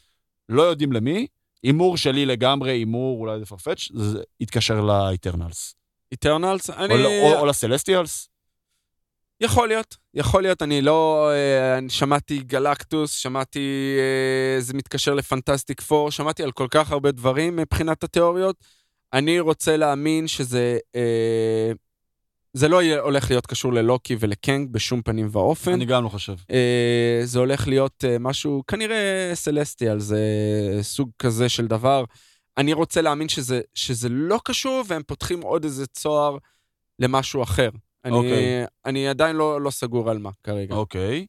[0.50, 1.28] לא יודעים למי.
[1.64, 5.76] הימור שלי לגמרי, הימור אולי זה פרפץ', זה יתקשר לאיטרנלס.
[6.12, 7.36] איטרנלס, אני...
[7.40, 8.31] או ל Celestials.
[9.42, 11.32] יכול להיות, יכול להיות, אני לא...
[11.32, 13.96] אה, אני שמעתי גלקטוס, שמעתי...
[14.00, 18.56] אה, זה מתקשר ל Fantastic Four, שמעתי על כל כך הרבה דברים מבחינת התיאוריות.
[19.14, 20.78] אני רוצה להאמין שזה...
[20.96, 21.72] אה,
[22.54, 25.74] זה לא הולך להיות קשור ללוקי ולקנג בשום פנים ואופן.
[25.74, 26.34] אני גם לא חושב.
[27.24, 30.20] זה הולך להיות משהו, כנראה Celestial, זה
[30.82, 32.04] סוג כזה של דבר.
[32.58, 36.38] אני רוצה להאמין שזה, שזה לא קשור, והם פותחים עוד איזה צוהר
[37.00, 37.70] למשהו אחר.
[38.06, 38.66] אני, אוקיי.
[38.86, 40.76] אני עדיין לא, לא סגור על מה כרגע.
[40.76, 41.26] אוקיי.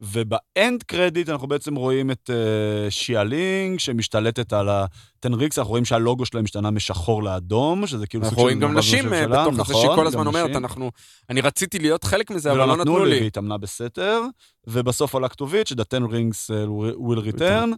[0.00, 6.44] ובאנד קרדיט אנחנו בעצם רואים את uh, שיאלינג שמשתלטת על הטנריקס, אנחנו רואים שהלוגו שלהם
[6.44, 10.00] השתנה משחור לאדום, שזה כאילו אנחנו רואים גם נשים אה, בתוך זה, נכון, שהיא כל
[10.00, 10.56] גם הזמן אומרת, נשים.
[10.56, 10.90] אנחנו...
[11.30, 13.16] אני רציתי להיות חלק מזה, אבל לא נתנו לי.
[13.16, 14.20] והיא התאמנה בסתר,
[14.66, 17.68] ובסוף עולה כתובית ש-The Ten Rings uh, will return.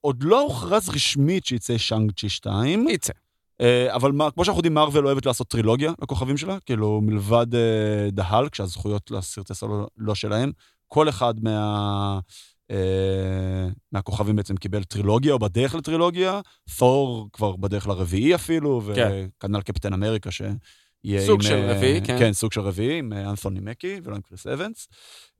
[0.00, 3.12] עוד לא הוכרז רשמית שיצא שאנג צ'י 2, יצא.
[3.62, 8.20] Uh, אבל מה, כמו שאנחנו יודעים, מארוול אוהבת לעשות טרילוגיה לכוכבים שלה, כאילו מלבד uh,
[8.20, 10.52] The Hulk, שהזכויות לסרטי סולו לא שלהם,
[10.88, 12.18] כל אחד מה...
[12.72, 12.74] Uh,
[13.92, 16.40] מהכוכבים בעצם קיבל טרילוגיה או בדרך לטרילוגיה,
[16.78, 19.26] תור כבר בדרך לרביעי אפילו, כן.
[19.38, 20.42] וכנ"ל קפטן אמריקה ש...
[21.26, 22.18] סוג עם, של אה, רביעי, כן.
[22.18, 24.88] כן, סוג של רביעי, עם אה, אנתוני מקי ולא עם קריס אבנס.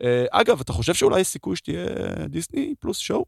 [0.02, 1.86] אה, אגב, אתה חושב שאולי יש סיכוי שתהיה
[2.28, 3.24] Disney Plus show?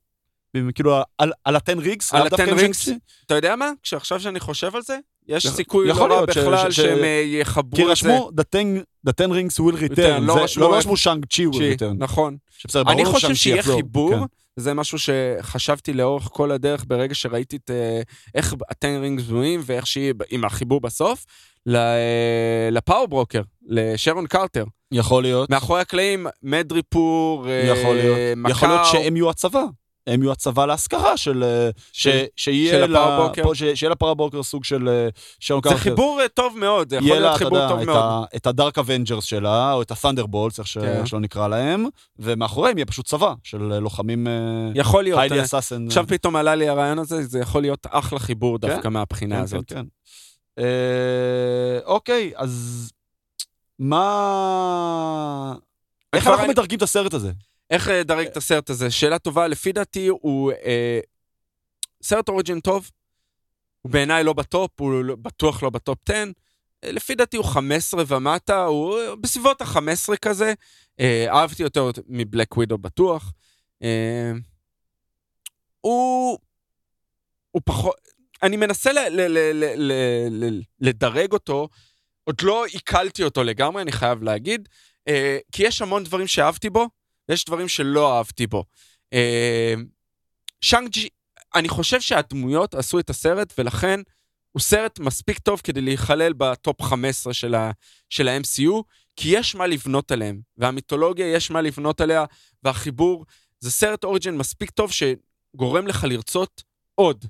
[0.75, 2.14] כאילו, על- על ה-10 rings?
[2.15, 2.59] על ה-10 rings?
[2.59, 2.99] שיינג-צ'י?
[3.27, 3.71] אתה יודע מה?
[3.83, 4.99] כשעכשיו שאני חושב על זה,
[5.29, 7.93] יש סיכוי לא רע בכלל שהם אה, יחברו כי את זה.
[7.93, 11.47] רשמו, The 10 The 10 rings will return, return, לא רשמו לא רשמו שאנג צ'י
[11.47, 11.95] will return.
[11.99, 12.37] נכון.
[12.89, 14.23] אני חושב שיהיה חיבור, כן.
[14.57, 18.01] זה משהו שחשבתי לאורך כל הדרך ברגע שראיתי את אה,
[18.35, 21.25] איך ה ten rings בנויים ואיך שהיא עם החיבור בסוף,
[21.69, 24.65] אה, ל Power Broker, לשרון קרטר.
[24.93, 28.87] יכול להיות, מאחורי הקלעים, מדריפור, אה, יכול להיות.
[28.93, 29.65] שהם יהיו הצבא.
[30.07, 31.43] הם יהיו הצבא להשכרה של...
[31.43, 32.87] אה, ש- שיהיה
[34.15, 35.09] ברוקר סוג של אה,
[35.41, 35.77] שרון קרטר.
[35.77, 38.25] זה חיבור אה, טוב מאוד, זה יכול להיות חיבור טוב מאוד.
[38.37, 40.81] את ה Dark Avengers שלה, או את ה Thunderbolts, איך כן.
[40.85, 41.87] איך שלא נקרא להם,
[42.19, 44.27] ומאחוריהם יהיה פשוט צבא של לוחמים
[44.75, 45.21] יכול להיות.
[45.21, 45.87] highly assassin.
[45.87, 49.43] עכשיו פתאום עלה לי הרעיון הזה, זה יכול להיות אחלה חיבור כן, דווקא מהבחינה כן,
[49.43, 49.73] הזאת.
[49.73, 50.65] כן,
[51.85, 52.87] אוקיי, אז
[53.79, 55.55] מה...
[56.13, 57.33] איך אנחנו מדרגים את הסרט הזה?
[57.71, 58.91] איך אה, לדרג את הסרט הזה?
[58.91, 61.01] שאלה טובה, לפי דעתי הוא אה,
[62.03, 62.91] סרט origin טוב,
[63.83, 66.25] הוא בעיניי לא בטופ, הוא לא- בטוח לא בטופ 10.
[66.85, 70.55] אה, לפי דעתי הוא 15 ומטה, הוא אה, בסביבות ה-15 כזה.
[71.01, 73.33] אה, אהבתי יותר מ Black Widow בטוח.
[73.83, 74.33] אה,
[75.81, 76.39] הוא...
[77.51, 77.95] הוא פחות...
[78.43, 81.69] אני מנסה ל- ל- ל- ל- ל- ל- לדרג אותו,
[82.25, 84.69] עוד לא עיכלתי אותו לגמרי, אני חייב להגיד,
[85.09, 86.89] אה, כי יש המון דברים שאהבתי בו,
[87.29, 88.64] ויש דברים שלא אהבתי בו.
[89.12, 89.74] אה,
[90.61, 91.09] שאנג ג'י,
[91.55, 94.01] אני חושב שהדמויות עשו את הסרט, ולכן
[94.53, 97.70] הוא סרט מספיק טוב כדי להיכלל בטופ 15 של, ה,
[98.11, 98.83] של ה-MCU,
[99.16, 102.24] כי יש מה לבנות עליהם, והמיתולוגיה יש מה לבנות עליה,
[102.62, 103.24] והחיבור,
[103.61, 106.62] זה סרט origin מספיק טוב שגורם לך לרצות
[106.95, 107.24] עוד.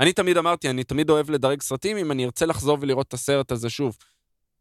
[0.00, 3.52] אני תמיד אמרתי, אני תמיד אוהב לדרג סרטים אם אני ארצה לחזור ולראות את הסרט
[3.52, 3.96] הזה שוב.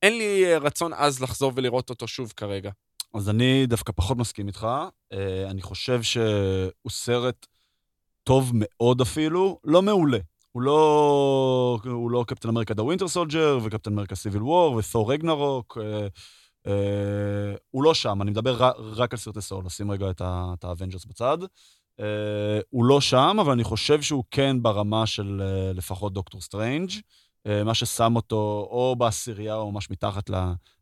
[0.01, 2.71] אין לי אה, רצון עז לחזור ולראות אותו שוב כרגע.
[3.17, 4.67] אז אני דווקא פחות מסכים איתך.
[5.13, 7.45] אה, אני חושב שהוא סרט
[8.23, 10.19] טוב מאוד אפילו, לא מעולה.
[10.51, 15.77] הוא לא, הוא לא קפטן אמריקה The Winter Soldier, וקפטן אמריקה Civil War, ותור רגנרוק.
[17.69, 21.37] הוא לא שם, אני מדבר רק, על סרטי סולו, נשים רגע את האבנג'רס בצד.
[21.99, 26.89] אה, הוא לא שם, אבל אני חושב שהוא כן ברמה של אה, לפחות דוקטור סטרנג',
[27.65, 30.29] מה ששם אותו או בעשירייה או ממש מתחת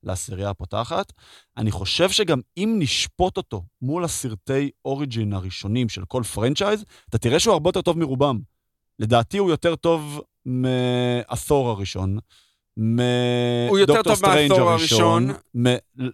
[0.04, 1.14] לעשירייה הפותחת.
[1.58, 7.40] אני חושב שגם אם נשפוט אותו מול הסרטי origin הראשונים של כל franchise, אתה תראה
[7.40, 8.40] שהוא הרבה יותר טוב מרובם.
[9.00, 12.18] לדעתי הוא יותר טוב מתור הראשון.
[12.78, 15.30] מדוקטור סטרנג' הראשון.
[15.58, 15.68] מ-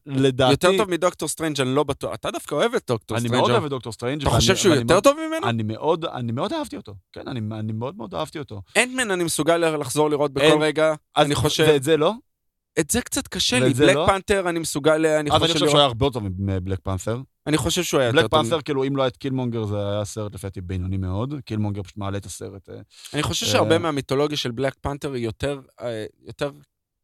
[0.06, 0.52] לדעתי...
[0.52, 2.14] יותר טוב מדוקטור סטרנג', אני לא בטוח.
[2.14, 3.42] אתה דווקא אוהב את דוקטור אני סטרנג'.
[3.42, 4.22] מאוד אוהב את דוקטור סטרנג'.
[4.22, 5.50] אתה חושב שהוא יותר טוב ממנו?
[5.50, 6.94] אני מאוד, אני מאוד אהבתי אותו.
[7.14, 8.62] כן, אני, אני מאוד מאוד אהבתי אותו.
[8.78, 10.94] אנטמן אני מסוגל לחזור לראות בכל רגע.
[11.16, 11.66] אז- אני חושב...
[11.68, 12.14] ואת זה לא?
[12.80, 13.74] את זה קצת קשה לי.
[13.74, 14.06] בלק לא?
[14.08, 15.06] פנתר אני מסוגל...
[15.06, 15.78] אני אז אני חושב שהוא.
[15.78, 17.18] היה הרבה יותר מבלק פנת'ר.
[17.48, 18.44] אני חושב שהוא היה בלק יותר טוב.
[18.46, 21.34] פנת'ר, כאילו, אם לא היה את קילמונגר, זה היה סרט לפי דעתי בינוני מאוד.
[21.46, 22.70] קילמונגר פשוט מעלה את הסרט.
[22.70, 22.76] אה,
[23.14, 26.52] אני חושב אה, שהרבה מהמיתולוגיה של בלק פנתר היא יותר, אה, יותר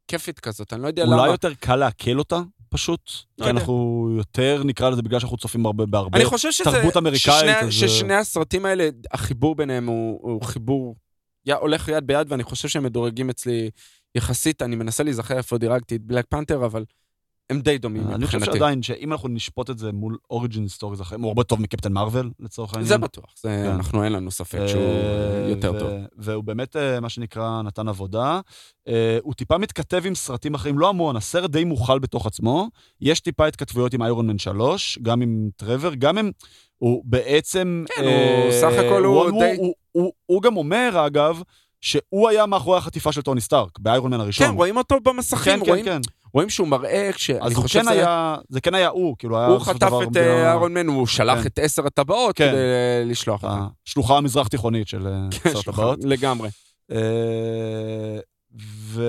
[0.07, 1.15] כיפית כזאת, אני לא יודע למה.
[1.15, 3.09] אולי יותר קל לעכל אותה, פשוט.
[3.09, 3.51] כי יודע.
[3.51, 6.17] אנחנו יותר, נקרא לזה, בגלל שאנחנו צופים הרבה בהרבה.
[6.17, 6.71] אני חושב שזה...
[6.71, 10.95] תרבות אמריקאית, ששני, אז- ששני הסרטים האלה, החיבור ביניהם הוא, הוא חיבור
[11.45, 13.69] י, הולך יד ביד, ואני חושב שהם מדורגים אצלי
[14.15, 16.85] יחסית, אני מנסה להיזכר איפה דירגתי את בלק פנתר, אבל
[17.49, 18.59] הם די דומים אני חושב מבחינתי.
[18.59, 22.29] שעדיין, שאם אנחנו נשפוט את זה מול origin stories אחרים, הוא הרבה טוב מקפטן מרוויל,
[22.39, 22.87] לצורך העניין.
[22.87, 23.71] זה בטוח, זה, כן.
[23.75, 25.89] אנחנו אין לנו ספק שהוא אה, יותר ו- טוב.
[26.17, 28.39] והוא באמת, אה, מה שנקרא, נתן עבודה.
[28.87, 32.67] אה, הוא טיפה מתכתב עם סרטים אחרים, לא המון, הסרט די מוכל בתוך עצמו.
[33.01, 36.31] יש טיפה התכתבויות עם איירון מן 3, גם עם טרוור, גם עם...
[36.77, 37.85] הוא בעצם...
[37.95, 39.57] כן, הוא סך הכל הוא הוא, די-
[40.25, 41.41] הוא, גם אומר, אגב,
[41.81, 44.47] שהוא היה מאחורי החטיפה של טוני סטארק, באיירון מן הראשון.
[44.47, 46.01] כן, רואים אותו במסכים, כן, כן, רואים, כן.
[46.33, 47.91] רואים שהוא מראה, כשאני אז הוא חושב כן שזה...
[47.91, 49.47] היה, זה כן היה הוא, כאילו היה...
[49.47, 51.47] הוא חטף את אה, אהרון מן, הוא שלח כן.
[51.47, 52.49] את עשר הטבעות כן.
[52.51, 53.59] כדי לשלוח אותם.
[53.87, 55.99] השלוחה המזרח תיכונית של אה, כן, עשר שלוחה, טבעות.
[56.03, 56.49] לגמרי.
[56.91, 58.19] אה,
[58.61, 59.03] ו...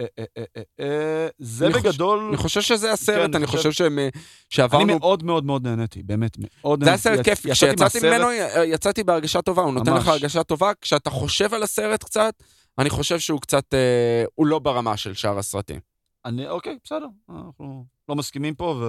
[0.00, 2.26] אה, אה, אה, אה, אה, זה בגדול...
[2.28, 4.10] אני חושב שזה הסרט, אני חושב אה, אני
[4.50, 4.86] שעברנו...
[4.98, 7.02] מאוד מאוד מאוד נהניתי, באמת, מאוד זה נהניתי.
[7.02, 8.26] סרט יצ- כיף, יצאתי כשיצאתי ממנו,
[8.66, 9.94] יצאתי בהרגשה טובה, הוא נותן.
[9.94, 12.34] לך הרגשה טובה, כשאתה חושב על הסרט קצת,
[12.78, 15.93] אני חושב שהוא קצת, אה, הוא לא ברמה של שאר הסרטים.
[16.24, 18.84] אני, אוקיי, בסדר, אנחנו לא מסכימים פה, ו...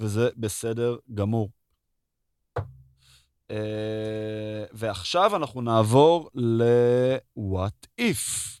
[0.00, 1.50] וזה בסדר גמור.
[3.50, 8.52] אה, ועכשיו אנחנו נעבור ל-What If.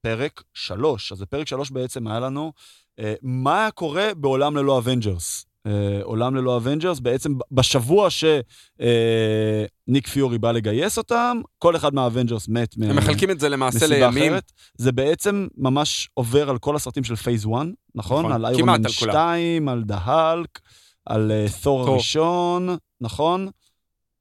[0.00, 1.12] פרק 3.
[1.12, 2.52] אז בפרק 3 בעצם היה לנו
[2.98, 5.46] אה, מה קורה בעולם ללא אבנג'רס.
[5.66, 12.74] אה, עולם ללא אבנג'רס, בעצם בשבוע שניק פיורי בא לגייס אותם, כל אחד מהאבנג'רס מת.
[12.82, 14.32] הם מ- מחלקים את זה למעשה מסיבה לימים.
[14.32, 14.52] אחרת.
[14.78, 17.50] זה בעצם ממש עובר על כל הסרטים של phase 1,
[17.94, 18.18] נכון?
[18.20, 19.12] נכון, על איירון מן על כולם.
[19.12, 20.58] 2, על The Hulk,
[21.06, 21.94] על אה, תור תור.
[21.94, 23.48] הראשון, נכון?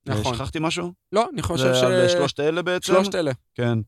[0.09, 0.35] אה, נכון.
[0.35, 0.91] שכחתי משהו?
[1.11, 1.83] לא, אני חושב ש...
[1.83, 2.93] על אה, שלושת אלה בעצם?
[2.93, 3.31] שלושת אלה.
[3.55, 3.79] כן.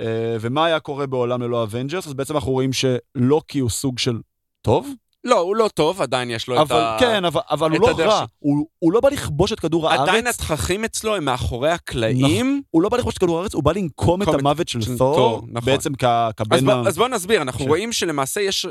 [0.00, 2.06] אה, ומה היה קורה בעולם ללא אבנג'רס?
[2.06, 4.20] אז בעצם אנחנו רואים שלוקי הוא סוג של
[4.62, 4.88] טוב,
[5.24, 6.96] לא, הוא לא טוב, עדיין יש לו את אבל ה...
[7.00, 8.24] כן, אבל, אבל הוא את לא רע.
[8.26, 10.00] ש- הוא, הוא לא בא לכבוש את כדור הארץ.
[10.00, 12.62] עדיין התככים אצלו הם מאחורי הקלעים.
[12.70, 14.98] הוא לא בא לכבוש את כדור הארץ, הוא בא לנקום את את- המוות של של
[14.98, 15.72] תור, נכון.
[15.72, 16.82] בעצם כ- אז כבן בוא- ה...
[16.88, 18.66] אז בוא נסביר, אנחנו ש- רואים שלמעשה יש...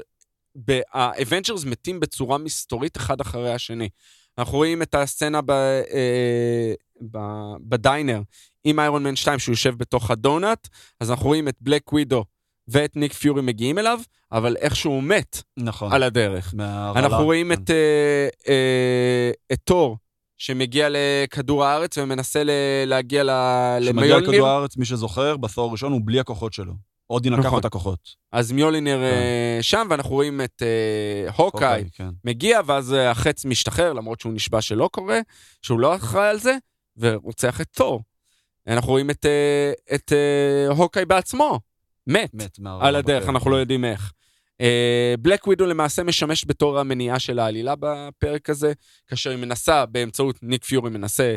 [0.94, 3.90] האבנג'רס מתים בצורה מסתורית אחד אחרי השני.
[4.38, 6.74] אנחנו רואים את הסצנה ב, אה,
[7.12, 7.18] ב,
[7.62, 8.22] ב diner
[8.64, 10.68] עם איירון מן 2 שהוא יושב בתוך ה donut,
[11.00, 12.26] אז אנחנו רואים את בלק ווידו
[12.68, 14.00] ואת ניק פיורי מגיעים אליו,
[14.32, 15.94] אבל איכשהו הוא מת נכון.
[15.94, 16.54] על הדרך.
[16.58, 17.62] מההרעלה, אנחנו רואים כן.
[17.62, 19.98] את, אה, אה, את תור
[20.38, 22.50] שמגיע לכדור הארץ ומנסה ל,
[22.86, 24.30] להגיע ל- למיולניר.
[24.30, 26.74] לכדור הארץ, מי שזוכר, בתואר הראשון הוא בלי הכוחות שלו.
[27.10, 27.60] אודין לקח נכון.
[27.60, 28.00] את הכוחות.
[28.32, 32.10] אז מיולינר אה, שם, ואנחנו רואים את אה, הוקאי כן.
[32.26, 35.20] מגיע, ואז אה, החץ משתחרר, למרות שהוא נשבע שלא קורה,
[35.62, 36.58] שהוא לא אחראי על זה,
[36.98, 38.02] ורוצח את תור.
[38.68, 41.60] אנחנו רואים את, אה, את אה, הוקאי בעצמו,
[42.08, 42.60] מת, מת.
[42.82, 43.30] על הדרך, בפרק.
[43.36, 44.12] אנחנו לא יודעים איך.
[45.20, 48.74] בלק ווידו למעשה משמש בתור המניעה של העלילה בפרק הזה,
[49.08, 51.36] כאשר היא מנסה באמצעות, ניק פיורי מנסה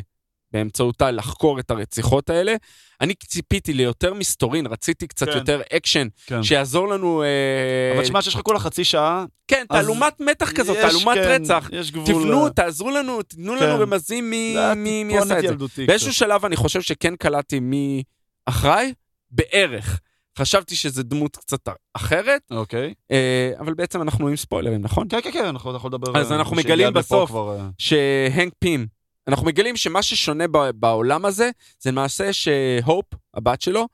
[0.52, 2.54] באמצעותה לחקור את הרציחות האלה.
[3.00, 5.36] אני ציפיתי ליותר מסתורין, רציתי קצת כן.
[5.36, 6.42] יותר אקשן, כן.
[6.42, 7.22] שיעזור לנו...
[7.22, 11.18] אה, אבל תשמע, שיש לך כולה חצי שעה, כן, אז תעלומת מתח כזאת, יש, תעלומת
[11.18, 11.70] כן, רצח.
[11.72, 12.06] יש גבול...
[12.06, 13.64] תבנו, ל- תעזרו לנו, תנו כן.
[13.64, 15.86] לנו רמזים מי, מי, מי עשה את זה.
[15.86, 16.18] באיזשהו קצת.
[16.18, 18.02] שלב אני חושב שכן קלטתי מי
[18.46, 18.92] אחראי,
[19.30, 20.00] בערך.
[20.38, 22.94] חשבתי שזו דמות קצת אחרת, אוקיי.
[23.10, 25.06] אה, אבל בעצם אנחנו עם ספוילרים, נכון?
[25.08, 26.20] כן, כן, כן, אנחנו אתה יכול לדבר...
[26.20, 27.30] אז אה, אנחנו מגלים בסוף.
[27.30, 28.86] כבר, אה, שהנק פים,
[29.28, 33.86] אנחנו מגלים שמה ששונה בעולם הזה, זה למעשה שהופ, הבת שלו,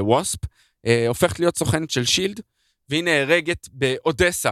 [0.00, 0.38] ווספ,
[0.86, 2.40] אה, הופכת להיות סוכנת של שילד,
[2.88, 4.50] והיא נהרגת באודסה.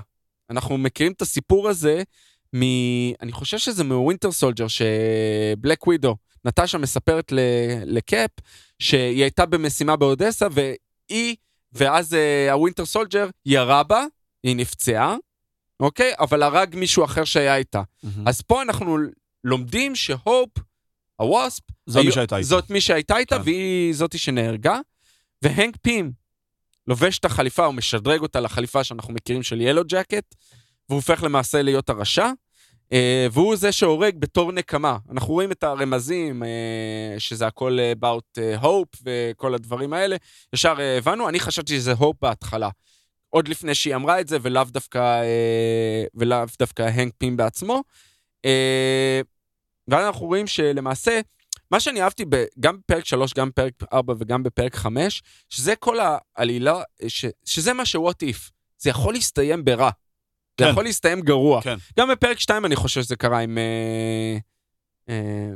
[0.50, 2.02] אנחנו מכירים את הסיפור הזה
[2.56, 2.62] מ...
[3.22, 7.32] אני חושב שזה מ Winter Soldier, שבלק ווידו, נטשה מספרת
[7.86, 8.30] לקאפ,
[8.78, 10.46] שהיא הייתה במשימה באודסה,
[11.10, 11.36] והיא,
[11.72, 14.04] ואז אה, ה Winter Soldier ירה בה,
[14.42, 15.16] היא נפצעה,
[15.80, 16.12] אוקיי?
[16.18, 17.82] אבל הרג מישהו אחר שהיה איתה.
[18.02, 18.28] מהמם.
[18.28, 18.98] אז פה אנחנו
[19.44, 20.50] לומדים שהופ,
[21.16, 22.48] הווספ, זו מי שהייתה איתה.
[22.48, 23.42] זאת מי שהייתה איתה, כן.
[23.44, 24.78] והיא זאתי שנהרגה.
[25.42, 26.12] והנק פים
[26.86, 30.34] לובש את החליפה, הוא משדרג אותה לחליפה שאנחנו מכירים של ילו ג'קט,
[30.88, 32.30] והוא הופך למעשה להיות הרשע.
[32.92, 34.98] אה, והוא זה שהורג בתור נקמה.
[35.10, 40.16] אנחנו רואים את הרמזים, אה, שזה הכל about אה, hope וכל הדברים האלה.
[40.54, 42.68] ישר הבנו, אני חשבתי שזה hope בהתחלה.
[43.28, 45.22] עוד לפני שהיא אמרה את זה, ולאו דווקא,
[46.14, 47.82] ולאו דווקא הנק פים בעצמו.
[49.88, 51.20] ואז אנחנו רואים שלמעשה,
[51.70, 55.96] מה שאני אהבתי ב, גם בפרק 3, גם בפרק 4 וגם בפרק 5, שזה כל
[56.36, 58.50] העלילה, ש, שזה מה ש-what if.
[58.78, 59.90] זה יכול להסתיים ברע.
[60.60, 60.70] זה כן.
[60.70, 61.62] יכול להסתיים גרוע.
[61.62, 61.76] כן.
[61.98, 63.58] גם בפרק 2 אני חושב שזה קרה עם...
[63.58, 64.36] אה,
[65.08, 65.50] אה,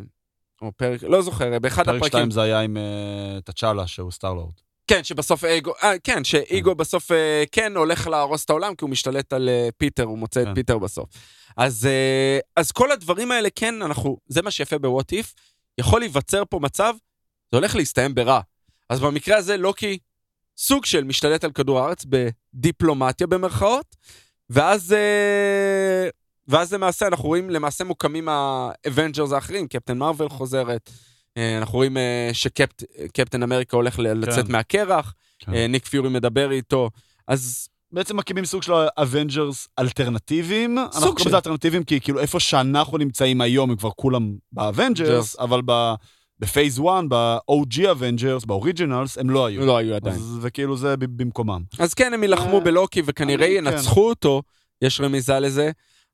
[0.63, 2.09] או פרק, לא זוכר, באחד פרק הפרקים.
[2.09, 4.53] 2 זה היה עם אה, תצ'אלה, שהוא סטארלורד.
[4.87, 8.91] כן, שבסוף אגו, אה, כן, שאיגו בסוף אה, כן הולך להרוס את העולם, כי הוא
[8.91, 10.55] משתלט על אה, פיטר, הוא מוצא את כן.
[10.55, 11.09] פיטר בסוף.
[11.57, 15.35] אז, אה, אז כל הדברים האלה, כן, אנחנו, זה מה שיפה ב What If,
[15.79, 16.95] יכול להיווצר פה מצב,
[17.53, 18.41] זה הולך להסתיים ברע.
[18.91, 19.99] אז במקרה הזה לוקי
[20.59, 23.97] סוג של משתלט על כדור הארץ בדיפלומטיה במרכאות,
[24.51, 26.09] ואז, אה,
[26.49, 30.91] ואז למעשה אנחנו רואים, למעשה מוקמים האבנג'רס האחרים, קפטן מרוויל חוזרת,
[31.37, 34.53] אה, אנחנו רואים אה, שקפטן אמריקה הולך לצאת כן.
[34.53, 35.53] מהקרח, כן.
[35.53, 36.91] ניק פיורי מדבר איתו,
[37.29, 40.79] אז בעצם מקימים סוג של אבנג'רס אלטרנטיביים.
[40.79, 41.29] אנחנו סוג קוראים של.
[41.29, 45.95] לזה אלטרנטיביים כי כאילו איפה שאנחנו נמצאים היום הם כבר כולם באבנג'רס, אבל ב-
[46.39, 49.67] ב phase 1, ב-OG אבנג'רס, ב originals, הם לא היו.
[49.67, 50.17] לא היו עדיין.
[50.17, 51.63] אז- וכאילו זה ב- במקומם.
[51.79, 54.43] אז כן, הם יילחמו אה, בלוקי וכנראה אני- ינצחו אותו,
[54.83, 55.71] יש רמיזה לזה,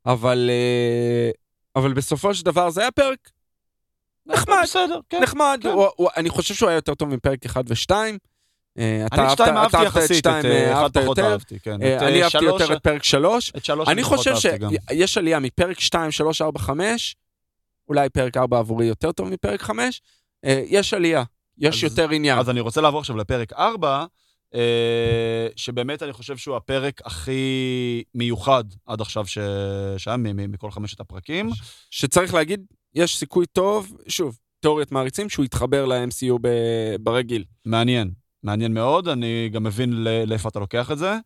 [0.06, 1.30] אבל, אה,
[1.76, 3.18] אבל בסופו של דבר זה היה פרק
[4.26, 5.20] נחמד, בסדר, כן.
[5.22, 5.60] נחמד.
[5.62, 5.68] כן.
[5.68, 7.90] הוא- הוא- אני חושב שהוא היה יותר טוב מפרק 1 ו-2.
[7.90, 10.80] אתה אני את אהבת- שתיים אתה אהבתי אהבת את יחסית, את שתיים, אה, אה, אחד
[10.82, 11.30] אהבת פחות יותר.
[11.32, 11.82] אהבתי, כן.
[11.82, 13.52] אה, אני אה, אהבתי יותר את פרק 3.
[13.56, 14.34] את שלוש אני חושב.
[14.36, 17.16] שיש עלייה מפרק 2, 3, 4, 5,
[17.88, 20.00] אולי פרק 4 עבורי יותר טוב מפרק 5.
[20.46, 21.22] יש עלייה,
[21.58, 22.38] יש אז- יותר עניין.
[22.38, 24.04] אז אני רוצה לעבור עכשיו לפרק 4,
[24.54, 29.38] אה, שבאמת אני חושב שהוא הפרק הכי מיוחד עד עכשיו ש...
[29.96, 31.50] שהיה מכל חמשת הפרקים.
[31.90, 32.64] שצריך להגיד,
[32.94, 36.48] יש סיכוי טוב, שוב, תיאוריית מעריצים, שהוא יתחבר ל-MCU ב-
[37.00, 37.44] ברגיל.
[37.64, 38.10] מעניין,
[38.42, 39.92] מעניין מאוד, אני גם מבין
[40.26, 41.16] לאיפה אתה לוקח את זה.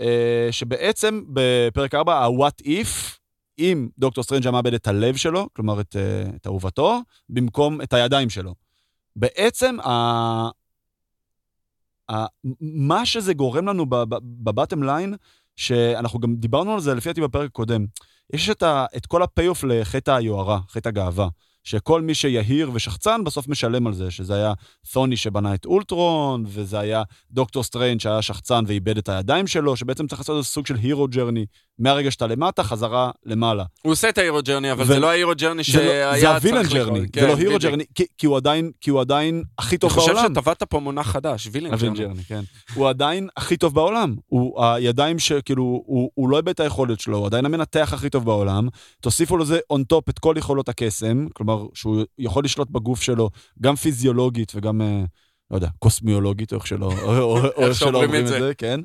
[0.00, 3.18] אה, שבעצם בפרק 4, ה-What If,
[3.58, 8.30] אם דוקטור סטרנג' מאבד את הלב שלו, כלומר את, אה, את אהובתו, במקום את הידיים
[8.30, 8.54] שלו.
[9.16, 9.90] בעצם, ה...
[12.10, 12.26] ה...
[12.60, 13.86] מה שזה גורם לנו
[14.42, 15.14] ב-bottom line,
[15.56, 17.86] שאנחנו גם דיברנו על זה לפי דעתי בפרק הקודם,
[18.32, 18.86] יש את, ה...
[18.96, 21.28] את כל ה-payoff לחטא היוהרה, חטא הגאווה.
[21.64, 24.52] שכל מי שיהיר ושחצן בסוף משלם על זה, שזה היה
[24.92, 30.06] ת'וני שבנה את אולטרון, וזה היה דוקטור סטריינג שהיה שחצן ואיבד את הידיים שלו, שבעצם
[30.06, 31.46] צריך לעשות איזה סוג של hero journey,
[31.78, 33.64] מהרגע שאתה למטה, חזרה למעלה.
[33.82, 36.28] הוא עושה את ה-hero journey, אבל ו- זה לא ה-hero journey זה לא- שהיה זה
[36.34, 37.14] ה-villain צריך journey, לקרות.
[37.14, 37.58] זה כן, לא hero.
[37.58, 40.32] journey, כי- כי הוא עדיין- כי הוא עדיין הכי אני טוב חושב בעולם.
[40.34, 41.98] שטבעת פה מונח חדש, villain journey.
[41.98, 42.42] journey, כן.
[42.74, 44.14] הוא עדיין הכי טוב בעולם.
[44.26, 48.24] הוא הידיים שכאילו, הוא, הוא לא איבד את היכולת שלו, הוא עדיין המנתח הכי טוב
[48.24, 48.68] בעולם.
[49.00, 53.76] תוסיפו לזה on top את כל יכולות הקסם, כלומר, שהוא יכול לשלוט בגוף שלו, גם
[53.76, 55.04] פיזיולוגית וגם, אה,
[55.50, 58.28] לא יודע, קוסמיולוגית, או איך שלא, או, או, או איך שלא אומרים את.
[58.28, 58.80] זה, כן.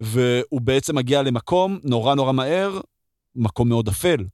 [0.00, 2.80] והוא בעצם מגיע למקום נורא נורא מהר,
[3.36, 4.24] מקום מאוד אפל.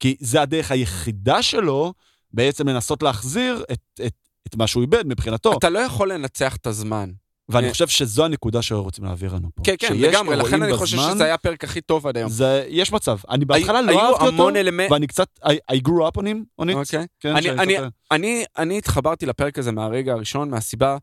[0.00, 1.92] כי זה הדרך היחידה שלו
[2.32, 4.14] בעצם לנסות להחזיר את, את,
[4.46, 5.52] את מה שהוא איבד מבחינתו.
[5.58, 7.10] אתה לא יכול לנצח את הזמן.
[7.48, 7.72] ואני אה.
[7.72, 9.62] חושב שזו הנקודה שרוצים להעביר לנו פה.
[9.64, 12.30] כן, כן, לגמרי, לכן אני חושב שזה היה הפרק הכי טוב עד היום.
[12.30, 13.18] זה, יש מצב.
[13.30, 14.90] אני בהתחלה לא אהבתי אותו, אלמנט...
[14.90, 16.74] ואני קצת, I, I grew up on him, on it.
[16.74, 17.06] אוקיי.
[17.20, 17.76] כן, אני- אני-.
[18.10, 20.96] אני, אני התחברתי לפרק הזה מהרגע הראשון, מהסיבה,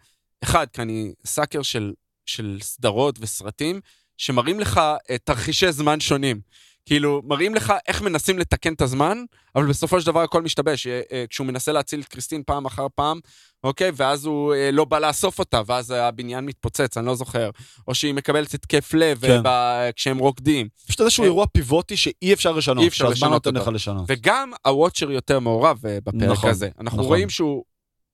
[0.44, 1.94] אחד, כי אני סאקר של,
[2.26, 3.80] של סדרות וסרטים,
[4.18, 6.40] שמראים לך אה, תרחישי זמן שונים.
[6.86, 9.18] כאילו, מראים לך איך מנסים לתקן את הזמן,
[9.56, 10.88] אבל בסופו של דבר הכל משתבש.
[10.88, 13.20] אה, אה, כשהוא מנסה להציל את קריסטין פעם אחר פעם,
[13.64, 13.92] אוקיי?
[13.96, 17.50] ואז הוא אה, לא בא לאסוף אותה, ואז הבניין מתפוצץ, אני לא זוכר.
[17.88, 19.42] או שהיא מקבלת התקף לב כן.
[19.44, 20.68] ב- כשהם רוקדים.
[20.88, 22.82] פשוט איזשהו אירוע pivotי שאי אפשר לשנות.
[22.84, 23.72] אי אפשר שהזמן לשנות אותו.
[23.72, 24.06] לשנות.
[24.08, 26.70] וגם הוואצ'ר יותר מעורב בפרק נכון, הזה.
[26.80, 27.06] אנחנו נכון.
[27.10, 27.64] רואים שהוא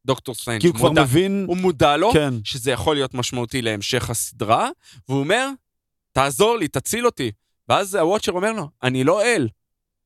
[0.05, 0.61] דוקטור סטרנג'.
[0.61, 4.69] כי הוא כבר מודע- מבין, הוא מודע לו כן, שזה יכול להיות משמעותי להמשך הסדרה,
[5.09, 5.49] והוא אומר,
[6.11, 7.31] תעזור לי, תציל אותי.
[7.71, 9.47] ואז הוואצ'ר אומר לו, אני לא אל,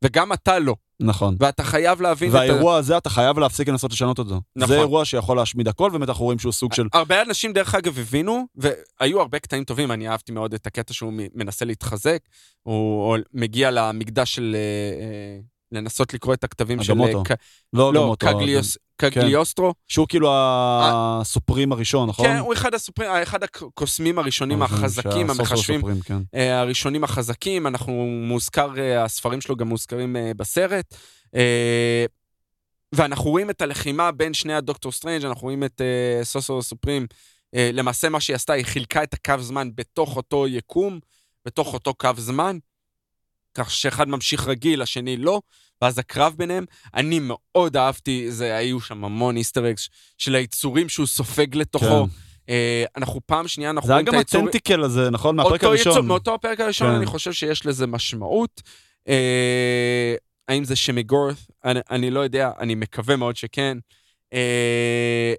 [0.04, 1.36] וגם אתה לא, נכון.
[1.40, 2.38] ואתה חייב להבין את ה...
[2.38, 4.42] והאירוע הזה, אתה חייב להפסיק לנסות לשנות אותו.
[4.56, 4.76] נכון.
[4.76, 6.88] זה אירוע שיכול להשמיד הכל, ובאמת אנחנו רואים שהוא סוג של...
[6.94, 11.14] הרבה אנשים, דרך אגב, הבינו, והיו הרבה קטעים טובים, אני אהבתי מאוד את הקטע שהוא
[11.36, 12.20] מנסה להתחזק,
[12.64, 14.56] הוא הוא מגיע למקדש של...
[15.76, 16.91] לנסות לקרוא את הכתבים של...
[16.91, 17.23] אגמוטו.
[17.23, 17.31] ק-
[17.73, 18.27] לא, לא, אותו.
[18.27, 19.73] קגליוס- קגליוסטרו.
[19.88, 22.26] שהוא כאילו הסופרים הראשון, נכון?
[22.26, 26.18] כן, הוא אחד הסופרים, אחד הקוסמים הראשונים החזקים, שהסוף של המחשבים, כן.
[26.35, 30.95] אה, הראשונים החזקים, אנחנו מוזכר, אה, הספרים שלו גם מוזכרים אה, בסרט.
[32.91, 35.81] ואנחנו רואים את הלחימה בין שני הדוקטור סטרנג', אנחנו רואים את
[36.23, 37.07] סורסרר סופרים,
[37.53, 40.99] למעשה מה שהיא עשתה, היא חילקה את הקו זמן בתוך אותו יקום,
[41.45, 42.57] בתוך אותו קו זמן,
[43.53, 45.41] כך שאחד ממשיך רגיל, השני לא,
[45.81, 51.07] ואז הקרב ביניהם, אני מאוד אהבתי, זה, היו שם המון Easter eggs של היצורים שהוא
[51.07, 51.85] סופג לתוכו.
[52.07, 52.15] כן.
[52.49, 54.47] אה, אנחנו פעם שנייה, אנחנו זה היה רואים את גם היצורים...
[54.48, 55.35] ה-tentacle הזה, נכון?
[55.35, 56.07] מהפרק אותו יצור, הראשון.
[56.07, 56.95] מאותו הפרק הראשון, כן.
[56.95, 58.61] אני חושב שיש לזה משמעות.
[59.07, 60.15] אה,
[60.47, 61.35] האם זה שומה גורת?
[61.65, 63.77] אני, אני לא יודע, אני מקווה מאוד שכן.
[64.34, 65.34] אה,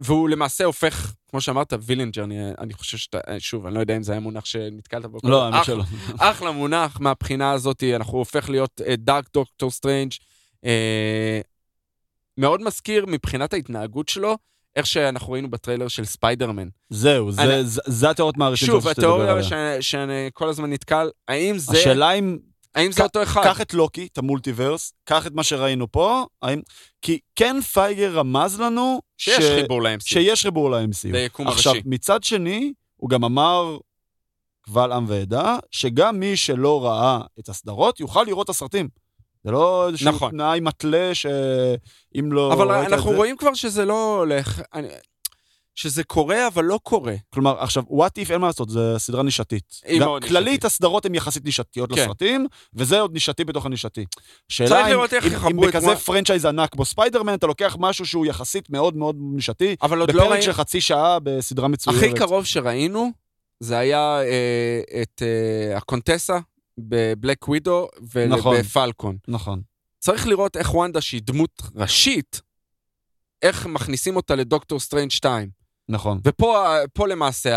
[0.00, 3.96] והוא למעשה הופך, כמו שאמרת, villain jour, אני, אני חושב שאתה, שוב, אני לא יודע
[3.96, 5.18] אם זה היה מונח שנתקלת בו.
[5.24, 5.84] לא, האמת שלא.
[6.18, 10.10] אחלה מונח מהבחינה הזאת, אנחנו הופך להיות dark דוקטור סטרנג'.
[12.38, 14.36] מאוד מזכיר מבחינת ההתנהגות שלו
[14.76, 16.68] איך שאנחנו ראינו בטריילר של ספיידרמן.
[16.90, 19.42] זהו, זה- אני- זה- זה התיאוריות מהראשון שוב, התיאוריה.
[19.42, 22.38] שאני- שאני כל הזמן נתקל, האם זה, השאלה אם
[22.74, 23.42] האם זה אותו אחד?
[23.44, 26.60] קח את לוקי, את ה-multiverse, קח את מה שראינו פה, האם...
[27.02, 30.00] כי כן פייגי רמז לנו שיש ש- חיבור ל-MCU.
[30.04, 31.12] שיש חיבור ל-MCU.
[31.12, 31.88] ליקום עכשיו, הראשי.
[31.88, 33.78] מצד שני, הוא גם אמר,
[34.62, 38.88] קבל עם ועדה, שגם מי שלא ראה את הסדרות יוכל לראות את הסרטים.
[39.44, 40.30] זה לא איזשהו נכון.
[40.30, 43.16] תנאי מתלה שאם לא אבל אנחנו זה...
[43.16, 44.88] רואים כבר שזה לא הולך, אני-
[45.78, 47.14] שזה קורה, אבל לא קורה.
[47.30, 49.80] כלומר, עכשיו, what if אין מה לעשות, זו סדרה נישתית.
[49.84, 50.64] היא מאוד כללית, נישתית.
[50.64, 52.00] הסדרות הן יחסית נישתיות כן.
[52.02, 54.04] לסרטים, וזה עוד נישתי בתוך הנישתי.
[54.48, 58.70] שאלה אם, אם, אם בכזה one- franchise ענק כמו ספיידרמן, אתה לוקח משהו שהוא יחסית
[58.70, 60.40] מאוד מאוד נישתי, אבל עוד לא בפרק.
[60.40, 62.02] של חצי שעה בסדרה מצוירת.
[62.02, 63.10] הכי קרוב שראינו,
[63.60, 66.38] זה היה אה, את אה, הקונטסה
[66.78, 67.88] בבלק ווידו
[68.28, 68.56] נכון.
[68.56, 69.16] ובפלקון.
[69.28, 69.60] נכון.
[69.98, 72.40] צריך לראות איך וונדה, שהיא דמות ראשית,
[73.42, 75.57] איך מכניסים אותה לדוקטור סטרנג' 2.
[75.88, 76.20] נכון.
[76.24, 77.56] ופה פה למעשה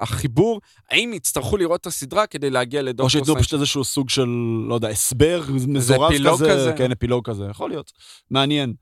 [0.00, 0.60] החיבור,
[0.90, 3.44] האם יצטרכו לראות את הסדרה כדי להגיע או לדוקטור שייתנו סטרנג'?
[3.44, 4.28] פשוט איזשהו סוג של,
[4.68, 6.50] לא יודע, הסבר מזורז אפילוג כזה.
[6.50, 6.72] כזה?
[6.76, 7.92] כן, אפילוג כזה, יכול להיות.
[8.30, 8.74] מעניין.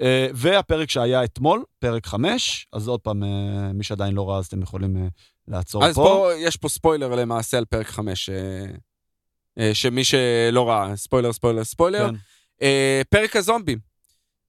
[0.00, 4.46] אה, והפרק שהיה אתמול, פרק 5, אז עוד פעם, אה, מי שעדיין לא ראה, אז
[4.46, 5.06] אתם יכולים אה,
[5.48, 6.02] לעצור אז פה.
[6.02, 8.30] פה יש פה ספוילר למעשה על פרק 5,
[9.72, 12.10] שמי שלא ראה, ספוילר, ספוילר, ספוילר.
[12.10, 12.66] כן.
[13.10, 13.78] פרק הזומבים,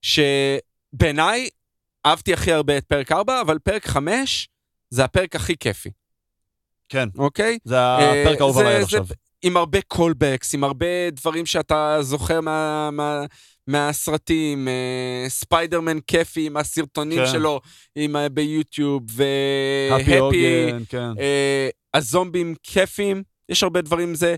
[0.02, 1.48] שבעיניי
[2.06, 4.48] אהבתי הכי הרבה את פרק 4, אבל פרק 5
[4.90, 5.90] זה הפרק הכי כיפי,
[6.88, 7.58] כן, אוקיי?
[7.64, 9.06] זה הפרק האהוב זה- עליי עכשיו.
[9.42, 13.24] עם הרבה callbacks, עם הרבה דברים שאתה זוכר מה, מה,
[13.66, 17.26] מהסרטים, אה, ספיידרמן כיפי עם הסרטונים כן.
[17.32, 17.60] שלו
[17.96, 19.02] עם, אה, ביוטיוב,
[19.92, 21.10] הפי והפי, כן.
[21.18, 24.34] אה, הזומבים כיפים, יש הרבה דברים זה.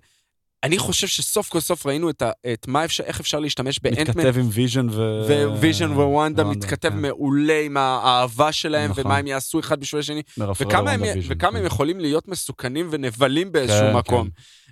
[0.65, 4.03] אני חושב שסוף כל סוף ראינו את, ה, את מה אפשר, איך אפשר להשתמש באנטמן,
[4.03, 5.25] מתכתב עם ויז'ן ו...
[5.59, 7.01] וויז'ן ווונדה וונדה, מתכתב כן.
[7.01, 9.07] מעולה עם האהבה שלהם, נכון.
[9.07, 10.23] ומה הם יעשו אחד בשביל השני,
[10.61, 11.57] וכמה, הם, ויז'ן, וכמה כן.
[11.57, 14.29] הם יכולים להיות מסוכנים ונבלים באיזשהו כן, מקום.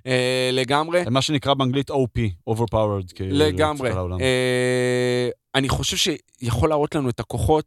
[0.06, 1.02] אה, לגמרי.
[1.10, 3.39] מה שנקרא באנגלית OP, overpowered, כאילו.
[3.39, 3.90] לגמרי.
[4.20, 7.64] אה, אני חושב שיכול להראות לנו את הכוחות.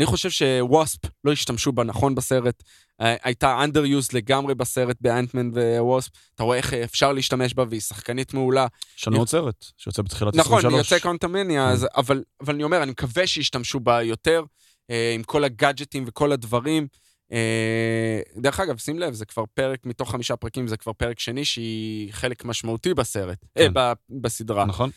[0.00, 2.62] אני חושב שווספ לא השתמשו בה נכון בסרט.
[3.00, 6.10] אה, הייתה underused לגמרי בסרט באנטמן וווספ.
[6.34, 8.66] אתה רואה איך אפשר להשתמש בה, והיא שחקנית מעולה.
[8.98, 10.92] יש לנו עוד סרט שיוצא בתחילת נכון, 23.
[10.92, 11.86] יוצא קונטמניה, כן.
[11.96, 14.44] אבל אבל אני אומר, אני מקווה שישתמשו בה יותר,
[14.90, 16.86] אה, עם כל הגאדג'טים וכל הדברים.
[17.32, 21.44] אה, דרך אגב, שים לב, זה כבר פרק מתוך חמישה פרקים, זה כבר פרק שני
[21.44, 23.72] שהיא חלק משמעותי בסרט, כן.
[24.10, 24.64] בסדרה.
[24.64, 24.90] נכון?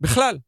[0.00, 0.38] בכלל,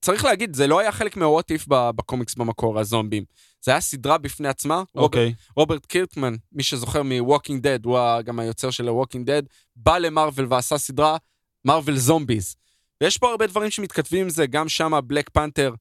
[0.00, 3.24] צריך להגיד, זה לא היה חלק If ב- בקומיקס במקור, הזומבים.
[3.64, 4.82] זה היה סדרה בפני עצמה.
[4.94, 5.34] אוקיי.
[5.56, 9.46] רוברט קירטמן, מי שזוכר מ-Walking Dead, הוא גם היוצר של ה-Walking Dead,
[9.76, 11.16] בא למרוויל ועשה סדרה,
[11.64, 12.56] מרוויל זומביז.
[13.02, 15.74] ויש פה הרבה דברים שמתכתבים עם זה, גם שם בלק פנתר,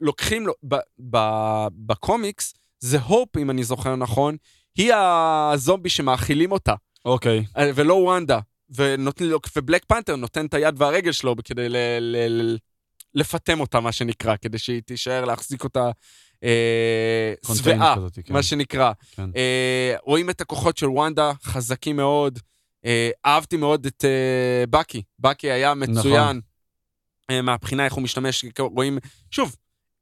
[0.00, 0.76] לוקחים לו, ב-
[1.10, 4.36] ב- בקומיקס, זה הופ, אם אני זוכר נכון,
[4.76, 6.74] היא הזומבי שמאכילים אותה.
[7.04, 7.44] אוקיי.
[7.56, 8.38] אה, ולא וונדה.
[9.56, 12.56] ובלק פנתר נותן את היד והרגל שלו כדי ל, ל, ל,
[13.16, 15.90] לפטם אותה, מה שנקרא, כדי שהיא תישאר להחזיק אותה
[16.44, 18.32] אה, שבעה, כן.
[18.34, 18.92] מה שנקרא.
[19.16, 19.30] כן.
[19.36, 22.38] אה, רואים את הכוחות של וונדה, חזקים מאוד.
[22.84, 25.02] אה, אהבתי מאוד את אה, בקי.
[25.18, 25.96] בקי היה מצוין.
[26.22, 26.40] נכון.
[27.30, 28.98] אה, מהבחינה איך הוא משתמש, רואים,
[29.30, 29.56] שוב,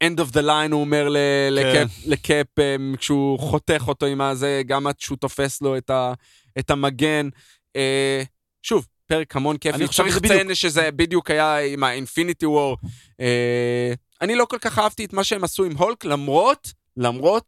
[0.04, 1.16] end of the line הוא אומר ל-
[1.62, 1.86] כן.
[1.86, 6.12] לקאפ, לקאפ אה, כשהוא חותך אותו עם הזה, גם עד שהוא תופס לו את, ה,
[6.58, 7.28] את המגן.
[7.76, 8.22] אה,
[8.62, 9.76] שוב, פרק המון כיפי.
[9.76, 12.86] אני חושב לציין שזה בדיוק היה עם ה-Infinity War.
[13.20, 17.44] אה, אני לא כל כך אהבתי את מה שהם עשו עם הולק, למרות, למרות,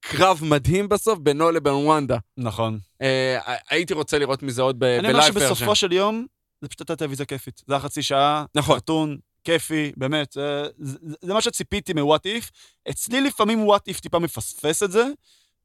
[0.00, 2.16] קרב מדהים בסוף בינו לבין וונדה.
[2.36, 2.78] נכון.
[3.02, 3.38] אה,
[3.70, 5.34] הייתי רוצה לראות מזה עוד ב- אני אומר ב-live.
[5.34, 6.26] שבסופו של יום,
[6.62, 7.62] זה פשוט הייתה טלוויזיה כיפית.
[7.66, 8.76] זה היה חצי שעה, נכון.
[8.76, 10.32] חתון, כיפי, באמת.
[10.32, 12.50] זה, זה, זה מה שציפיתי מ-What If.
[12.90, 15.06] אצלי לפעמים What If טיפה מפספס את זה.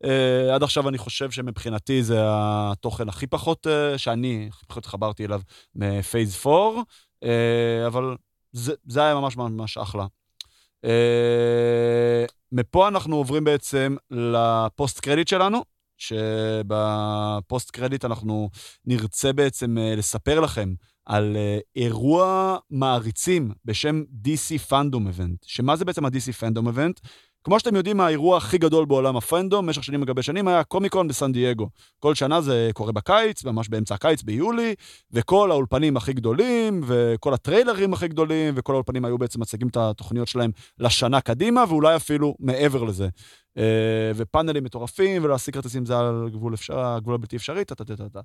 [0.03, 5.26] Uh, עד עכשיו אני חושב שמבחינתי זה התוכן הכי פחות, uh, שאני הכי פחות חברתי
[5.26, 5.41] אליו
[5.76, 7.27] מפייס 4, uh,
[7.88, 8.15] אבל
[8.51, 10.05] זה, זה היה ממש ממש אחלה.
[10.85, 10.89] Uh,
[12.51, 15.63] מפה אנחנו עוברים בעצם לפוסט קרדיט שלנו,
[15.97, 18.49] שבפוסט קרדיט אנחנו
[18.85, 20.73] נרצה בעצם uh, לספר לכם
[21.05, 25.45] על uh, אירוע מעריצים בשם DC Fandom Event.
[25.45, 27.07] שמה זה בעצם ה-DC Fandom Event?
[27.44, 31.32] כמו שאתם יודעים, האירוע הכי גדול בעולם הפנדום, במשך שנים לגבי שנים, היה קומיקון בסן
[31.32, 31.70] דייגו.
[31.99, 34.76] כל שנה זה קורה בקיץ, ממש באמצע הקיץ, ביולי,
[35.11, 40.28] וכל האולפנים הכי גדולים, וכל הטריילרים הכי גדולים, וכל האולפנים היו בעצם מציגים את התוכניות
[40.28, 43.07] שלהם לשנה קדימה, ואולי אפילו מעבר לזה.
[43.57, 48.20] אה, ופאנלים מטורפים, ולהשיג כרטיסים זה על גבול, אפשר, הגבול הבלתי אפשרי, טה-טה-טה-טה.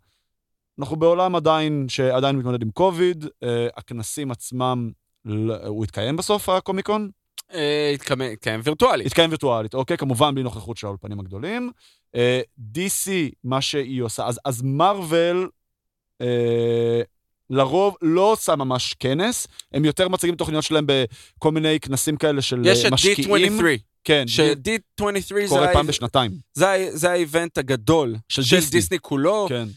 [0.78, 4.90] אנחנו בעולם עדיין, שעדיין מתמודד עם קוביד, אה, הכנסים עצמם,
[5.66, 7.10] הוא התקיים בסוף, הקומיקון?
[7.54, 9.06] אה, התקיים התקיים וירטואלית.
[9.06, 9.96] יתקיים וירטואלית, אוקיי?
[9.96, 11.70] כמובן בלי נוכחות של האולפנים הגדולים.
[12.14, 12.40] אה,
[12.74, 13.10] DC,
[13.44, 15.48] מה שהיא עושה, אז, מרוויל,
[17.50, 22.62] לרוב לא עושה ממש כנס, הם יותר מציגים תוכניות שלהם בכל מיני כנסים כאלה של
[22.64, 23.60] יש אה, את משקיעים.
[23.60, 23.64] D23,
[24.04, 26.30] כן, ש-D23 זה קורה פעם בשנתיים.
[26.54, 28.70] זה זה האיבנט הגדול של של דיסני.
[28.70, 29.46] דיסני כולו.
[29.48, 29.68] כן.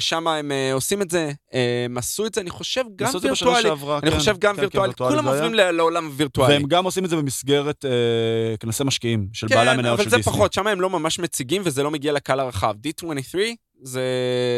[0.00, 3.24] שם הם אה, עושים את זה, אה, הם עשו את זה, אני חושב, גם את
[3.24, 3.62] וירטואלי.
[3.62, 4.92] שעברה, אני כן, חושב גם כן, וירטואלי.
[4.94, 5.28] כן, כולם.
[5.28, 6.54] עוברים לעולם הווירטואלי.
[6.54, 10.10] והם גם עושים את זה במסגרת אה, כנסי משקיעים של בעלי כן, המניות של אבל
[10.10, 10.32] זה דיסני.
[10.32, 12.74] פחות, שם הם לא ממש מציגים וזה לא מגיע לקהל הרחב.
[12.86, 13.38] D23
[13.82, 14.02] זה,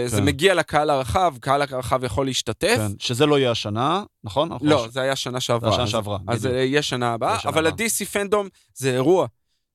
[0.06, 0.24] זה כן.
[0.24, 2.76] מגיע לקהל הרחב, קהל הרחב יכול להשתתף.
[2.78, 4.48] כן, שזה לא יהיה השנה, נכון?
[4.60, 5.70] לא, חושב- זה היה שנה זה שעברה.
[5.70, 6.18] השנה אז- שעברה.
[6.28, 6.46] אז.
[6.46, 7.66] אה, יהיה שנה הבאה, שנה אבל.
[7.66, 9.26] ה-DC פנדום זה אירוע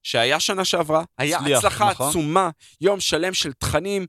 [0.04, 2.10] שהיה שנה שעברה, היה הצליח, הצלחה נכון.
[2.10, 2.50] עצומה,
[2.82, 4.06] יום שלם של תכנים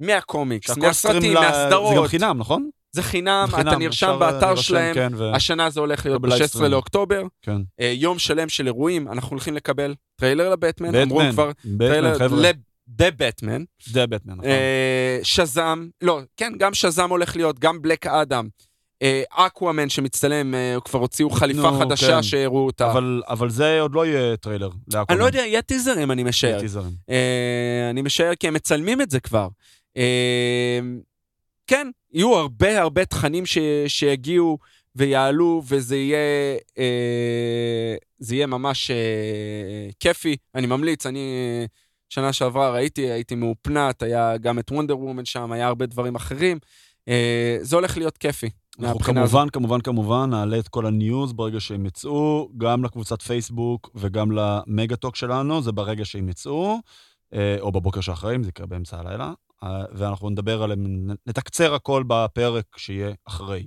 [0.00, 2.08] מהקומיקס, מהסרטים, stream ל- זה גם מהסדרות.
[2.10, 2.70] חינם, נכון?
[2.92, 6.42] זה חינם, חינם, אתה נרשם אפשר, באתר שלהם, כן, ו- השנה זה הולך להיות ב-live
[6.42, 6.70] ב-16 stream.
[6.70, 7.56] לאוקטובר, כן.
[7.80, 12.50] אה, יום שלם של אירועים, אנחנו הולכים לקבל טריילר לבטמן, אמרו כבר, בטמן, טריילר חבר'ה.
[12.88, 14.44] לב- בבטמן, זה בטמן, נכון.
[14.44, 18.48] אה, שזאם, לא, כן, גם שזאם הולך להיות, גם בלק אדם,
[19.30, 22.22] אקוואמן שמצטלם, אה, כבר הוציאו חליפה נו, חדשה כן.
[22.22, 22.90] שהראו אותה.
[22.90, 24.70] אבל, אבל זה עוד לא יהיה טריילר.
[25.10, 26.60] אני לא יודע, יהיה טיזרים, אני משער.
[26.60, 26.92] טיזרים.
[27.10, 29.48] אה, אני משער כי הם מצלמים את זה כבר.
[29.96, 30.80] אה,
[31.66, 34.58] כן, יהיו הרבה הרבה תכנים ש, שיגיעו
[34.96, 38.96] ויעלו, וזה יהיה, אה, זה יהיה ממש אה,
[40.00, 40.36] כיפי.
[40.54, 41.18] אני ממליץ, אני
[41.60, 41.66] אה,
[42.12, 46.58] שנה שעברה ראיתי, הייתי מאופנט, היה גם את וונדר וומן שם, היה הרבה דברים אחרים.
[47.08, 48.50] אה, זה הולך להיות כיפי.
[48.78, 49.32] אנחנו מהבחינה הזאת.
[49.32, 55.16] כמובן, כמובן, כמובן, נעלה את כל הניוז ברגע שהם יצאו, גם לקבוצת פייסבוק וגם למגה-טוק
[55.16, 56.78] שלנו, זה ברגע שהם יצאו,
[57.34, 59.32] אה, או בבוקר שאחרי, אם זה יקרה באמצע הלילה,
[59.62, 63.66] אה, ואנחנו נדבר עליהם, נתקצר הכל בפרק שיהיה אחרי.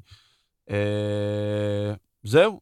[0.70, 1.94] אה,
[2.24, 2.60] זהו.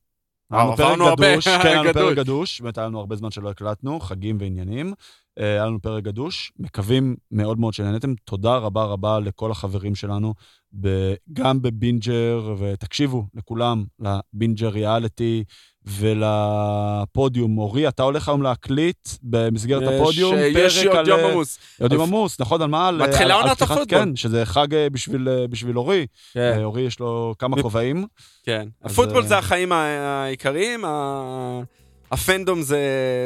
[0.49, 1.93] עברנו הרבה, גדוש, כן, היה לנו.
[1.93, 4.93] פרק גדוש, באמת היה לנו הרבה זמן שלא הקלטנו, חגים ועניינים.
[5.39, 8.13] אה, היה לנו פרק גדוש, מקווים מאוד מאוד שנהנתם.
[8.25, 10.33] תודה רבה רבה לכל החברים שלנו,
[11.33, 15.43] גם בבינג'ר, ותקשיבו לכולם, לבינג'ר ריאליטי
[15.85, 17.57] ולפודיום.
[17.57, 21.07] אורי, אתה הולך היום להקליט במסגרת הפודיום יש פרק עוד על...
[21.07, 21.59] יום עמוס.
[21.81, 22.91] עוד יום עמוס, נכון, על מה?
[22.91, 23.85] מתחילה עונת הפוטבול.
[23.87, 26.07] כן, שזה חג אה, בשביל, אה, בשביל אורי.
[26.33, 26.53] כן.
[26.57, 28.05] אה, אורי יש לו כמה כובעים.
[28.43, 28.67] כן.
[28.83, 30.85] הפוטבול אה, זה החיים העיקריים,
[32.13, 32.79] הפנדום זה,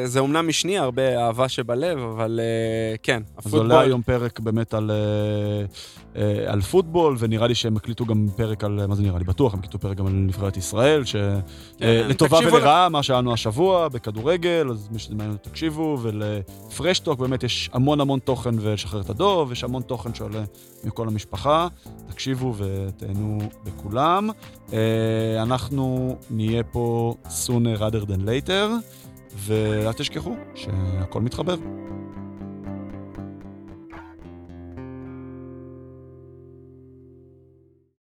[0.05, 3.59] זה אומנם משני, הרבה אהבה שבלב, אבל אה, כן, אז הפוטבול...
[3.59, 5.65] עולה היום פרק באמת על, אה,
[6.21, 9.23] אה, על פוטבול, ונראה לי שהם הקליטו גם פרק על, מה זה נראה לי?
[9.23, 11.39] בטוח, הם הקליטו פרק גם על נבחרת ישראל, כן,
[11.79, 17.43] שלטובה תקשיבו ולרעה, מה שהיה לנו השבוע בכדורגל, אז מי שזה מעניין, תקשיבו, ולפרשטוק באמת
[17.43, 20.43] יש המון המון תוכן ולשחרר את הדוב, יש המון תוכן שעולה
[20.83, 21.67] מכל המשפחה,
[22.07, 24.29] תקשיבו ותהנו לכולם.
[24.73, 28.69] אה, אנחנו נהיה פה sooner rather than later,
[29.35, 31.55] ואל תשכחו שהכל מתחבר.